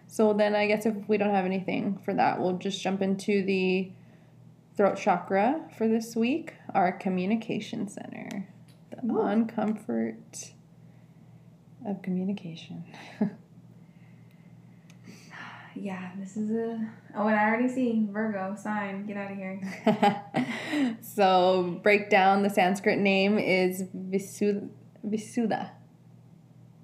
So 0.08 0.34
then 0.34 0.56
I 0.56 0.68
guess 0.68 0.86
if 0.86 0.94
we 1.08 1.16
don't 1.18 1.34
have 1.34 1.46
anything 1.46 1.98
for 2.04 2.14
that, 2.14 2.42
we'll 2.42 2.58
just 2.58 2.82
jump 2.84 3.02
into 3.02 3.46
the 3.46 3.94
throat 4.76 4.98
chakra 4.98 5.62
for 5.78 5.88
this 5.88 6.18
week, 6.18 6.56
our 6.76 6.92
communication 6.92 7.88
center, 7.88 8.46
the 8.90 9.10
Ooh. 9.10 9.22
on 9.22 9.48
comfort 9.48 10.52
of 11.88 12.02
communication. 12.02 12.84
Yeah, 15.76 16.12
this 16.20 16.36
is 16.38 16.52
a. 16.52 16.80
Oh, 17.16 17.28
and 17.28 17.36
I 17.36 17.48
already 17.48 17.68
see 17.70 18.08
Virgo 18.12 18.56
sign. 18.56 19.06
Get 19.06 19.18
out 19.18 19.32
of 19.32 19.38
here. 19.38 20.98
so 21.02 21.80
break 21.84 22.10
down 22.10 22.44
the 22.44 22.50
Sanskrit 22.50 23.00
name 23.00 23.38
is. 23.38 23.84
Vishuddha. 23.94 25.72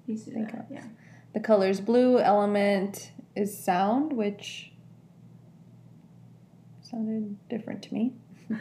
You 0.06 0.16
see 0.16 0.30
Think 0.32 0.52
that? 0.52 0.60
of- 0.60 0.66
Yeah. 0.70 0.84
The 1.34 1.40
color's 1.40 1.80
blue. 1.80 2.18
Element 2.18 3.12
is 3.36 3.56
sound, 3.62 4.12
which 4.12 4.72
sounded 6.80 7.36
different 7.48 7.82
to 7.82 7.94
me. 7.94 8.14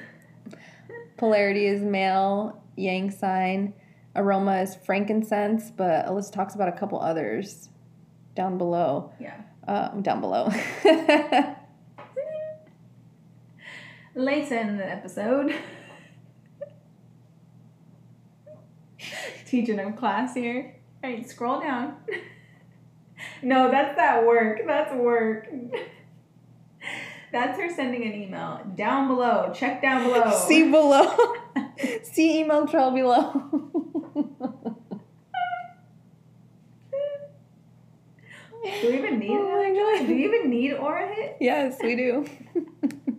Polarity 1.17 1.65
is 1.65 1.81
male, 1.81 2.61
yang 2.75 3.09
sign. 3.09 3.73
Aroma 4.15 4.61
is 4.61 4.75
frankincense, 4.75 5.71
but 5.71 6.05
Alyssa 6.05 6.31
talks 6.33 6.55
about 6.55 6.67
a 6.69 6.71
couple 6.73 6.99
others 6.99 7.69
down 8.35 8.57
below. 8.57 9.11
Yeah. 9.19 9.41
Um, 9.67 10.01
down 10.01 10.21
below. 10.21 10.49
Later 14.15 14.57
in 14.57 14.77
the 14.77 14.89
episode. 14.89 15.53
Teaching 19.45 19.79
a 19.79 19.91
class 19.93 20.33
here. 20.33 20.77
All 21.03 21.09
right, 21.09 21.29
scroll 21.29 21.59
down. 21.59 21.97
no, 23.43 23.69
that's 23.69 23.97
that 23.97 24.25
work. 24.25 24.61
That's 24.65 24.93
work. 24.93 25.49
That's 27.29 27.59
her 27.59 27.69
sending 27.69 28.03
an 28.03 28.13
email. 28.13 28.61
Down 28.75 29.09
below. 29.09 29.51
Check 29.53 29.81
down 29.81 30.03
below. 30.03 30.31
See 30.47 30.63
below. 30.71 31.35
See 32.03 32.39
email 32.39 32.65
trail 32.65 32.89
below. 32.91 33.66
Do 38.81 38.89
we 38.89 38.97
even 38.97 39.19
need 39.19 39.29
Oh 39.31 39.51
my 39.51 39.67
it? 39.67 39.99
God. 39.99 40.07
Do 40.07 40.13
we 40.13 40.23
even 40.25 40.49
need 40.49 40.71
Oura 40.71 41.13
Hit? 41.13 41.37
yes, 41.39 41.77
we 41.81 41.95
do. 41.95 42.25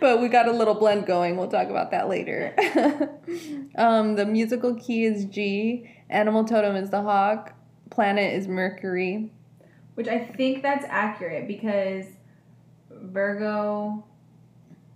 but 0.00 0.20
we 0.20 0.28
got 0.28 0.48
a 0.48 0.52
little 0.52 0.74
blend 0.74 1.06
going. 1.06 1.36
We'll 1.36 1.48
talk 1.48 1.68
about 1.68 1.90
that 1.90 2.08
later. 2.08 2.54
um, 3.76 4.14
the 4.16 4.24
musical 4.24 4.74
key 4.74 5.04
is 5.04 5.24
G. 5.26 5.90
Animal 6.08 6.44
totem 6.44 6.76
is 6.76 6.90
the 6.90 7.02
hawk. 7.02 7.54
Planet 7.90 8.32
is 8.34 8.48
Mercury. 8.48 9.32
Which 9.94 10.08
I 10.08 10.18
think 10.24 10.62
that's 10.62 10.84
accurate 10.88 11.48
because 11.48 12.06
Virgo 12.90 14.04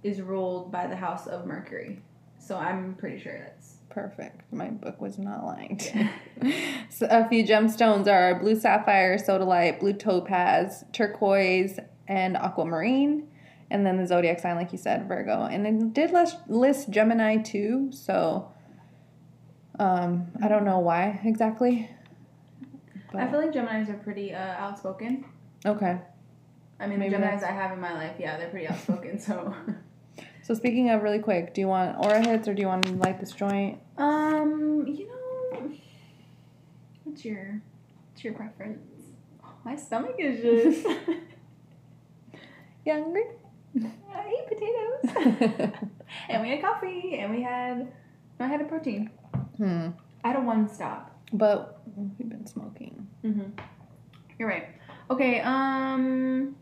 is 0.02 0.20
ruled 0.20 0.70
by 0.72 0.86
the 0.86 0.96
house 0.96 1.26
of 1.26 1.44
Mercury. 1.46 2.00
So 2.38 2.56
I'm 2.56 2.94
pretty 2.94 3.20
sure 3.20 3.38
that's 3.38 3.71
Perfect. 3.92 4.50
My 4.50 4.70
book 4.70 5.02
was 5.02 5.18
not 5.18 5.44
lying. 5.44 5.78
so 6.88 7.06
a 7.10 7.28
few 7.28 7.44
gemstones 7.44 8.08
are 8.08 8.40
blue 8.40 8.58
sapphire, 8.58 9.18
sodalite, 9.18 9.80
blue 9.80 9.92
topaz, 9.92 10.84
turquoise, 10.92 11.78
and 12.08 12.36
aquamarine. 12.38 13.28
And 13.70 13.84
then 13.84 13.98
the 13.98 14.06
zodiac 14.06 14.40
sign, 14.40 14.56
like 14.56 14.72
you 14.72 14.78
said, 14.78 15.06
Virgo. 15.08 15.44
And 15.44 15.66
it 15.66 15.92
did 15.92 16.10
list, 16.10 16.38
list 16.48 16.88
Gemini 16.88 17.36
too. 17.42 17.90
So 17.92 18.50
um, 19.78 20.30
I 20.42 20.48
don't 20.48 20.64
know 20.64 20.78
why 20.78 21.20
exactly. 21.24 21.90
I 23.14 23.26
feel 23.28 23.40
like 23.40 23.52
Geminis 23.52 23.90
are 23.90 23.98
pretty 23.98 24.32
uh, 24.32 24.38
outspoken. 24.38 25.26
Okay. 25.66 25.98
I 26.80 26.86
mean, 26.86 26.98
Maybe 26.98 27.10
the 27.10 27.18
Geminis 27.18 27.40
that's- 27.40 27.44
I 27.44 27.52
have 27.52 27.72
in 27.72 27.80
my 27.80 27.92
life, 27.92 28.16
yeah, 28.18 28.38
they're 28.38 28.48
pretty 28.48 28.68
outspoken. 28.68 29.18
so, 29.18 29.54
So 30.42 30.54
speaking 30.54 30.90
of 30.90 31.02
really 31.02 31.20
quick, 31.20 31.54
do 31.54 31.60
you 31.60 31.68
want 31.68 31.96
Oura 31.98 32.24
hits 32.24 32.48
or 32.48 32.54
do 32.54 32.62
you 32.62 32.68
want 32.68 32.84
to 32.86 32.92
light 32.94 33.20
this 33.20 33.32
joint? 33.32 33.78
um, 33.98 34.84
you 34.86 35.06
know, 35.08 35.70
what's 37.04 37.24
your 37.24 37.60
what's 38.10 38.24
your 38.24 38.32
preference? 38.34 38.80
My 39.64 39.76
stomach 39.76 40.16
is 40.18 40.42
just. 40.42 40.86
You 42.84 42.94
hungry? 42.94 43.22
I 44.12 44.26
ate 44.26 44.48
potatoes, 44.48 45.72
and 46.28 46.42
we 46.42 46.48
had 46.50 46.60
coffee, 46.60 47.18
and 47.20 47.32
we 47.32 47.40
had 47.40 47.92
I 48.40 48.48
had 48.48 48.60
a 48.60 48.64
protein. 48.64 49.08
hmm. 49.56 49.90
I 50.24 50.28
had 50.28 50.36
a 50.36 50.40
one 50.40 50.68
stop. 50.68 51.16
But 51.32 51.80
we've 51.96 52.28
been 52.28 52.44
smoking. 52.44 53.06
Mm-hmm. 53.24 53.50
You're 54.36 54.48
right. 54.48 54.66
Okay. 55.10 55.40
Um. 55.42 56.56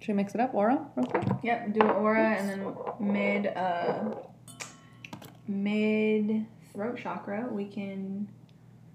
Should 0.00 0.08
we 0.08 0.14
mix 0.14 0.34
it 0.34 0.40
up, 0.40 0.52
Oura, 0.52 0.86
real 0.94 1.06
quick? 1.06 1.24
Yep. 1.42 1.72
Do 1.72 1.80
aura 1.80 2.36
and 2.36 2.48
then 2.48 2.74
mid 3.00 3.46
uh 3.48 4.14
mid 5.48 6.46
throat 6.72 6.98
chakra. 6.98 7.48
We 7.50 7.64
can 7.64 8.28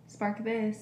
spark 0.07 0.43
this. 0.43 0.77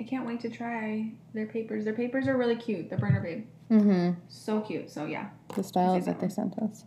I 0.00 0.04
can't 0.04 0.26
wait 0.26 0.40
to 0.40 0.50
try 0.50 1.12
their 1.34 1.46
papers. 1.46 1.84
Their 1.84 1.94
papers 1.94 2.26
are 2.28 2.36
really 2.36 2.56
cute. 2.56 2.90
The 2.90 2.96
burner 2.96 3.20
babe. 3.20 3.46
Mm-hmm. 3.70 4.20
So 4.28 4.60
cute. 4.60 4.90
So 4.90 5.06
yeah. 5.06 5.28
the 5.54 5.62
styles 5.62 6.06
that 6.06 6.20
they 6.20 6.28
sent 6.28 6.58
us. 6.58 6.84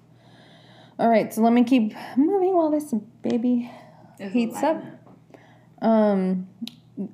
All 1.00 1.10
right, 1.10 1.34
so 1.34 1.42
let 1.42 1.54
me 1.54 1.64
keep 1.64 1.96
moving 2.16 2.56
while 2.56 2.70
this 2.70 2.94
baby 3.24 3.72
It's 4.20 4.34
Heats 4.34 4.62
up. 4.62 4.84
Um, 5.82 6.48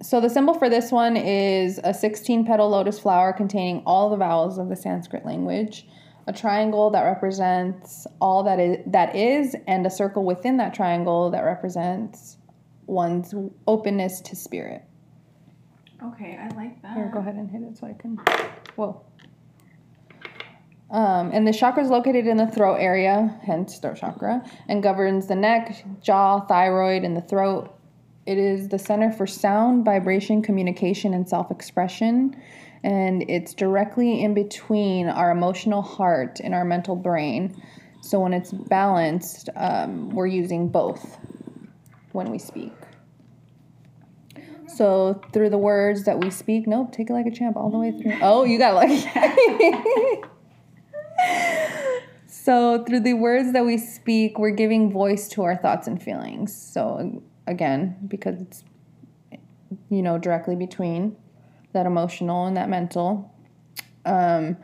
so 0.01 0.21
the 0.21 0.29
symbol 0.29 0.53
for 0.53 0.69
this 0.69 0.91
one 0.91 1.17
is 1.17 1.79
a 1.83 1.93
16 1.93 2.45
petal 2.45 2.69
lotus 2.69 2.99
flower 2.99 3.33
containing 3.33 3.83
all 3.85 4.09
the 4.09 4.17
vowels 4.17 4.57
of 4.57 4.69
the 4.69 4.75
Sanskrit 4.75 5.25
language, 5.25 5.87
a 6.27 6.33
triangle 6.33 6.89
that 6.91 7.03
represents 7.03 8.05
all 8.19 8.43
that 8.43 8.59
is 8.59 8.77
that 8.87 9.15
is, 9.15 9.55
and 9.67 9.85
a 9.85 9.89
circle 9.89 10.23
within 10.25 10.57
that 10.57 10.73
triangle 10.73 11.29
that 11.31 11.41
represents 11.41 12.37
one's 12.85 13.33
openness 13.67 14.21
to 14.21 14.35
spirit. 14.35 14.83
Okay, 16.03 16.37
I 16.39 16.53
like 16.55 16.81
that. 16.81 16.95
Here, 16.95 17.09
go 17.11 17.19
ahead 17.19 17.35
and 17.35 17.49
hit 17.49 17.61
it 17.61 17.77
so 17.77 17.87
I 17.87 17.93
can. 17.93 18.17
Whoa. 18.75 19.01
Um, 20.89 21.31
and 21.33 21.45
the 21.45 21.51
chakra 21.51 21.83
is 21.83 21.89
located 21.89 22.27
in 22.27 22.37
the 22.37 22.47
throat 22.47 22.75
area, 22.75 23.39
hence 23.43 23.77
throat 23.77 23.97
chakra, 23.97 24.41
and 24.69 24.81
governs 24.81 25.27
the 25.27 25.35
neck, 25.35 25.85
jaw, 26.01 26.41
thyroid, 26.41 27.03
and 27.03 27.15
the 27.15 27.21
throat. 27.21 27.76
It 28.27 28.37
is 28.37 28.67
the 28.67 28.77
center 28.77 29.09
for 29.09 29.25
sound, 29.25 29.85
vibration, 29.85 30.41
communication, 30.41 31.13
and 31.13 31.27
self 31.27 31.49
expression. 31.49 32.35
And 32.83 33.23
it's 33.29 33.53
directly 33.53 34.21
in 34.21 34.33
between 34.33 35.07
our 35.07 35.31
emotional 35.31 35.81
heart 35.81 36.41
and 36.43 36.53
our 36.53 36.65
mental 36.65 36.97
brain. 36.97 37.63
So 38.01 38.19
when 38.19 38.33
it's 38.33 38.51
balanced, 38.51 39.49
um, 39.55 40.09
we're 40.09 40.27
using 40.27 40.67
both 40.67 41.17
when 42.11 42.29
we 42.29 42.37
speak. 42.37 42.73
So 44.67 45.21
through 45.31 45.49
the 45.49 45.57
words 45.57 46.03
that 46.03 46.19
we 46.19 46.29
speak, 46.29 46.67
nope, 46.67 46.91
take 46.91 47.09
it 47.09 47.13
like 47.13 47.25
a 47.25 47.31
champ 47.31 47.55
all 47.55 47.71
the 47.71 47.77
way 47.77 47.91
through. 47.91 48.17
Oh, 48.21 48.43
you 48.43 48.59
got 48.59 48.75
lucky. 48.75 48.99
so 52.27 52.83
through 52.83 52.99
the 52.99 53.13
words 53.13 53.53
that 53.53 53.65
we 53.65 53.77
speak, 53.77 54.37
we're 54.37 54.51
giving 54.51 54.91
voice 54.91 55.29
to 55.29 55.43
our 55.43 55.55
thoughts 55.55 55.87
and 55.87 56.01
feelings. 56.01 56.55
So 56.55 57.23
again, 57.47 57.97
because 58.07 58.41
it's 58.41 58.63
you 59.89 60.01
know 60.01 60.17
directly 60.17 60.55
between 60.55 61.15
that 61.73 61.85
emotional 61.85 62.45
and 62.45 62.57
that 62.57 62.69
mental. 62.69 63.33
Um, 64.05 64.57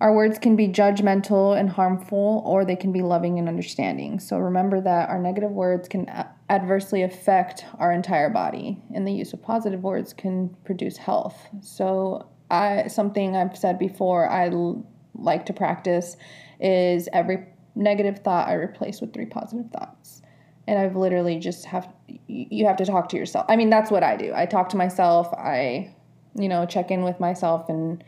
our 0.00 0.14
words 0.14 0.38
can 0.38 0.56
be 0.56 0.66
judgmental 0.66 1.58
and 1.58 1.68
harmful, 1.68 2.42
or 2.46 2.64
they 2.64 2.76
can 2.76 2.90
be 2.90 3.02
loving 3.02 3.38
and 3.38 3.48
understanding. 3.48 4.18
So 4.18 4.38
remember 4.38 4.80
that 4.80 5.10
our 5.10 5.18
negative 5.18 5.50
words 5.50 5.88
can 5.88 6.10
adversely 6.48 7.02
affect 7.02 7.66
our 7.78 7.92
entire 7.92 8.30
body, 8.30 8.82
and 8.94 9.06
the 9.06 9.12
use 9.12 9.32
of 9.34 9.42
positive 9.42 9.82
words 9.82 10.14
can 10.14 10.56
produce 10.64 10.96
health. 10.96 11.48
So, 11.60 12.28
I 12.50 12.88
something 12.88 13.36
I've 13.36 13.56
said 13.56 13.78
before, 13.78 14.28
I 14.28 14.48
l- 14.48 14.86
like 15.14 15.46
to 15.46 15.52
practice 15.52 16.16
is 16.60 17.08
every 17.12 17.46
negative 17.74 18.20
thought 18.20 18.48
I 18.48 18.54
replace 18.54 19.00
with 19.00 19.12
three 19.12 19.26
positive 19.26 19.70
thoughts. 19.70 20.19
And 20.66 20.78
I've 20.78 20.94
literally 20.94 21.38
just 21.38 21.64
have 21.66 21.92
you 22.26 22.66
have 22.66 22.76
to 22.76 22.84
talk 22.86 23.08
to 23.10 23.16
yourself. 23.16 23.46
I 23.48 23.56
mean, 23.56 23.70
that's 23.70 23.90
what 23.90 24.02
I 24.02 24.16
do. 24.16 24.32
I 24.34 24.46
talk 24.46 24.68
to 24.70 24.76
myself. 24.76 25.32
I 25.34 25.94
you 26.34 26.48
know, 26.48 26.64
check 26.64 26.90
in 26.92 27.02
with 27.02 27.18
myself 27.18 27.68
and 27.68 28.04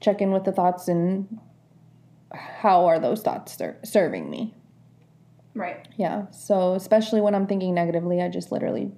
check 0.00 0.20
in 0.20 0.30
with 0.30 0.44
the 0.44 0.52
thoughts 0.52 0.86
and 0.86 1.40
how 2.32 2.86
are 2.86 3.00
those 3.00 3.20
thoughts 3.22 3.56
ser- 3.56 3.78
serving 3.84 4.30
me. 4.30 4.54
Right. 5.54 5.86
Yeah. 5.96 6.30
So, 6.30 6.74
especially 6.74 7.20
when 7.20 7.34
I'm 7.34 7.46
thinking 7.48 7.74
negatively, 7.74 8.20
I 8.22 8.28
just 8.28 8.52
literally 8.52 8.92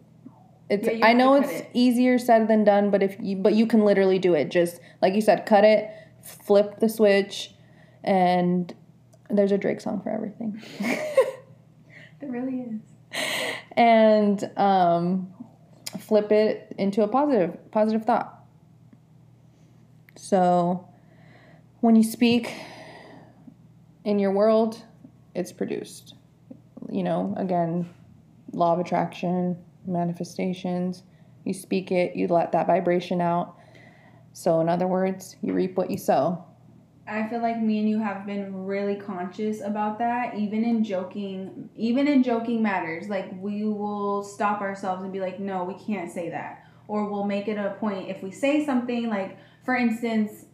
it's 0.68 0.88
Yeah, 0.88 1.07
I 1.07 1.12
know 1.12 1.34
it's 1.34 1.50
it. 1.50 1.70
easier 1.74 2.18
said 2.18 2.48
than 2.48 2.64
done, 2.64 2.90
but 2.90 3.02
if 3.02 3.16
you 3.20 3.36
but 3.36 3.54
you 3.54 3.66
can 3.66 3.84
literally 3.84 4.18
do 4.18 4.34
it. 4.34 4.50
Just 4.50 4.80
like 5.00 5.14
you 5.14 5.20
said, 5.20 5.46
cut 5.46 5.64
it, 5.64 5.88
flip 6.22 6.80
the 6.80 6.88
switch, 6.88 7.54
and 8.04 8.74
there's 9.30 9.52
a 9.52 9.59
Drake 9.59 9.80
song 9.80 10.00
for 10.02 10.11
everything. 10.11 10.61
It 12.18 12.30
really 12.30 12.61
is. 12.61 12.80
and 13.77 14.51
um, 14.57 15.33
flip 16.01 16.33
it 16.33 16.75
into 16.79 17.03
a 17.03 17.09
positive 17.09 17.71
positive 17.71 18.05
thought. 18.05 18.33
So 20.17 20.89
when 21.81 21.95
you 21.97 22.03
speak 22.03 22.53
in 24.05 24.19
your 24.19 24.33
world, 24.33 24.83
it's 25.35 25.53
produced. 25.53 26.14
You 26.91 27.03
know, 27.03 27.35
again, 27.37 27.89
law 28.53 28.73
of 28.73 28.81
attraction, 28.81 29.57
manifestations. 29.87 31.03
You 31.45 31.55
speak 31.55 31.93
it, 31.93 32.17
you 32.17 32.27
let 32.29 32.53
that 32.53 32.67
vibration 32.67 33.21
out. 33.21 33.57
So 34.33 34.61
in 34.61 34.69
other 34.69 34.87
words, 34.87 35.37
you 35.43 35.53
reap 35.53 35.77
what 35.77 35.91
you 35.91 35.99
sow. 35.99 36.45
I 37.09 37.28
feel 37.28 37.40
like 37.40 37.61
me 37.61 37.78
and 37.78 37.88
you 37.88 38.00
have 38.00 38.26
been 38.26 38.64
really 38.64 38.96
conscious 38.96 39.61
about 39.61 39.98
that, 40.00 40.34
even 40.34 40.64
in 40.64 40.82
joking, 40.82 41.70
even 41.76 42.09
in 42.09 42.22
joking 42.22 42.62
matters. 42.62 43.09
Like 43.09 43.30
we 43.40 43.64
will 43.64 44.24
stop 44.24 44.61
ourselves 44.61 45.02
and 45.02 45.12
be 45.12 45.20
like, 45.20 45.38
no, 45.38 45.64
we 45.64 45.74
can't 45.74 46.11
say 46.11 46.30
that. 46.30 46.64
Or 46.88 47.09
we'll 47.09 47.24
make 47.24 47.48
it 47.48 47.59
a 47.59 47.76
point 47.78 48.09
if 48.09 48.22
we 48.22 48.30
say 48.30 48.64
something 48.66 49.09
like, 49.09 49.38
for 49.64 49.76
instance, 49.76 50.46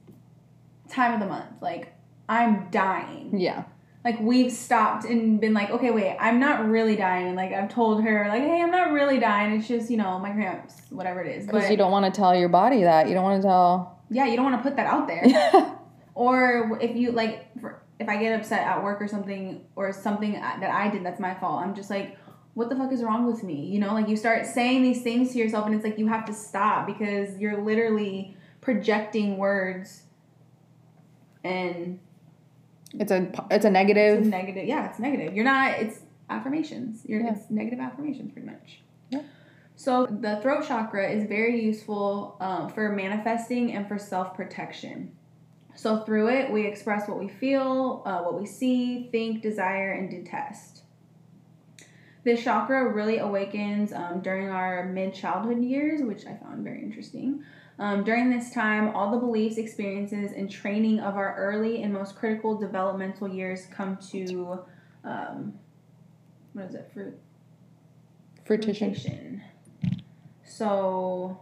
time 0.90 1.14
of 1.14 1.20
the 1.20 1.26
month, 1.26 1.62
like 1.62 1.94
I'm 2.28 2.68
dying. 2.70 3.38
Yeah. 3.38 3.64
Like 4.04 4.20
we've 4.20 4.52
stopped 4.52 5.04
and 5.04 5.40
been 5.40 5.54
like, 5.54 5.70
okay, 5.70 5.90
wait, 5.90 6.16
I'm 6.18 6.40
not 6.40 6.66
really 6.66 6.96
dying. 6.96 7.28
And 7.28 7.36
like 7.36 7.52
I've 7.52 7.72
told 7.72 8.02
her, 8.02 8.26
like, 8.28 8.42
hey, 8.42 8.60
I'm 8.60 8.70
not 8.70 8.92
really 8.92 9.18
dying. 9.20 9.54
It's 9.58 9.68
just, 9.68 9.90
you 9.90 9.96
know, 9.96 10.18
my 10.18 10.32
cramps, 10.32 10.74
whatever 10.90 11.22
it 11.22 11.36
is. 11.36 11.46
Because 11.46 11.70
you 11.70 11.76
don't 11.76 11.92
want 11.92 12.12
to 12.12 12.18
tell 12.18 12.36
your 12.36 12.48
body 12.48 12.82
that. 12.82 13.08
You 13.08 13.14
don't 13.14 13.22
want 13.22 13.40
to 13.40 13.46
tell. 13.48 14.00
yeah, 14.10 14.26
you 14.26 14.36
don't 14.36 14.44
want 14.44 14.62
to 14.62 14.68
put 14.68 14.76
that 14.76 14.86
out 14.86 15.06
there. 15.06 15.78
Or 16.14 16.78
if 16.80 16.94
you 16.96 17.12
like, 17.12 17.58
for, 17.60 17.82
if 17.98 18.08
I 18.08 18.16
get 18.16 18.38
upset 18.38 18.66
at 18.66 18.82
work 18.82 19.00
or 19.00 19.08
something, 19.08 19.64
or 19.76 19.92
something 19.92 20.32
that 20.32 20.62
I 20.62 20.88
did 20.88 21.04
that's 21.04 21.20
my 21.20 21.34
fault, 21.34 21.62
I'm 21.62 21.74
just 21.74 21.90
like, 21.90 22.18
what 22.54 22.68
the 22.68 22.76
fuck 22.76 22.92
is 22.92 23.02
wrong 23.02 23.26
with 23.26 23.42
me? 23.42 23.64
You 23.66 23.80
know, 23.80 23.94
like 23.94 24.08
you 24.08 24.16
start 24.16 24.44
saying 24.46 24.82
these 24.82 25.02
things 25.02 25.32
to 25.32 25.38
yourself, 25.38 25.66
and 25.66 25.74
it's 25.74 25.84
like 25.84 25.98
you 25.98 26.08
have 26.08 26.26
to 26.26 26.34
stop 26.34 26.86
because 26.86 27.38
you're 27.38 27.62
literally 27.62 28.36
projecting 28.60 29.38
words, 29.38 30.02
and 31.44 31.98
it's 32.92 33.10
a 33.10 33.22
it's 33.22 33.38
a 33.38 33.46
it's 33.50 33.64
negative. 33.64 34.18
a 34.26 34.28
negative. 34.28 34.66
Yeah, 34.66 34.88
it's 34.90 34.98
negative. 34.98 35.34
You're 35.34 35.44
not. 35.46 35.78
It's 35.78 36.00
affirmations. 36.28 37.04
You're 37.06 37.22
Yeah. 37.22 37.34
it's 37.34 37.50
negative 37.50 37.80
affirmations, 37.80 38.32
pretty 38.32 38.48
much. 38.48 38.82
Yeah. 39.10 39.22
So 39.76 40.06
the 40.06 40.38
throat 40.42 40.64
chakra 40.66 41.10
is 41.10 41.24
very 41.24 41.62
useful 41.64 42.36
um, 42.40 42.68
for 42.68 42.90
manifesting 42.90 43.72
and 43.72 43.88
for 43.88 43.98
self 43.98 44.34
protection. 44.34 45.12
So 45.82 45.98
through 46.04 46.28
it, 46.28 46.48
we 46.48 46.64
express 46.64 47.08
what 47.08 47.18
we 47.18 47.26
feel, 47.26 48.04
uh, 48.06 48.20
what 48.20 48.38
we 48.38 48.46
see, 48.46 49.08
think, 49.10 49.42
desire, 49.42 49.90
and 49.90 50.08
detest. 50.08 50.84
This 52.22 52.44
chakra 52.44 52.92
really 52.92 53.18
awakens 53.18 53.92
um, 53.92 54.20
during 54.20 54.48
our 54.48 54.84
mid 54.84 55.12
childhood 55.12 55.60
years, 55.60 56.00
which 56.00 56.24
I 56.24 56.36
found 56.36 56.62
very 56.62 56.80
interesting. 56.80 57.42
Um, 57.80 58.04
during 58.04 58.30
this 58.30 58.54
time, 58.54 58.94
all 58.94 59.10
the 59.10 59.16
beliefs, 59.16 59.58
experiences, 59.58 60.30
and 60.30 60.48
training 60.48 61.00
of 61.00 61.16
our 61.16 61.34
early 61.34 61.82
and 61.82 61.92
most 61.92 62.14
critical 62.14 62.56
developmental 62.56 63.26
years 63.26 63.66
come 63.66 63.98
to, 64.12 64.60
um, 65.02 65.52
what 66.52 66.66
is 66.66 66.76
it, 66.76 66.92
fruit? 66.94 67.18
Fruition. 68.44 68.94
fruition. 68.94 69.42
So, 70.44 71.40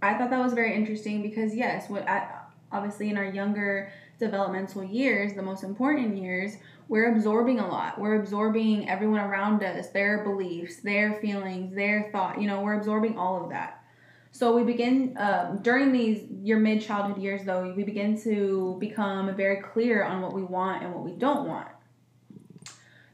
I 0.00 0.14
thought 0.14 0.30
that 0.30 0.38
was 0.38 0.52
very 0.52 0.72
interesting 0.72 1.20
because 1.20 1.52
yes, 1.52 1.90
what 1.90 2.08
I, 2.08 2.35
obviously 2.76 3.10
in 3.10 3.16
our 3.16 3.24
younger 3.24 3.90
developmental 4.18 4.84
years, 4.84 5.34
the 5.34 5.42
most 5.42 5.62
important 5.62 6.16
years, 6.16 6.56
we're 6.88 7.12
absorbing 7.12 7.58
a 7.58 7.66
lot. 7.66 8.00
We're 8.00 8.20
absorbing 8.20 8.88
everyone 8.88 9.20
around 9.20 9.62
us, 9.62 9.88
their 9.88 10.22
beliefs, 10.22 10.76
their 10.76 11.14
feelings, 11.20 11.74
their 11.74 12.10
thought. 12.12 12.40
You 12.40 12.46
know, 12.46 12.60
we're 12.60 12.78
absorbing 12.78 13.18
all 13.18 13.42
of 13.42 13.50
that. 13.50 13.82
So 14.30 14.54
we 14.54 14.64
begin 14.64 15.16
um, 15.18 15.60
during 15.62 15.92
these 15.92 16.24
your 16.42 16.58
mid 16.58 16.82
childhood 16.82 17.22
years, 17.22 17.44
though 17.44 17.72
we 17.74 17.82
begin 17.82 18.20
to 18.22 18.76
become 18.78 19.34
very 19.34 19.62
clear 19.62 20.04
on 20.04 20.20
what 20.20 20.34
we 20.34 20.42
want 20.42 20.84
and 20.84 20.94
what 20.94 21.02
we 21.02 21.12
don't 21.12 21.48
want. 21.48 21.68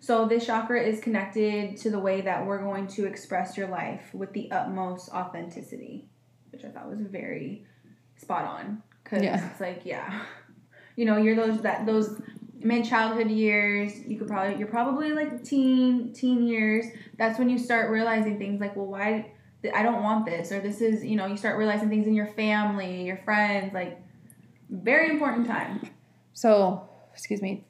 So 0.01 0.27
this 0.27 0.45
chakra 0.45 0.83
is 0.83 0.99
connected 0.99 1.77
to 1.79 1.91
the 1.91 1.99
way 1.99 2.23
that 2.23 2.45
we're 2.45 2.59
going 2.59 2.89
to 2.89 3.07
express 3.07 3.57
your 3.57 3.69
life 3.69 4.13
with 4.13 4.33
the 4.33 4.51
utmost 4.51 5.11
authenticity, 5.11 6.09
which 6.51 6.65
I 6.65 6.71
thought 6.71 6.91
was 6.91 7.01
very 7.03 7.67
spot 8.17 8.45
on. 8.45 8.83
Cause 9.13 9.23
Yeah. 9.23 9.51
it's 9.51 9.61
like 9.61 9.83
yeah, 9.85 10.23
you 10.97 11.05
know 11.05 11.19
you're 11.19 11.37
those 11.37 11.61
that 11.61 11.85
those 11.85 12.19
mid 12.61 12.87
childhood 12.87 13.31
years. 13.31 13.93
You 14.07 14.19
could 14.19 14.27
probably 14.27 14.57
you're 14.59 14.69
probably 14.69 15.13
like 15.13 15.45
teen 15.45 16.15
teen 16.15 16.47
years. 16.47 16.87
That's 17.19 17.39
when 17.39 17.51
you 17.51 17.59
start 17.59 17.91
realizing 17.91 18.39
things 18.39 18.59
like 18.59 18.75
well 18.75 18.87
why 18.87 19.33
I 19.75 19.83
don't 19.83 20.03
want 20.03 20.25
this 20.25 20.51
or 20.51 20.61
this 20.61 20.81
is 20.81 21.05
you 21.05 21.17
know 21.17 21.27
you 21.27 21.37
start 21.37 21.59
realizing 21.59 21.91
things 21.91 22.07
in 22.07 22.15
your 22.15 22.29
family, 22.29 23.05
your 23.05 23.19
friends 23.19 23.75
like 23.75 24.01
very 24.71 25.11
important 25.11 25.47
time. 25.47 25.83
So, 26.33 26.89
excuse 27.13 27.43
me, 27.43 27.67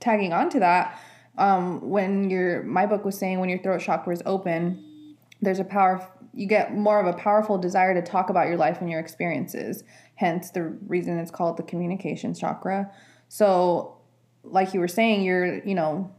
tagging 0.00 0.32
on 0.32 0.50
to 0.50 0.58
that, 0.58 1.00
um, 1.38 1.88
when 1.88 2.30
your 2.30 2.64
my 2.64 2.86
book 2.86 3.04
was 3.04 3.16
saying 3.16 3.38
when 3.38 3.48
your 3.48 3.60
throat 3.60 3.80
chakra 3.80 4.12
is 4.12 4.22
open, 4.26 5.16
there's 5.40 5.60
a 5.60 5.64
power. 5.64 6.04
You 6.34 6.46
get 6.46 6.74
more 6.74 7.00
of 7.00 7.06
a 7.06 7.16
powerful 7.16 7.58
desire 7.58 7.94
to 7.94 8.02
talk 8.02 8.30
about 8.30 8.48
your 8.48 8.56
life 8.56 8.80
and 8.80 8.90
your 8.90 9.00
experiences. 9.00 9.84
Hence, 10.16 10.50
the 10.50 10.62
reason 10.62 11.18
it's 11.18 11.30
called 11.30 11.56
the 11.56 11.62
communication 11.62 12.34
chakra. 12.34 12.90
So, 13.28 13.98
like 14.42 14.74
you 14.74 14.80
were 14.80 14.88
saying, 14.88 15.22
you're 15.22 15.64
you 15.64 15.74
know 15.74 16.12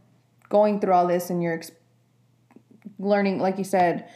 going 0.48 0.80
through 0.80 0.92
all 0.92 1.06
this 1.06 1.30
and 1.30 1.42
you're 1.42 1.54
ex- 1.54 1.72
learning, 2.98 3.38
like 3.38 3.58
you 3.58 3.64
said, 3.64 4.08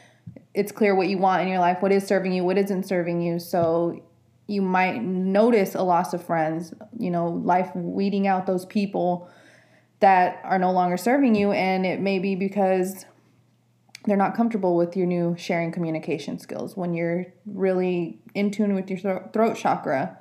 it's 0.54 0.72
clear 0.72 0.94
what 0.94 1.08
you 1.08 1.18
want 1.18 1.42
in 1.42 1.48
your 1.48 1.58
life, 1.58 1.78
what 1.80 1.92
is 1.92 2.06
serving 2.06 2.32
you, 2.32 2.44
what 2.44 2.58
isn't 2.58 2.84
serving 2.84 3.20
you. 3.20 3.38
So 3.38 4.02
you 4.46 4.62
might 4.62 5.02
notice 5.02 5.74
a 5.74 5.82
loss 5.82 6.12
of 6.12 6.24
friends, 6.24 6.74
you 6.98 7.10
know, 7.10 7.28
life 7.28 7.70
weeding 7.74 8.26
out 8.26 8.46
those 8.46 8.66
people 8.66 9.30
that 10.00 10.40
are 10.44 10.58
no 10.58 10.72
longer 10.72 10.96
serving 10.96 11.34
you. 11.34 11.52
And 11.52 11.86
it 11.86 12.00
may 12.00 12.18
be 12.18 12.34
because 12.34 13.04
they're 14.04 14.16
not 14.16 14.34
comfortable 14.34 14.76
with 14.76 14.96
your 14.96 15.06
new 15.06 15.36
sharing 15.38 15.72
communication 15.72 16.38
skills. 16.38 16.76
When 16.76 16.94
you're 16.94 17.26
really 17.46 18.20
in 18.34 18.50
tune 18.50 18.74
with 18.74 18.88
your 18.88 18.98
thro- 18.98 19.30
throat 19.32 19.56
chakra, 19.56 20.18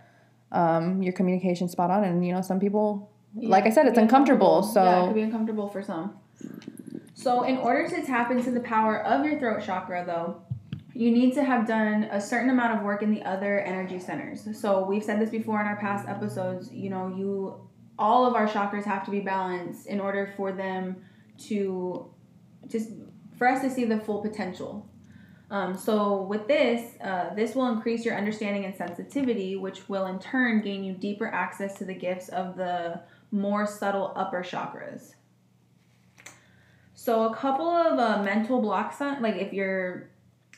um, 0.52 1.02
your 1.02 1.14
communication 1.14 1.70
spot 1.70 1.92
on. 1.92 2.04
And, 2.04 2.26
you 2.26 2.34
know, 2.34 2.42
some 2.42 2.60
people, 2.60 3.12
like 3.36 3.66
I 3.66 3.70
said, 3.70 3.86
it's 3.86 3.98
Be 3.98 4.02
uncomfortable. 4.02 4.64
So, 4.64 4.84
yeah, 4.84 5.04
it 5.04 5.08
could 5.08 5.16
be 5.16 5.22
uncomfortable 5.22 5.70
for 5.70 5.82
some. 5.82 6.18
So, 7.14 7.44
in 7.44 7.58
order 7.58 7.88
to 7.88 8.06
tap 8.06 8.32
into 8.32 8.52
the 8.52 8.62
power 8.62 9.04
of 9.06 9.26
your 9.26 9.40
throat 9.40 9.64
chakra, 9.64 10.06
though, 10.06 10.42
you 10.94 11.12
need 11.12 11.34
to 11.36 11.44
have 11.44 11.68
done 11.68 12.06
a 12.06 12.20
certain 12.20 12.50
amount 12.50 12.78
of 12.78 12.84
work 12.84 13.02
in 13.02 13.12
the 13.12 13.24
other 13.24 13.60
energy 13.60 14.00
centers. 14.00 14.48
So, 14.60 14.84
we've 14.86 15.04
said 15.04 15.20
this 15.22 15.30
before 15.30 15.62
in 15.62 15.68
our 15.68 15.78
past 15.78 16.08
episodes. 16.08 16.72
You 16.72 16.90
know, 16.90 17.14
you 17.16 17.70
all 17.98 18.26
of 18.26 18.34
our 18.34 18.48
chakras 18.48 18.86
have 18.86 19.04
to 19.06 19.12
be 19.12 19.20
balanced 19.20 19.86
in 19.88 20.00
order 20.00 20.34
for 20.38 20.54
them 20.54 20.96
to 21.38 22.10
just 22.68 22.92
for 23.40 23.48
us 23.48 23.62
to 23.62 23.70
see 23.72 23.86
the 23.86 24.00
full 24.00 24.22
potential. 24.22 24.88
Um, 25.50 25.76
so 25.76 26.22
with 26.22 26.48
this, 26.48 26.96
uh, 27.02 27.34
this 27.34 27.56
will 27.56 27.70
increase 27.70 28.06
your 28.06 28.16
understanding 28.16 28.66
and 28.66 28.76
sensitivity, 28.76 29.56
which 29.56 29.90
will 29.90 30.06
in 30.06 30.20
turn 30.20 30.62
gain 30.62 30.84
you 30.84 30.94
deeper 30.94 31.26
access 31.26 31.76
to 31.80 31.86
the 31.86 31.96
gifts 31.96 32.30
of 32.30 32.56
the 32.56 33.02
more 33.32 33.66
subtle 33.66 34.14
upper 34.16 34.44
chakras. 34.44 35.16
So 36.94 37.32
a 37.32 37.36
couple 37.36 37.68
of 37.68 37.98
uh, 37.98 38.22
mental 38.22 38.62
block 38.62 38.94
signs, 38.94 39.22
like 39.22 39.38
if 39.38 39.54
you're 39.54 40.10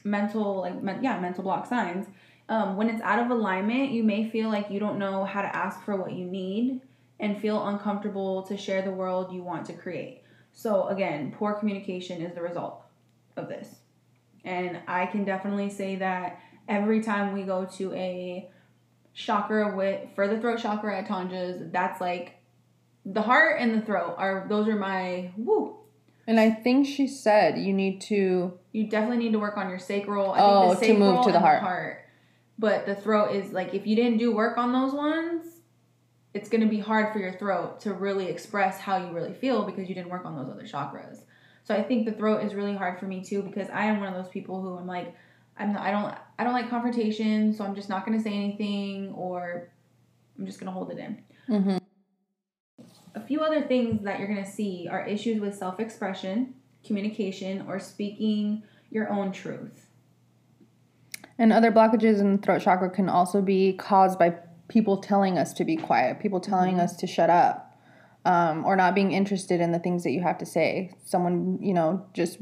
mental, 0.04 0.62
like 0.62 0.82
men- 0.82 1.04
yeah, 1.04 1.20
mental 1.20 1.44
block 1.44 1.68
signs. 1.68 2.08
Um, 2.50 2.76
when 2.76 2.90
it's 2.90 3.02
out 3.02 3.20
of 3.20 3.30
alignment, 3.30 3.92
you 3.92 4.04
may 4.04 4.30
feel 4.30 4.50
like 4.50 4.70
you 4.70 4.80
don't 4.80 4.98
know 4.98 5.24
how 5.24 5.42
to 5.42 5.56
ask 5.56 5.82
for 5.86 5.96
what 5.96 6.12
you 6.12 6.26
need 6.26 6.82
and 7.20 7.40
feel 7.40 7.66
uncomfortable 7.68 8.42
to 8.44 8.58
share 8.58 8.82
the 8.82 8.92
world 8.92 9.32
you 9.32 9.44
want 9.44 9.68
to 9.68 9.74
create. 9.74 10.24
So 10.54 10.88
again, 10.88 11.34
poor 11.38 11.54
communication 11.54 12.22
is 12.22 12.34
the 12.36 12.42
result 12.42 12.82
of 13.38 13.48
this. 13.48 13.68
And 14.44 14.80
I 14.88 15.06
can 15.06 15.24
definitely 15.24 15.70
say 15.70 15.98
that 15.98 16.40
every 16.68 17.02
time 17.02 17.34
we 17.34 17.44
go 17.44 17.66
to 17.78 17.94
a 17.94 18.50
chakra 19.14 19.76
with 19.76 20.10
for 20.16 20.28
the 20.28 20.40
throat 20.40 20.60
chakra 20.60 20.98
at 21.00 21.08
Tanja's, 21.08 21.72
that's 21.72 22.02
like 22.02 22.38
the 23.06 23.22
heart 23.22 23.60
and 23.60 23.74
the 23.76 23.86
throat 23.86 24.16
are 24.18 24.46
those 24.50 24.68
are 24.68 24.76
my 24.76 25.32
woo. 25.38 25.78
And 26.28 26.40
I 26.40 26.52
think 26.52 26.88
she 26.88 27.08
said 27.08 27.58
you 27.58 27.74
need 27.74 28.00
to. 28.02 28.58
You 28.72 28.88
definitely 28.88 29.18
need 29.18 29.34
to 29.34 29.40
work 29.40 29.58
on 29.58 29.70
your 29.70 29.80
sacral. 29.80 30.32
I 30.32 30.40
Oh, 30.40 30.74
think 30.76 30.80
the 30.80 31.06
oh, 31.06 31.12
to 31.12 31.16
move 31.16 31.26
to 31.26 31.32
the 31.32 31.38
and 31.38 31.62
heart. 31.66 32.06
But 32.58 32.86
the 32.86 32.96
throat 32.96 33.36
is 33.36 33.52
like 33.52 33.74
if 33.74 33.88
you 33.88 33.96
didn't 33.96 34.18
do 34.18 34.34
work 34.34 34.58
on 34.58 34.72
those 34.72 34.94
ones, 34.94 35.51
it's 36.34 36.50
gonna 36.50 36.68
be 36.68 36.80
hard 36.80 37.12
for 37.12 37.20
your 37.20 37.34
throat 37.34 37.80
to 37.82 37.94
really 37.94 38.28
express 38.28 38.80
how 38.80 38.98
you 38.98 39.12
really 39.12 39.34
feel 39.34 39.66
because 39.66 39.90
you 39.90 39.96
didn't 39.96 40.10
work 40.10 40.26
on 40.26 40.36
those 40.36 40.50
other 40.50 40.64
chakras. 40.64 41.20
So 41.64 41.76
I 41.76 41.84
think 41.84 42.06
the 42.06 42.14
throat 42.14 42.44
is 42.44 42.54
really 42.54 42.76
hard 42.76 43.00
for 43.00 43.06
me 43.06 43.24
too 43.24 43.42
because 43.42 43.70
I 43.70 43.86
am 43.86 44.00
one 44.00 44.10
of 44.10 44.16
those 44.16 44.32
people 44.32 44.62
who 44.62 44.76
I'm 44.78 44.88
like, 44.88 45.16
I'm 45.58 45.74
not, 45.74 45.84
I 45.84 45.92
don't 45.92 46.16
I 46.40 46.44
don't 46.44 46.54
like 46.54 46.70
confrontation, 46.70 47.54
so 47.54 47.64
I'm 47.64 47.76
just 47.76 47.90
not 47.90 48.06
gonna 48.06 48.22
say 48.22 48.34
anything 48.34 49.14
or 49.14 49.70
I'm 50.40 50.46
just 50.46 50.60
gonna 50.60 50.72
hold 50.72 50.92
it 50.92 50.98
in. 50.98 51.24
Mm-hmm. 51.50 51.78
A 53.14 53.22
few 53.22 53.42
other 53.42 53.62
things 53.62 54.04
that 54.04 54.20
you're 54.20 54.28
going 54.28 54.44
to 54.44 54.50
see 54.50 54.88
are 54.90 55.06
issues 55.06 55.42
with 55.42 55.56
self 55.56 55.80
expression, 55.80 56.56
communication, 56.86 57.66
or 57.68 57.80
speaking 57.80 58.64
your 58.90 59.10
own 59.10 59.32
truth. 59.32 59.88
And 61.38 61.52
other 61.52 61.72
blockages 61.72 62.20
in 62.20 62.38
the 62.38 62.42
throat 62.42 62.62
chakra 62.62 62.90
can 62.90 63.10
also 63.10 63.42
be 63.42 63.74
caused 63.74 64.18
by 64.18 64.36
people 64.72 64.98
telling 64.98 65.38
us 65.38 65.52
to 65.54 65.66
be 65.66 65.76
quiet, 65.76 66.20
people 66.22 66.40
telling 66.40 66.76
Mm-hmm. 66.76 66.86
us 66.86 66.96
to 66.96 67.06
shut 67.06 67.30
up, 67.30 67.76
um, 68.24 68.66
or 68.66 68.76
not 68.78 68.96
being 68.96 69.12
interested 69.12 69.60
in 69.60 69.72
the 69.74 69.80
things 69.80 70.04
that 70.04 70.12
you 70.12 70.22
have 70.22 70.38
to 70.38 70.46
say. 70.46 70.94
Someone, 71.06 71.60
you 71.62 71.74
know, 71.74 72.06
just 72.14 72.38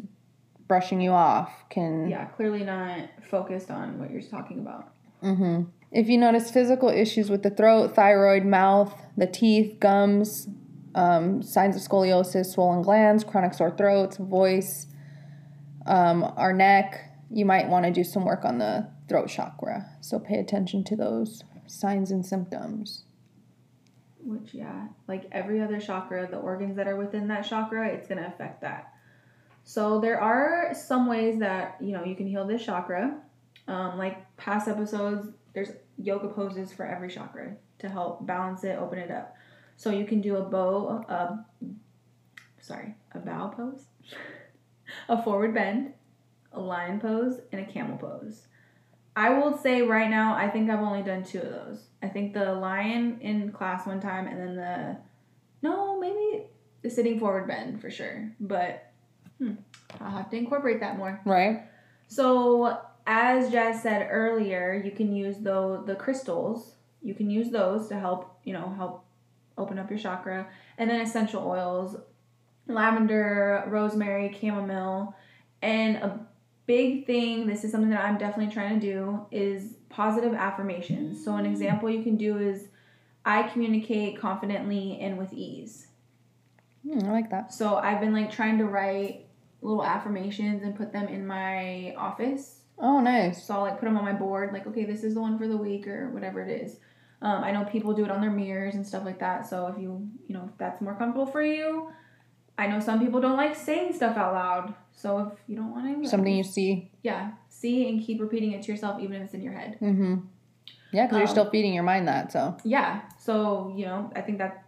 brushing 0.67 1.01
you 1.01 1.09
off 1.11 1.51
can. 1.71 2.07
Yeah, 2.07 2.25
clearly 2.25 2.63
not 2.63 3.09
focused 3.30 3.71
on 3.71 3.97
what 3.99 4.11
you're 4.11 4.21
talking 4.21 4.59
about. 4.59 4.93
hmm 5.21 5.63
If 5.91 6.07
you 6.07 6.19
notice 6.19 6.51
physical 6.51 6.89
issues 6.89 7.32
with 7.32 7.41
the 7.41 7.49
throat, 7.49 7.95
thyroid, 7.95 8.45
mouth, 8.45 8.93
the 9.17 9.25
teeth, 9.25 9.80
gums, 9.80 10.47
um, 10.93 11.41
signs 11.41 11.75
of 11.75 11.82
scoliosis, 11.82 12.53
swollen 12.53 12.84
glands, 12.84 13.23
chronic 13.23 13.55
sore 13.55 13.71
throats, 13.75 14.17
voice, 14.17 14.86
um, 15.88 16.23
our 16.38 16.53
neck, 16.53 17.05
you 17.32 17.45
might 17.45 17.67
want 17.67 17.86
to 17.86 17.91
do 17.91 18.03
some 18.03 18.23
work 18.25 18.45
on 18.45 18.59
the 18.59 18.88
throat 19.07 19.30
chakra. 19.30 19.89
So 20.01 20.19
pay 20.19 20.36
attention 20.39 20.84
to 20.86 20.95
those 20.95 21.43
signs 21.70 22.11
and 22.11 22.26
symptoms. 22.26 23.03
Which, 24.22 24.53
yeah, 24.53 24.88
like 25.07 25.26
every 25.32 25.61
other 25.61 25.80
chakra, 25.80 26.28
the 26.30 26.38
organs 26.38 26.76
that 26.76 26.88
are 26.88 26.97
within 26.97 27.28
that 27.30 27.47
chakra, 27.47 27.88
it's 27.88 28.07
going 28.07 28.22
to 28.22 28.28
affect 28.28 28.61
that. 28.61 28.93
So 29.63 29.99
there 30.01 30.20
are 30.20 30.74
some 30.74 31.07
ways 31.07 31.39
that, 31.39 31.78
you 31.80 31.93
know, 31.93 32.03
you 32.03 32.15
can 32.15 32.28
heal 32.28 32.45
this 32.45 32.65
chakra. 32.65 33.20
Um, 33.67 33.97
like 33.97 34.36
past 34.36 34.67
episodes, 34.67 35.28
there's 35.53 35.70
yoga 35.97 36.28
poses 36.28 36.74
for 36.74 36.86
every 36.86 37.09
chakra 37.09 37.55
to 37.80 37.88
help 37.88 38.26
balance 38.26 38.63
it, 38.63 38.78
open 38.80 38.99
it 38.99 39.11
up. 39.11 39.36
So 39.78 39.91
you 39.91 40.05
can 40.05 40.22
do 40.22 40.38
a 40.38 40.41
bow, 40.41 41.05
uh, 41.07 41.38
sorry, 42.59 42.95
a 43.13 43.20
bow 43.20 43.53
pose, 43.55 43.86
a 45.09 45.24
forward 45.24 45.53
bend, 45.53 45.93
a 46.51 46.59
lion 46.59 46.99
pose, 46.99 47.39
and 47.51 47.61
a 47.61 47.72
camel 47.72 47.97
pose. 47.97 48.47
I 49.20 49.32
will 49.32 49.57
say 49.57 49.82
right 49.82 50.09
now, 50.09 50.34
I 50.34 50.47
think 50.49 50.70
I've 50.70 50.80
only 50.80 51.03
done 51.03 51.26
two 51.26 51.39
of 51.39 51.49
those. 51.49 51.88
I 52.01 52.07
think 52.07 52.34
the 52.34 52.53
lion 52.53 53.20
in 53.20 53.51
class 53.51 53.86
one 53.86 53.99
time, 53.99 54.28
and 54.28 54.39
then 54.39 54.55
the 54.55 54.97
no, 55.61 55.99
maybe 55.99 56.45
the 56.82 56.89
sitting 56.89 57.20
forward 57.20 57.45
bend 57.45 57.82
for 57.82 57.91
sure. 57.91 58.32
But 58.39 58.93
hmm, 59.38 59.55
I'll 59.99 60.11
have 60.11 60.30
to 60.30 60.38
incorporate 60.38 60.80
that 60.80 60.97
more. 60.97 61.20
Right? 61.26 61.63
So 62.07 62.80
as 63.05 63.51
Jazz 63.51 63.84
said 63.84 64.07
earlier, 64.09 64.82
you 64.86 64.91
can 64.91 65.13
use 65.13 65.36
the 65.39 65.84
the 65.86 65.95
crystals. 65.95 66.76
You 67.01 67.13
can 67.13 67.30
use 67.30 67.49
those 67.49 67.89
to 67.89 67.99
help 67.99 68.39
you 68.45 68.53
know 68.53 68.74
help 68.78 69.03
open 69.57 69.78
up 69.80 69.89
your 69.89 69.99
chakra, 69.99 70.47
and 70.78 70.89
then 70.89 71.01
essential 71.01 71.45
oils, 71.45 71.97
lavender, 72.67 73.65
rosemary, 73.67 74.34
chamomile, 74.39 75.13
and 75.61 75.97
a 75.97 76.26
big 76.70 77.07
thing. 77.07 77.47
This 77.47 77.63
is 77.63 77.72
something 77.72 77.89
that 77.89 78.05
I'm 78.05 78.20
definitely 78.20 78.53
trying 78.53 78.80
to 78.80 78.86
do 78.86 79.26
is 79.32 79.74
positive 79.89 80.36
affirmations. 80.36 81.26
So 81.26 81.36
an 81.36 81.47
example 81.47 81.89
you 81.89 82.03
can 82.03 82.15
do 82.15 82.38
is, 82.38 82.67
I 83.26 83.41
communicate 83.43 84.20
confidently 84.20 84.99
and 85.01 85.17
with 85.17 85.34
ease. 85.34 85.88
Hmm, 86.88 87.05
I 87.05 87.11
like 87.11 87.32
that. 87.32 87.51
So 87.51 87.78
I've 87.78 87.99
been 87.99 88.13
like 88.13 88.32
trying 88.32 88.59
to 88.59 88.65
write 88.65 89.26
little 89.63 89.84
affirmations 89.84 90.61
and 90.61 90.76
put 90.76 90.93
them 90.93 91.07
in 91.07 91.26
my 91.26 91.95
office. 91.97 92.59
Oh, 92.78 92.99
nice. 93.01 93.43
So 93.43 93.55
I'll 93.55 93.61
like 93.61 93.80
put 93.80 93.86
them 93.86 93.97
on 93.97 94.05
my 94.05 94.13
board, 94.13 94.53
like, 94.53 94.67
okay, 94.67 94.86
this 94.86 95.03
is 95.03 95.15
the 95.15 95.22
one 95.22 95.39
for 95.39 95.47
the 95.47 95.57
week 95.57 95.88
or 95.88 96.11
whatever 96.11 96.39
it 96.39 96.61
is. 96.61 96.78
Um, 97.24 97.43
I 97.43 97.51
know 97.51 97.65
people 97.65 97.93
do 97.93 98.05
it 98.05 98.11
on 98.11 98.22
their 98.22 98.30
mirrors 98.30 98.76
and 98.76 98.86
stuff 98.86 99.05
like 99.05 99.20
that. 99.20 99.49
So 99.49 99.67
if 99.67 99.82
you, 99.82 100.07
you 100.28 100.36
know, 100.36 100.47
if 100.51 100.57
that's 100.59 100.82
more 100.82 100.93
comfortable 100.93 101.26
for 101.26 101.41
you, 101.41 101.91
I 102.60 102.68
know 102.68 102.80
some 102.82 102.99
people 102.99 103.22
don't 103.22 103.38
like 103.38 103.55
saying 103.55 103.93
stuff 103.93 104.18
out 104.18 104.34
loud. 104.34 104.74
So 104.91 105.20
if 105.20 105.39
you 105.47 105.55
don't 105.55 105.72
want 105.72 106.03
to, 106.03 106.10
Something 106.10 106.36
you 106.36 106.43
see. 106.43 106.91
yeah, 107.03 107.32
see 107.47 107.88
and 107.88 108.03
keep 108.03 108.20
repeating 108.20 108.51
it 108.51 108.62
to 108.64 108.72
yourself, 108.72 109.01
even 109.01 109.16
if 109.16 109.24
it's 109.24 109.34
in 109.34 109.41
your 109.41 109.53
head. 109.53 109.78
Mm-hmm. 109.82 110.16
Yeah, 110.91 111.05
because 111.05 111.18
you're 111.20 111.28
Um, 111.28 111.36
still 111.36 111.49
feeding 111.49 111.74
your 111.74 111.84
mind 111.84 112.07
that. 112.10 112.32
So 112.34 112.57
Yeah. 112.66 113.01
So 113.18 113.74
you 113.78 113.86
know, 113.86 114.12
I 114.16 114.22
think 114.22 114.39
that 114.39 114.66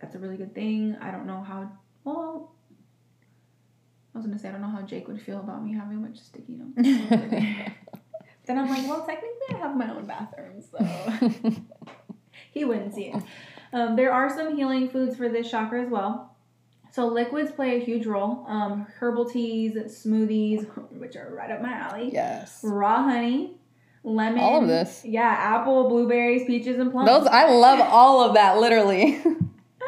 that's 0.00 0.14
a 0.14 0.18
really 0.18 0.38
good 0.38 0.54
thing. 0.54 0.96
I 1.02 1.10
don't 1.10 1.26
know 1.26 1.42
how. 1.42 1.70
Well, 2.04 2.52
I 4.14 4.18
was 4.18 4.26
gonna 4.26 4.38
say 4.38 4.48
I 4.48 4.52
don't 4.52 4.62
know 4.62 4.68
how 4.68 4.82
Jake 4.82 5.06
would 5.08 5.20
feel 5.20 5.40
about 5.40 5.62
me 5.62 5.74
having 5.74 5.98
a 5.98 6.00
bunch 6.00 6.18
of 6.18 6.24
sticky 6.24 6.54
notes. 6.54 6.74
then 8.46 8.58
I'm 8.58 8.68
like, 8.70 8.88
well, 8.88 9.04
technically 9.04 9.48
I 9.52 9.56
have 9.58 9.76
my 9.76 9.90
own 9.90 10.06
bathroom, 10.06 10.62
so 10.62 10.78
he 12.52 12.64
wouldn't 12.64 12.94
see 12.94 13.06
it. 13.12 13.22
Um, 13.72 13.96
there 13.96 14.12
are 14.12 14.30
some 14.34 14.56
healing 14.56 14.88
foods 14.88 15.16
for 15.16 15.28
this 15.28 15.50
chakra 15.50 15.82
as 15.82 15.90
well. 15.90 16.33
So 16.94 17.08
liquids 17.08 17.50
play 17.50 17.76
a 17.76 17.84
huge 17.84 18.06
role. 18.06 18.44
Um, 18.46 18.86
herbal 19.00 19.24
teas, 19.28 19.74
smoothies, 19.74 20.64
which 20.92 21.16
are 21.16 21.28
right 21.34 21.50
up 21.50 21.60
my 21.60 21.72
alley. 21.72 22.10
yes. 22.12 22.60
Raw 22.62 23.02
honey, 23.02 23.56
lemon. 24.04 24.38
All 24.38 24.62
of 24.62 24.68
this. 24.68 25.02
Yeah, 25.04 25.24
apple, 25.28 25.88
blueberries, 25.88 26.44
peaches, 26.46 26.78
and 26.78 26.92
plums. 26.92 27.08
Those 27.08 27.26
I 27.26 27.50
love 27.50 27.80
all 27.80 28.22
of 28.28 28.34
that. 28.34 28.58
Literally. 28.58 29.20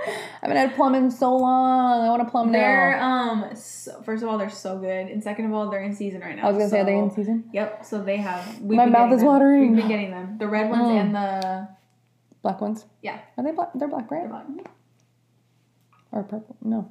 I 0.06 0.48
haven't 0.48 0.56
had 0.56 0.74
plum 0.74 0.94
in 0.96 1.10
so 1.10 1.34
long. 1.36 2.04
I 2.06 2.10
want 2.10 2.22
a 2.22 2.24
plum 2.30 2.50
They're 2.52 2.96
now. 2.96 3.30
um. 3.32 3.56
So, 3.56 4.02
first 4.02 4.22
of 4.24 4.28
all, 4.28 4.36
they're 4.36 4.50
so 4.50 4.76
good, 4.78 5.06
and 5.06 5.22
second 5.22 5.46
of 5.46 5.52
all, 5.52 5.70
they're 5.70 5.82
in 5.82 5.94
season 5.94 6.20
right 6.22 6.34
now. 6.36 6.42
I 6.42 6.48
was 6.48 6.58
gonna 6.58 6.68
say, 6.70 6.84
they're 6.84 6.96
in 7.02 7.10
season? 7.12 7.48
Yep. 7.52 7.84
So 7.84 8.02
they 8.02 8.16
have. 8.18 8.60
We've 8.60 8.76
My 8.76 8.84
been 8.86 8.92
mouth 8.92 9.12
is 9.12 9.20
them. 9.20 9.28
watering. 9.28 9.68
We've 9.72 9.78
been 9.78 9.88
getting 9.88 10.10
them. 10.10 10.38
The 10.38 10.48
red 10.48 10.70
ones 10.70 10.82
Mm. 10.88 11.00
and 11.00 11.14
the. 11.14 11.68
Black 12.42 12.60
ones? 12.60 12.84
Yeah. 13.02 13.18
Are 13.38 13.44
they 13.44 13.52
black? 13.52 13.70
They're 13.74 13.88
black, 13.88 14.10
right? 14.10 14.28
Or 16.16 16.22
purple? 16.22 16.56
No. 16.62 16.90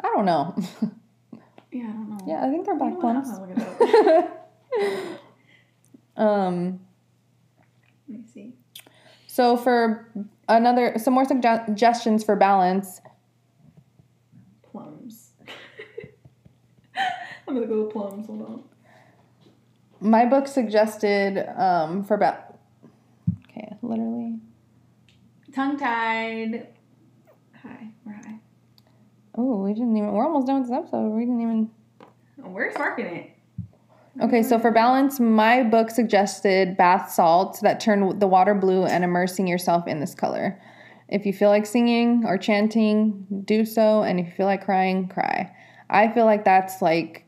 I 0.00 0.12
don't 0.14 0.26
know. 0.26 0.54
Yeah, 1.72 1.88
I 1.88 1.92
don't 1.92 2.08
know. 2.10 2.18
yeah, 2.26 2.46
I 2.46 2.48
think 2.48 2.64
they're 2.64 2.76
black 2.76 2.92
know 2.92 2.98
what? 3.00 3.16
I'm 3.16 3.22
plums. 3.22 3.38
gonna 3.38 3.52
look 3.52 4.30
it 4.78 5.10
up. 6.16 6.16
um. 6.16 6.80
Let 8.08 8.18
me 8.20 8.24
see. 8.32 8.54
So 9.26 9.58
for 9.58 10.08
another, 10.48 10.94
some 10.96 11.12
more 11.12 11.26
suggestions 11.26 12.24
for 12.24 12.34
balance. 12.34 13.02
Plums. 14.62 15.32
I'm 17.46 17.54
gonna 17.54 17.66
go 17.66 17.82
with 17.82 17.92
plums. 17.92 18.26
Hold 18.28 18.42
on. 18.42 18.64
My 20.00 20.24
book 20.24 20.46
suggested 20.48 21.44
um 21.60 22.04
for 22.04 22.14
about. 22.14 22.58
Okay, 23.50 23.68
literally. 23.82 24.38
Tongue 25.52 25.76
tied. 25.76 26.68
Hi, 27.66 27.88
we're 28.04 28.12
high. 28.12 28.38
Oh, 29.36 29.62
we 29.62 29.74
didn't 29.74 29.96
even. 29.96 30.12
We're 30.12 30.24
almost 30.24 30.46
done 30.46 30.60
with 30.60 30.68
this 30.68 30.76
episode. 30.76 31.08
We 31.08 31.22
didn't 31.22 31.40
even. 31.40 31.70
We're 32.38 32.72
sparking 32.72 33.06
it. 33.06 33.30
Okay, 34.22 34.42
so 34.42 34.58
for 34.58 34.70
balance, 34.70 35.20
my 35.20 35.62
book 35.62 35.90
suggested 35.90 36.76
bath 36.76 37.10
salts 37.10 37.60
that 37.60 37.80
turn 37.80 38.18
the 38.18 38.26
water 38.26 38.54
blue 38.54 38.84
and 38.84 39.04
immersing 39.04 39.46
yourself 39.46 39.86
in 39.86 40.00
this 40.00 40.14
color. 40.14 40.60
If 41.08 41.26
you 41.26 41.32
feel 41.32 41.50
like 41.50 41.66
singing 41.66 42.24
or 42.26 42.38
chanting, 42.38 43.26
do 43.44 43.64
so. 43.64 44.02
And 44.02 44.18
if 44.18 44.26
you 44.26 44.32
feel 44.32 44.46
like 44.46 44.64
crying, 44.64 45.08
cry. 45.08 45.54
I 45.90 46.08
feel 46.12 46.24
like 46.24 46.44
that's 46.44 46.80
like, 46.80 47.26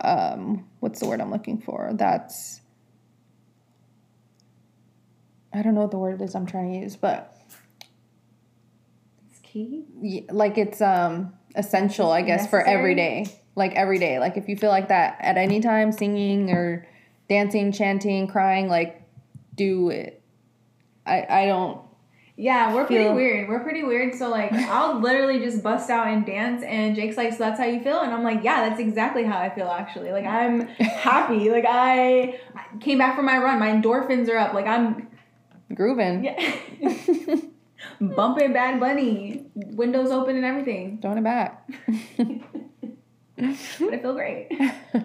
um, 0.00 0.68
what's 0.80 1.00
the 1.00 1.06
word 1.06 1.20
I'm 1.20 1.30
looking 1.30 1.60
for? 1.60 1.90
That's, 1.94 2.60
I 5.52 5.62
don't 5.62 5.74
know 5.74 5.82
what 5.82 5.90
the 5.90 5.98
word 5.98 6.20
is 6.20 6.34
I'm 6.34 6.46
trying 6.46 6.72
to 6.72 6.78
use, 6.80 6.96
but 6.96 7.33
It's 9.54 9.70
key. 9.70 9.84
y- 9.94 10.26
like 10.30 10.58
it's 10.58 10.80
um 10.80 11.32
essential 11.54 12.10
i 12.10 12.22
guess 12.22 12.48
for 12.48 12.60
every 12.60 12.94
day. 12.94 13.26
Like 13.56 13.74
every 13.74 14.00
day 14.00 14.18
like 14.18 14.36
if 14.36 14.48
you 14.48 14.56
feel 14.56 14.70
like 14.70 14.88
that 14.88 15.16
at 15.20 15.36
any 15.36 15.60
time 15.60 15.92
singing 15.92 16.50
or 16.50 16.86
dancing 17.28 17.70
chanting 17.70 18.26
crying 18.26 18.68
like 18.68 19.00
do 19.54 19.90
it 19.90 20.20
i 21.06 21.24
i 21.30 21.46
don't 21.46 21.80
Yeah, 22.36 22.74
we're 22.74 22.84
pretty 22.84 23.08
weird. 23.14 23.48
We're 23.48 23.60
pretty 23.62 23.84
weird. 23.84 24.16
So 24.16 24.28
like, 24.28 24.52
I'll 24.52 24.98
literally 24.98 25.38
just 25.38 25.62
bust 25.62 25.88
out 25.88 26.08
and 26.08 26.26
dance, 26.26 26.64
and 26.64 26.96
Jake's 26.96 27.16
like, 27.16 27.30
"So 27.30 27.38
that's 27.38 27.60
how 27.60 27.66
you 27.66 27.78
feel?" 27.80 28.00
And 28.00 28.12
I'm 28.12 28.24
like, 28.24 28.42
"Yeah, 28.42 28.68
that's 28.68 28.80
exactly 28.80 29.22
how 29.22 29.38
I 29.38 29.50
feel. 29.54 29.68
Actually, 29.68 30.10
like 30.10 30.26
I'm 30.26 30.66
happy. 31.06 31.48
Like 31.56 31.64
I 31.68 32.40
came 32.80 32.98
back 32.98 33.14
from 33.14 33.26
my 33.26 33.38
run. 33.38 33.60
My 33.60 33.70
endorphins 33.70 34.28
are 34.28 34.36
up. 34.36 34.52
Like 34.52 34.66
I'm 34.66 35.06
grooving 35.74 36.24
yeah." 36.24 36.56
Bumping 38.08 38.52
Bad 38.52 38.80
Bunny, 38.80 39.46
windows 39.54 40.10
open 40.10 40.36
and 40.36 40.44
everything. 40.44 40.98
Throwing 41.00 41.18
it 41.18 41.24
back. 41.24 41.68
But 43.36 43.92
I 43.92 43.98
feel 43.98 44.14
great. 44.14 44.48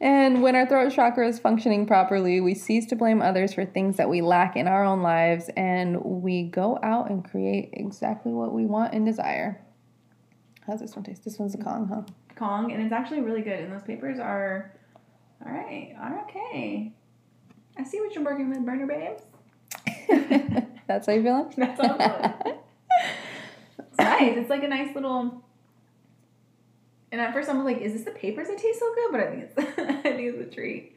and 0.00 0.42
when 0.42 0.54
our 0.54 0.66
throat 0.66 0.92
chakra 0.92 1.28
is 1.28 1.38
functioning 1.38 1.86
properly, 1.86 2.40
we 2.40 2.54
cease 2.54 2.86
to 2.86 2.96
blame 2.96 3.20
others 3.20 3.52
for 3.52 3.64
things 3.64 3.96
that 3.96 4.08
we 4.08 4.22
lack 4.22 4.56
in 4.56 4.68
our 4.68 4.84
own 4.84 5.02
lives 5.02 5.50
and 5.56 6.00
we 6.02 6.44
go 6.44 6.78
out 6.82 7.10
and 7.10 7.28
create 7.28 7.70
exactly 7.72 8.32
what 8.32 8.52
we 8.52 8.66
want 8.66 8.94
and 8.94 9.04
desire. 9.04 9.60
How's 10.66 10.80
this 10.80 10.94
one 10.94 11.04
taste? 11.04 11.24
This 11.24 11.38
one's 11.38 11.54
a 11.54 11.58
Kong, 11.58 11.88
huh? 11.92 12.02
Kong, 12.36 12.72
and 12.72 12.82
it's 12.82 12.92
actually 12.92 13.20
really 13.20 13.42
good. 13.42 13.60
And 13.60 13.72
those 13.72 13.82
papers 13.82 14.18
are, 14.18 14.74
all 15.44 15.52
right, 15.52 15.94
are 15.98 16.24
okay. 16.24 16.92
I 17.76 17.84
see 17.84 18.00
what 18.00 18.14
you're 18.14 18.24
working 18.24 18.48
with, 18.48 18.64
burner 18.64 18.86
babes. 18.86 19.22
That's 20.86 21.06
how 21.06 21.12
you 21.12 21.22
feeling? 21.22 21.52
That's 21.56 21.80
how 21.80 21.96
I'm 21.98 22.42
feeling. 22.42 22.58
It's 23.78 23.98
nice. 23.98 24.36
It's 24.36 24.50
like 24.50 24.62
a 24.62 24.68
nice 24.68 24.94
little. 24.94 25.42
And 27.10 27.20
at 27.20 27.32
first 27.32 27.48
I 27.48 27.54
was 27.54 27.64
like, 27.64 27.78
"Is 27.78 27.94
this 27.94 28.02
the 28.02 28.10
papers 28.10 28.48
that 28.48 28.58
taste 28.58 28.78
so 28.78 28.94
good?" 28.94 29.10
But 29.10 29.20
I 29.20 29.30
think 29.30 29.42
it's, 29.44 29.78
I 29.78 30.12
think 30.12 30.34
it's 30.34 30.52
a 30.52 30.54
treat. 30.54 30.96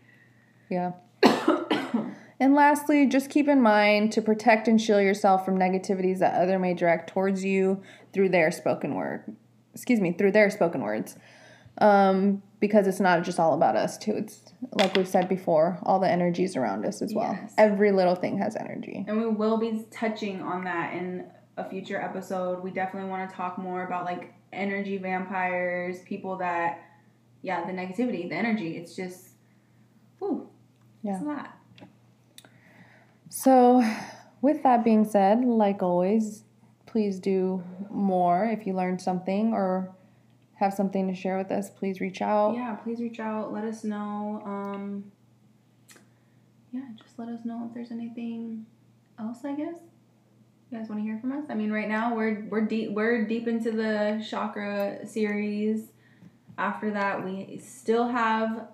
Yeah. 0.69 0.91
And 2.39 2.55
lastly, 2.55 3.05
just 3.05 3.29
keep 3.29 3.49
in 3.49 3.61
mind 3.61 4.13
to 4.13 4.21
protect 4.21 4.69
and 4.69 4.81
shield 4.81 5.03
yourself 5.03 5.43
from 5.43 5.59
negativities 5.59 6.19
that 6.19 6.41
other 6.41 6.57
may 6.57 6.73
direct 6.73 7.09
towards 7.09 7.43
you 7.43 7.83
through 8.13 8.29
their 8.29 8.49
spoken 8.49 8.95
word. 8.95 9.35
Excuse 9.73 9.99
me, 9.99 10.13
through 10.13 10.31
their 10.31 10.49
spoken 10.49 10.81
words. 10.81 11.17
Um, 11.79 12.43
because 12.59 12.87
it's 12.87 12.99
not 12.99 13.23
just 13.23 13.39
all 13.39 13.53
about 13.53 13.75
us 13.77 13.97
too. 13.97 14.11
It's 14.11 14.41
like 14.73 14.95
we've 14.97 15.07
said 15.07 15.29
before, 15.29 15.79
all 15.83 15.99
the 15.99 16.09
energies 16.11 16.57
around 16.57 16.85
us 16.85 17.01
as 17.01 17.13
well. 17.13 17.37
Yes. 17.41 17.53
Every 17.57 17.91
little 17.91 18.15
thing 18.15 18.37
has 18.39 18.55
energy. 18.57 19.05
And 19.07 19.17
we 19.17 19.27
will 19.27 19.57
be 19.57 19.85
touching 19.89 20.41
on 20.41 20.65
that 20.65 20.93
in 20.93 21.25
a 21.55 21.69
future 21.69 22.01
episode. 22.01 22.61
We 22.61 22.71
definitely 22.71 23.09
want 23.09 23.29
to 23.29 23.35
talk 23.35 23.57
more 23.57 23.85
about 23.85 24.03
like 24.03 24.33
energy 24.51 24.97
vampires, 24.97 26.01
people 26.01 26.37
that, 26.37 26.81
yeah, 27.41 27.65
the 27.65 27.71
negativity, 27.71 28.27
the 28.27 28.35
energy. 28.35 28.75
It's 28.75 28.93
just, 28.95 29.29
whew, 30.19 30.49
Yeah. 31.01 31.13
it's 31.13 31.21
a 31.23 31.25
lot. 31.25 31.55
So, 33.29 33.83
with 34.41 34.63
that 34.63 34.83
being 34.83 35.05
said, 35.05 35.45
like 35.45 35.81
always, 35.81 36.43
please 36.85 37.19
do 37.19 37.63
more. 37.89 38.45
If 38.45 38.65
you 38.65 38.73
learned 38.73 39.01
something 39.01 39.53
or 39.53 39.95
have 40.59 40.73
something 40.73 41.07
to 41.07 41.15
share 41.15 41.37
with 41.37 41.51
us, 41.51 41.69
please 41.69 42.01
reach 42.01 42.21
out. 42.21 42.53
Yeah, 42.53 42.75
please 42.75 42.99
reach 42.99 43.19
out. 43.19 43.53
Let 43.53 43.63
us 43.63 43.83
know. 43.83 44.41
Um, 44.45 45.11
yeah, 46.71 46.81
just 47.01 47.17
let 47.17 47.29
us 47.29 47.45
know 47.45 47.65
if 47.67 47.73
there's 47.73 47.91
anything 47.91 48.65
else. 49.17 49.39
I 49.45 49.53
guess 49.53 49.75
you 50.69 50.77
guys 50.77 50.89
want 50.89 50.99
to 50.99 51.03
hear 51.03 51.17
from 51.19 51.31
us. 51.31 51.45
I 51.49 51.55
mean, 51.55 51.71
right 51.71 51.87
now 51.87 52.13
we're 52.13 52.45
we're 52.49 52.65
deep 52.65 52.91
we're 52.91 53.25
deep 53.25 53.47
into 53.47 53.71
the 53.71 54.23
chakra 54.29 55.07
series. 55.07 55.87
After 56.57 56.91
that, 56.91 57.23
we 57.23 57.61
still 57.63 58.09
have 58.09 58.67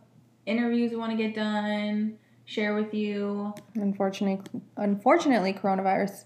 interviews 0.47 0.89
we 0.89 0.97
want 0.97 1.11
to 1.11 1.17
get 1.17 1.35
done. 1.35 2.17
Share 2.45 2.75
with 2.75 2.93
you. 2.93 3.53
Unfortunately, 3.75 4.43
unfortunately, 4.77 5.53
coronavirus 5.53 6.25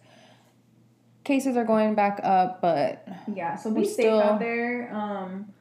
cases 1.30 1.56
are 1.56 1.64
going 1.64 1.94
back 1.94 2.20
up, 2.24 2.60
but 2.60 3.08
Yeah, 3.34 3.56
so 3.56 3.72
be 3.72 3.86
safe 3.86 3.94
still- 3.94 4.20
out 4.20 4.40
there. 4.40 4.92
Um, 4.92 5.54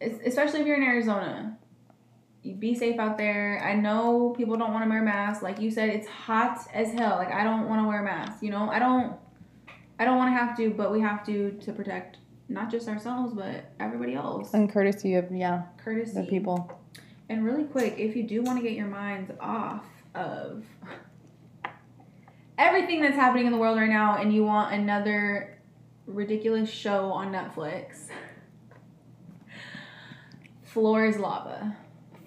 especially 0.00 0.60
if 0.60 0.66
you're 0.66 0.76
in 0.76 0.82
Arizona. 0.82 1.56
Be 2.58 2.74
safe 2.74 2.98
out 2.98 3.18
there. 3.18 3.60
I 3.64 3.74
know 3.74 4.34
people 4.36 4.56
don't 4.56 4.72
want 4.72 4.84
to 4.84 4.88
wear 4.90 5.02
masks. 5.02 5.42
Like 5.42 5.58
you 5.60 5.70
said, 5.70 5.88
it's 5.90 6.06
hot 6.06 6.58
as 6.72 6.92
hell. 6.92 7.16
Like 7.16 7.32
I 7.32 7.44
don't 7.44 7.68
want 7.68 7.82
to 7.82 7.88
wear 7.88 8.02
masks. 8.02 8.42
You 8.42 8.50
know, 8.50 8.70
I 8.70 8.78
don't. 8.78 9.14
I 9.98 10.04
don't 10.06 10.16
want 10.16 10.28
to 10.34 10.38
have 10.42 10.56
to, 10.56 10.70
but 10.70 10.90
we 10.90 11.00
have 11.02 11.24
to 11.26 11.50
to 11.64 11.72
protect 11.72 12.16
not 12.48 12.70
just 12.70 12.88
ourselves 12.88 13.34
but 13.34 13.66
everybody 13.78 14.14
else. 14.14 14.54
And 14.54 14.70
courtesy 14.72 15.14
of 15.16 15.30
yeah 15.30 15.64
Courtesy. 15.84 16.14
the 16.20 16.26
people. 16.26 16.58
And 17.28 17.44
really 17.44 17.64
quick, 17.64 17.94
if 17.98 18.16
you 18.16 18.22
do 18.22 18.42
want 18.42 18.58
to 18.58 18.62
get 18.62 18.72
your 18.72 18.86
minds 18.88 19.30
off 19.38 19.84
of 20.14 20.64
everything 22.60 23.00
that's 23.00 23.16
happening 23.16 23.46
in 23.46 23.52
the 23.52 23.58
world 23.58 23.78
right 23.78 23.88
now 23.88 24.18
and 24.18 24.32
you 24.32 24.44
want 24.44 24.74
another 24.74 25.58
ridiculous 26.06 26.68
show 26.68 27.10
on 27.10 27.32
Netflix, 27.32 28.08
Floor 30.64 31.06
is 31.06 31.16
Lava. 31.16 31.76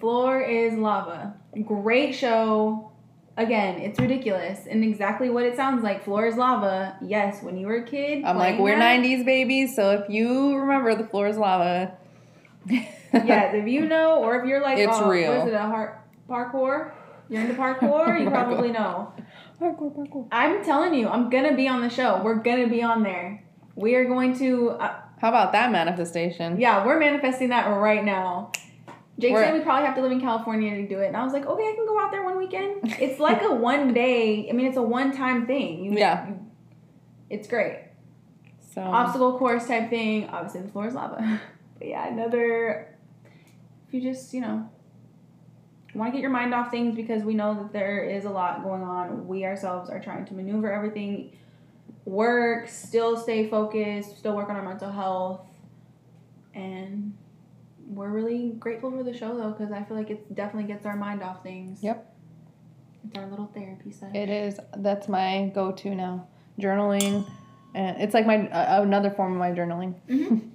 Floor 0.00 0.42
is 0.42 0.74
Lava. 0.74 1.34
Great 1.64 2.14
show. 2.14 2.90
Again, 3.36 3.80
it's 3.80 3.98
ridiculous 3.98 4.66
and 4.68 4.84
exactly 4.84 5.30
what 5.30 5.44
it 5.44 5.56
sounds 5.56 5.82
like. 5.82 6.04
Floor 6.04 6.26
is 6.26 6.36
Lava. 6.36 6.96
Yes, 7.00 7.42
when 7.42 7.56
you 7.56 7.66
were 7.66 7.76
a 7.76 7.84
kid. 7.84 8.24
I'm 8.24 8.36
like 8.36 8.58
we're 8.58 8.78
that- 8.78 9.00
'90s 9.00 9.24
babies, 9.24 9.74
so 9.74 9.92
if 9.92 10.10
you 10.10 10.56
remember 10.56 10.94
the 10.94 11.06
floor 11.06 11.28
is 11.28 11.38
lava. 11.38 11.96
yes, 12.70 13.54
if 13.54 13.66
you 13.66 13.86
know, 13.86 14.22
or 14.22 14.40
if 14.40 14.46
you're 14.46 14.62
like, 14.62 14.78
It's 14.78 14.96
oh, 14.96 15.08
real. 15.08 15.30
What 15.30 15.48
is 15.48 15.54
it, 15.54 15.56
a 15.56 15.62
heart 15.62 16.00
parkour? 16.28 16.92
You're 17.28 17.42
into 17.42 17.54
parkour, 17.54 18.20
you 18.20 18.28
probably 18.38 18.70
know. 18.70 19.12
Parkour, 19.64 19.94
parkour. 19.96 20.28
I'm 20.30 20.62
telling 20.64 20.92
you, 20.94 21.08
I'm 21.08 21.30
gonna 21.30 21.54
be 21.56 21.66
on 21.68 21.80
the 21.80 21.88
show. 21.88 22.20
We're 22.22 22.36
gonna 22.42 22.68
be 22.68 22.82
on 22.82 23.02
there. 23.02 23.42
We 23.76 23.94
are 23.94 24.04
going 24.04 24.36
to, 24.38 24.70
uh, 24.70 24.94
How 25.20 25.28
about 25.30 25.52
that 25.52 25.72
manifestation? 25.72 26.60
yeah, 26.60 26.84
we're 26.84 26.98
manifesting 26.98 27.48
that 27.48 27.66
right 27.68 28.04
now. 28.04 28.52
Jake 29.18 29.32
We're- 29.32 29.46
said 29.46 29.54
we 29.54 29.60
probably 29.60 29.86
have 29.86 29.94
to 29.94 30.02
live 30.02 30.12
in 30.12 30.20
California 30.20 30.74
to 30.76 30.86
do 30.88 30.98
it, 30.98 31.06
and 31.06 31.16
I 31.16 31.24
was 31.24 31.32
like, 31.32 31.46
okay, 31.46 31.62
I 31.70 31.74
can 31.74 31.86
go 31.86 31.98
out 32.00 32.10
there 32.10 32.24
one 32.24 32.36
weekend. 32.36 32.94
It's 33.00 33.18
like 33.20 33.42
a 33.42 33.52
one 33.54 33.94
day. 33.94 34.48
I 34.50 34.52
mean, 34.52 34.66
it's 34.66 34.76
a 34.76 34.82
one 34.82 35.12
time 35.16 35.46
thing. 35.46 35.84
You, 35.84 35.92
Yeah. 35.98 36.28
you- 36.28 36.40
it's 37.30 37.48
great. 37.48 37.78
So 38.74 38.82
obstacle 38.82 39.38
course 39.38 39.66
type 39.68 39.88
thing. 39.88 40.28
Obviously, 40.28 40.60
the 40.62 40.68
floor 40.68 40.88
is 40.88 40.94
lava. 40.94 41.40
But 41.78 41.88
yeah, 41.88 42.06
another. 42.08 42.96
If 43.88 43.94
you 43.94 44.00
just, 44.00 44.32
you 44.34 44.40
know, 44.40 44.68
want 45.98 46.12
to 46.12 46.16
get 46.16 46.22
your 46.22 46.30
mind 46.30 46.54
off 46.54 46.70
things 46.70 46.94
because 46.94 47.22
we 47.22 47.34
know 47.34 47.54
that 47.54 47.72
there 47.72 48.04
is 48.04 48.24
a 48.24 48.30
lot 48.30 48.62
going 48.62 48.82
on. 48.82 49.26
We 49.26 49.44
ourselves 49.44 49.90
are 49.90 50.00
trying 50.00 50.24
to 50.26 50.34
maneuver 50.34 50.72
everything, 50.72 51.36
work, 52.04 52.68
still 52.68 53.16
stay 53.16 53.48
focused, 53.48 54.18
still 54.18 54.36
work 54.36 54.48
on 54.48 54.56
our 54.56 54.64
mental 54.64 54.90
health. 54.90 55.40
And 56.54 57.14
we're 57.86 58.10
really 58.10 58.50
grateful 58.58 58.90
for 58.90 59.02
the 59.02 59.16
show 59.16 59.36
though 59.36 59.50
because 59.50 59.72
I 59.72 59.82
feel 59.84 59.96
like 59.96 60.10
it 60.10 60.34
definitely 60.34 60.72
gets 60.72 60.86
our 60.86 60.96
mind 60.96 61.22
off 61.22 61.42
things. 61.42 61.82
Yep. 61.82 62.12
It's 63.06 63.18
our 63.18 63.26
little 63.26 63.50
therapy 63.54 63.92
session. 63.92 64.16
It 64.16 64.30
is. 64.30 64.58
That's 64.78 65.08
my 65.08 65.52
go-to 65.54 65.94
now. 65.94 66.26
Journaling, 66.58 67.28
and 67.74 68.00
it's 68.00 68.14
like 68.14 68.26
my 68.26 68.48
uh, 68.48 68.82
another 68.82 69.10
form 69.10 69.32
of 69.32 69.38
my 69.38 69.50
journaling 69.50 69.94
Mhm. 70.08 70.40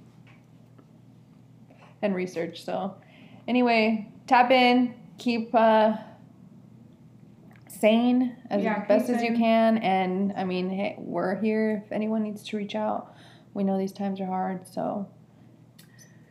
and 2.02 2.16
research. 2.16 2.64
So, 2.64 2.96
anyway, 3.48 4.10
tap 4.28 4.52
in, 4.52 4.94
keep 5.20 5.54
uh, 5.54 5.98
sane 7.68 8.36
as 8.50 8.64
Yeah, 8.64 8.86
best 8.86 9.10
as 9.10 9.22
you 9.22 9.36
can, 9.36 9.78
and 9.78 10.34
I 10.36 10.44
mean, 10.44 10.70
hey, 10.70 10.96
we're 10.98 11.36
here 11.36 11.84
if 11.86 11.92
anyone 11.92 12.24
needs 12.24 12.44
to 12.50 12.58
reach 12.58 12.76
out. 12.76 13.14
We 13.54 13.64
know 13.64 13.78
these 13.78 13.92
times 13.92 14.20
are 14.22 14.26
hard, 14.26 14.68
so 14.68 15.08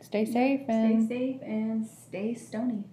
stay 0.01 0.25
safe 0.25 0.61
Stay 0.65 1.05
safe 1.07 1.41
and 1.43 1.87
stay 1.87 2.33
stony. 2.33 2.83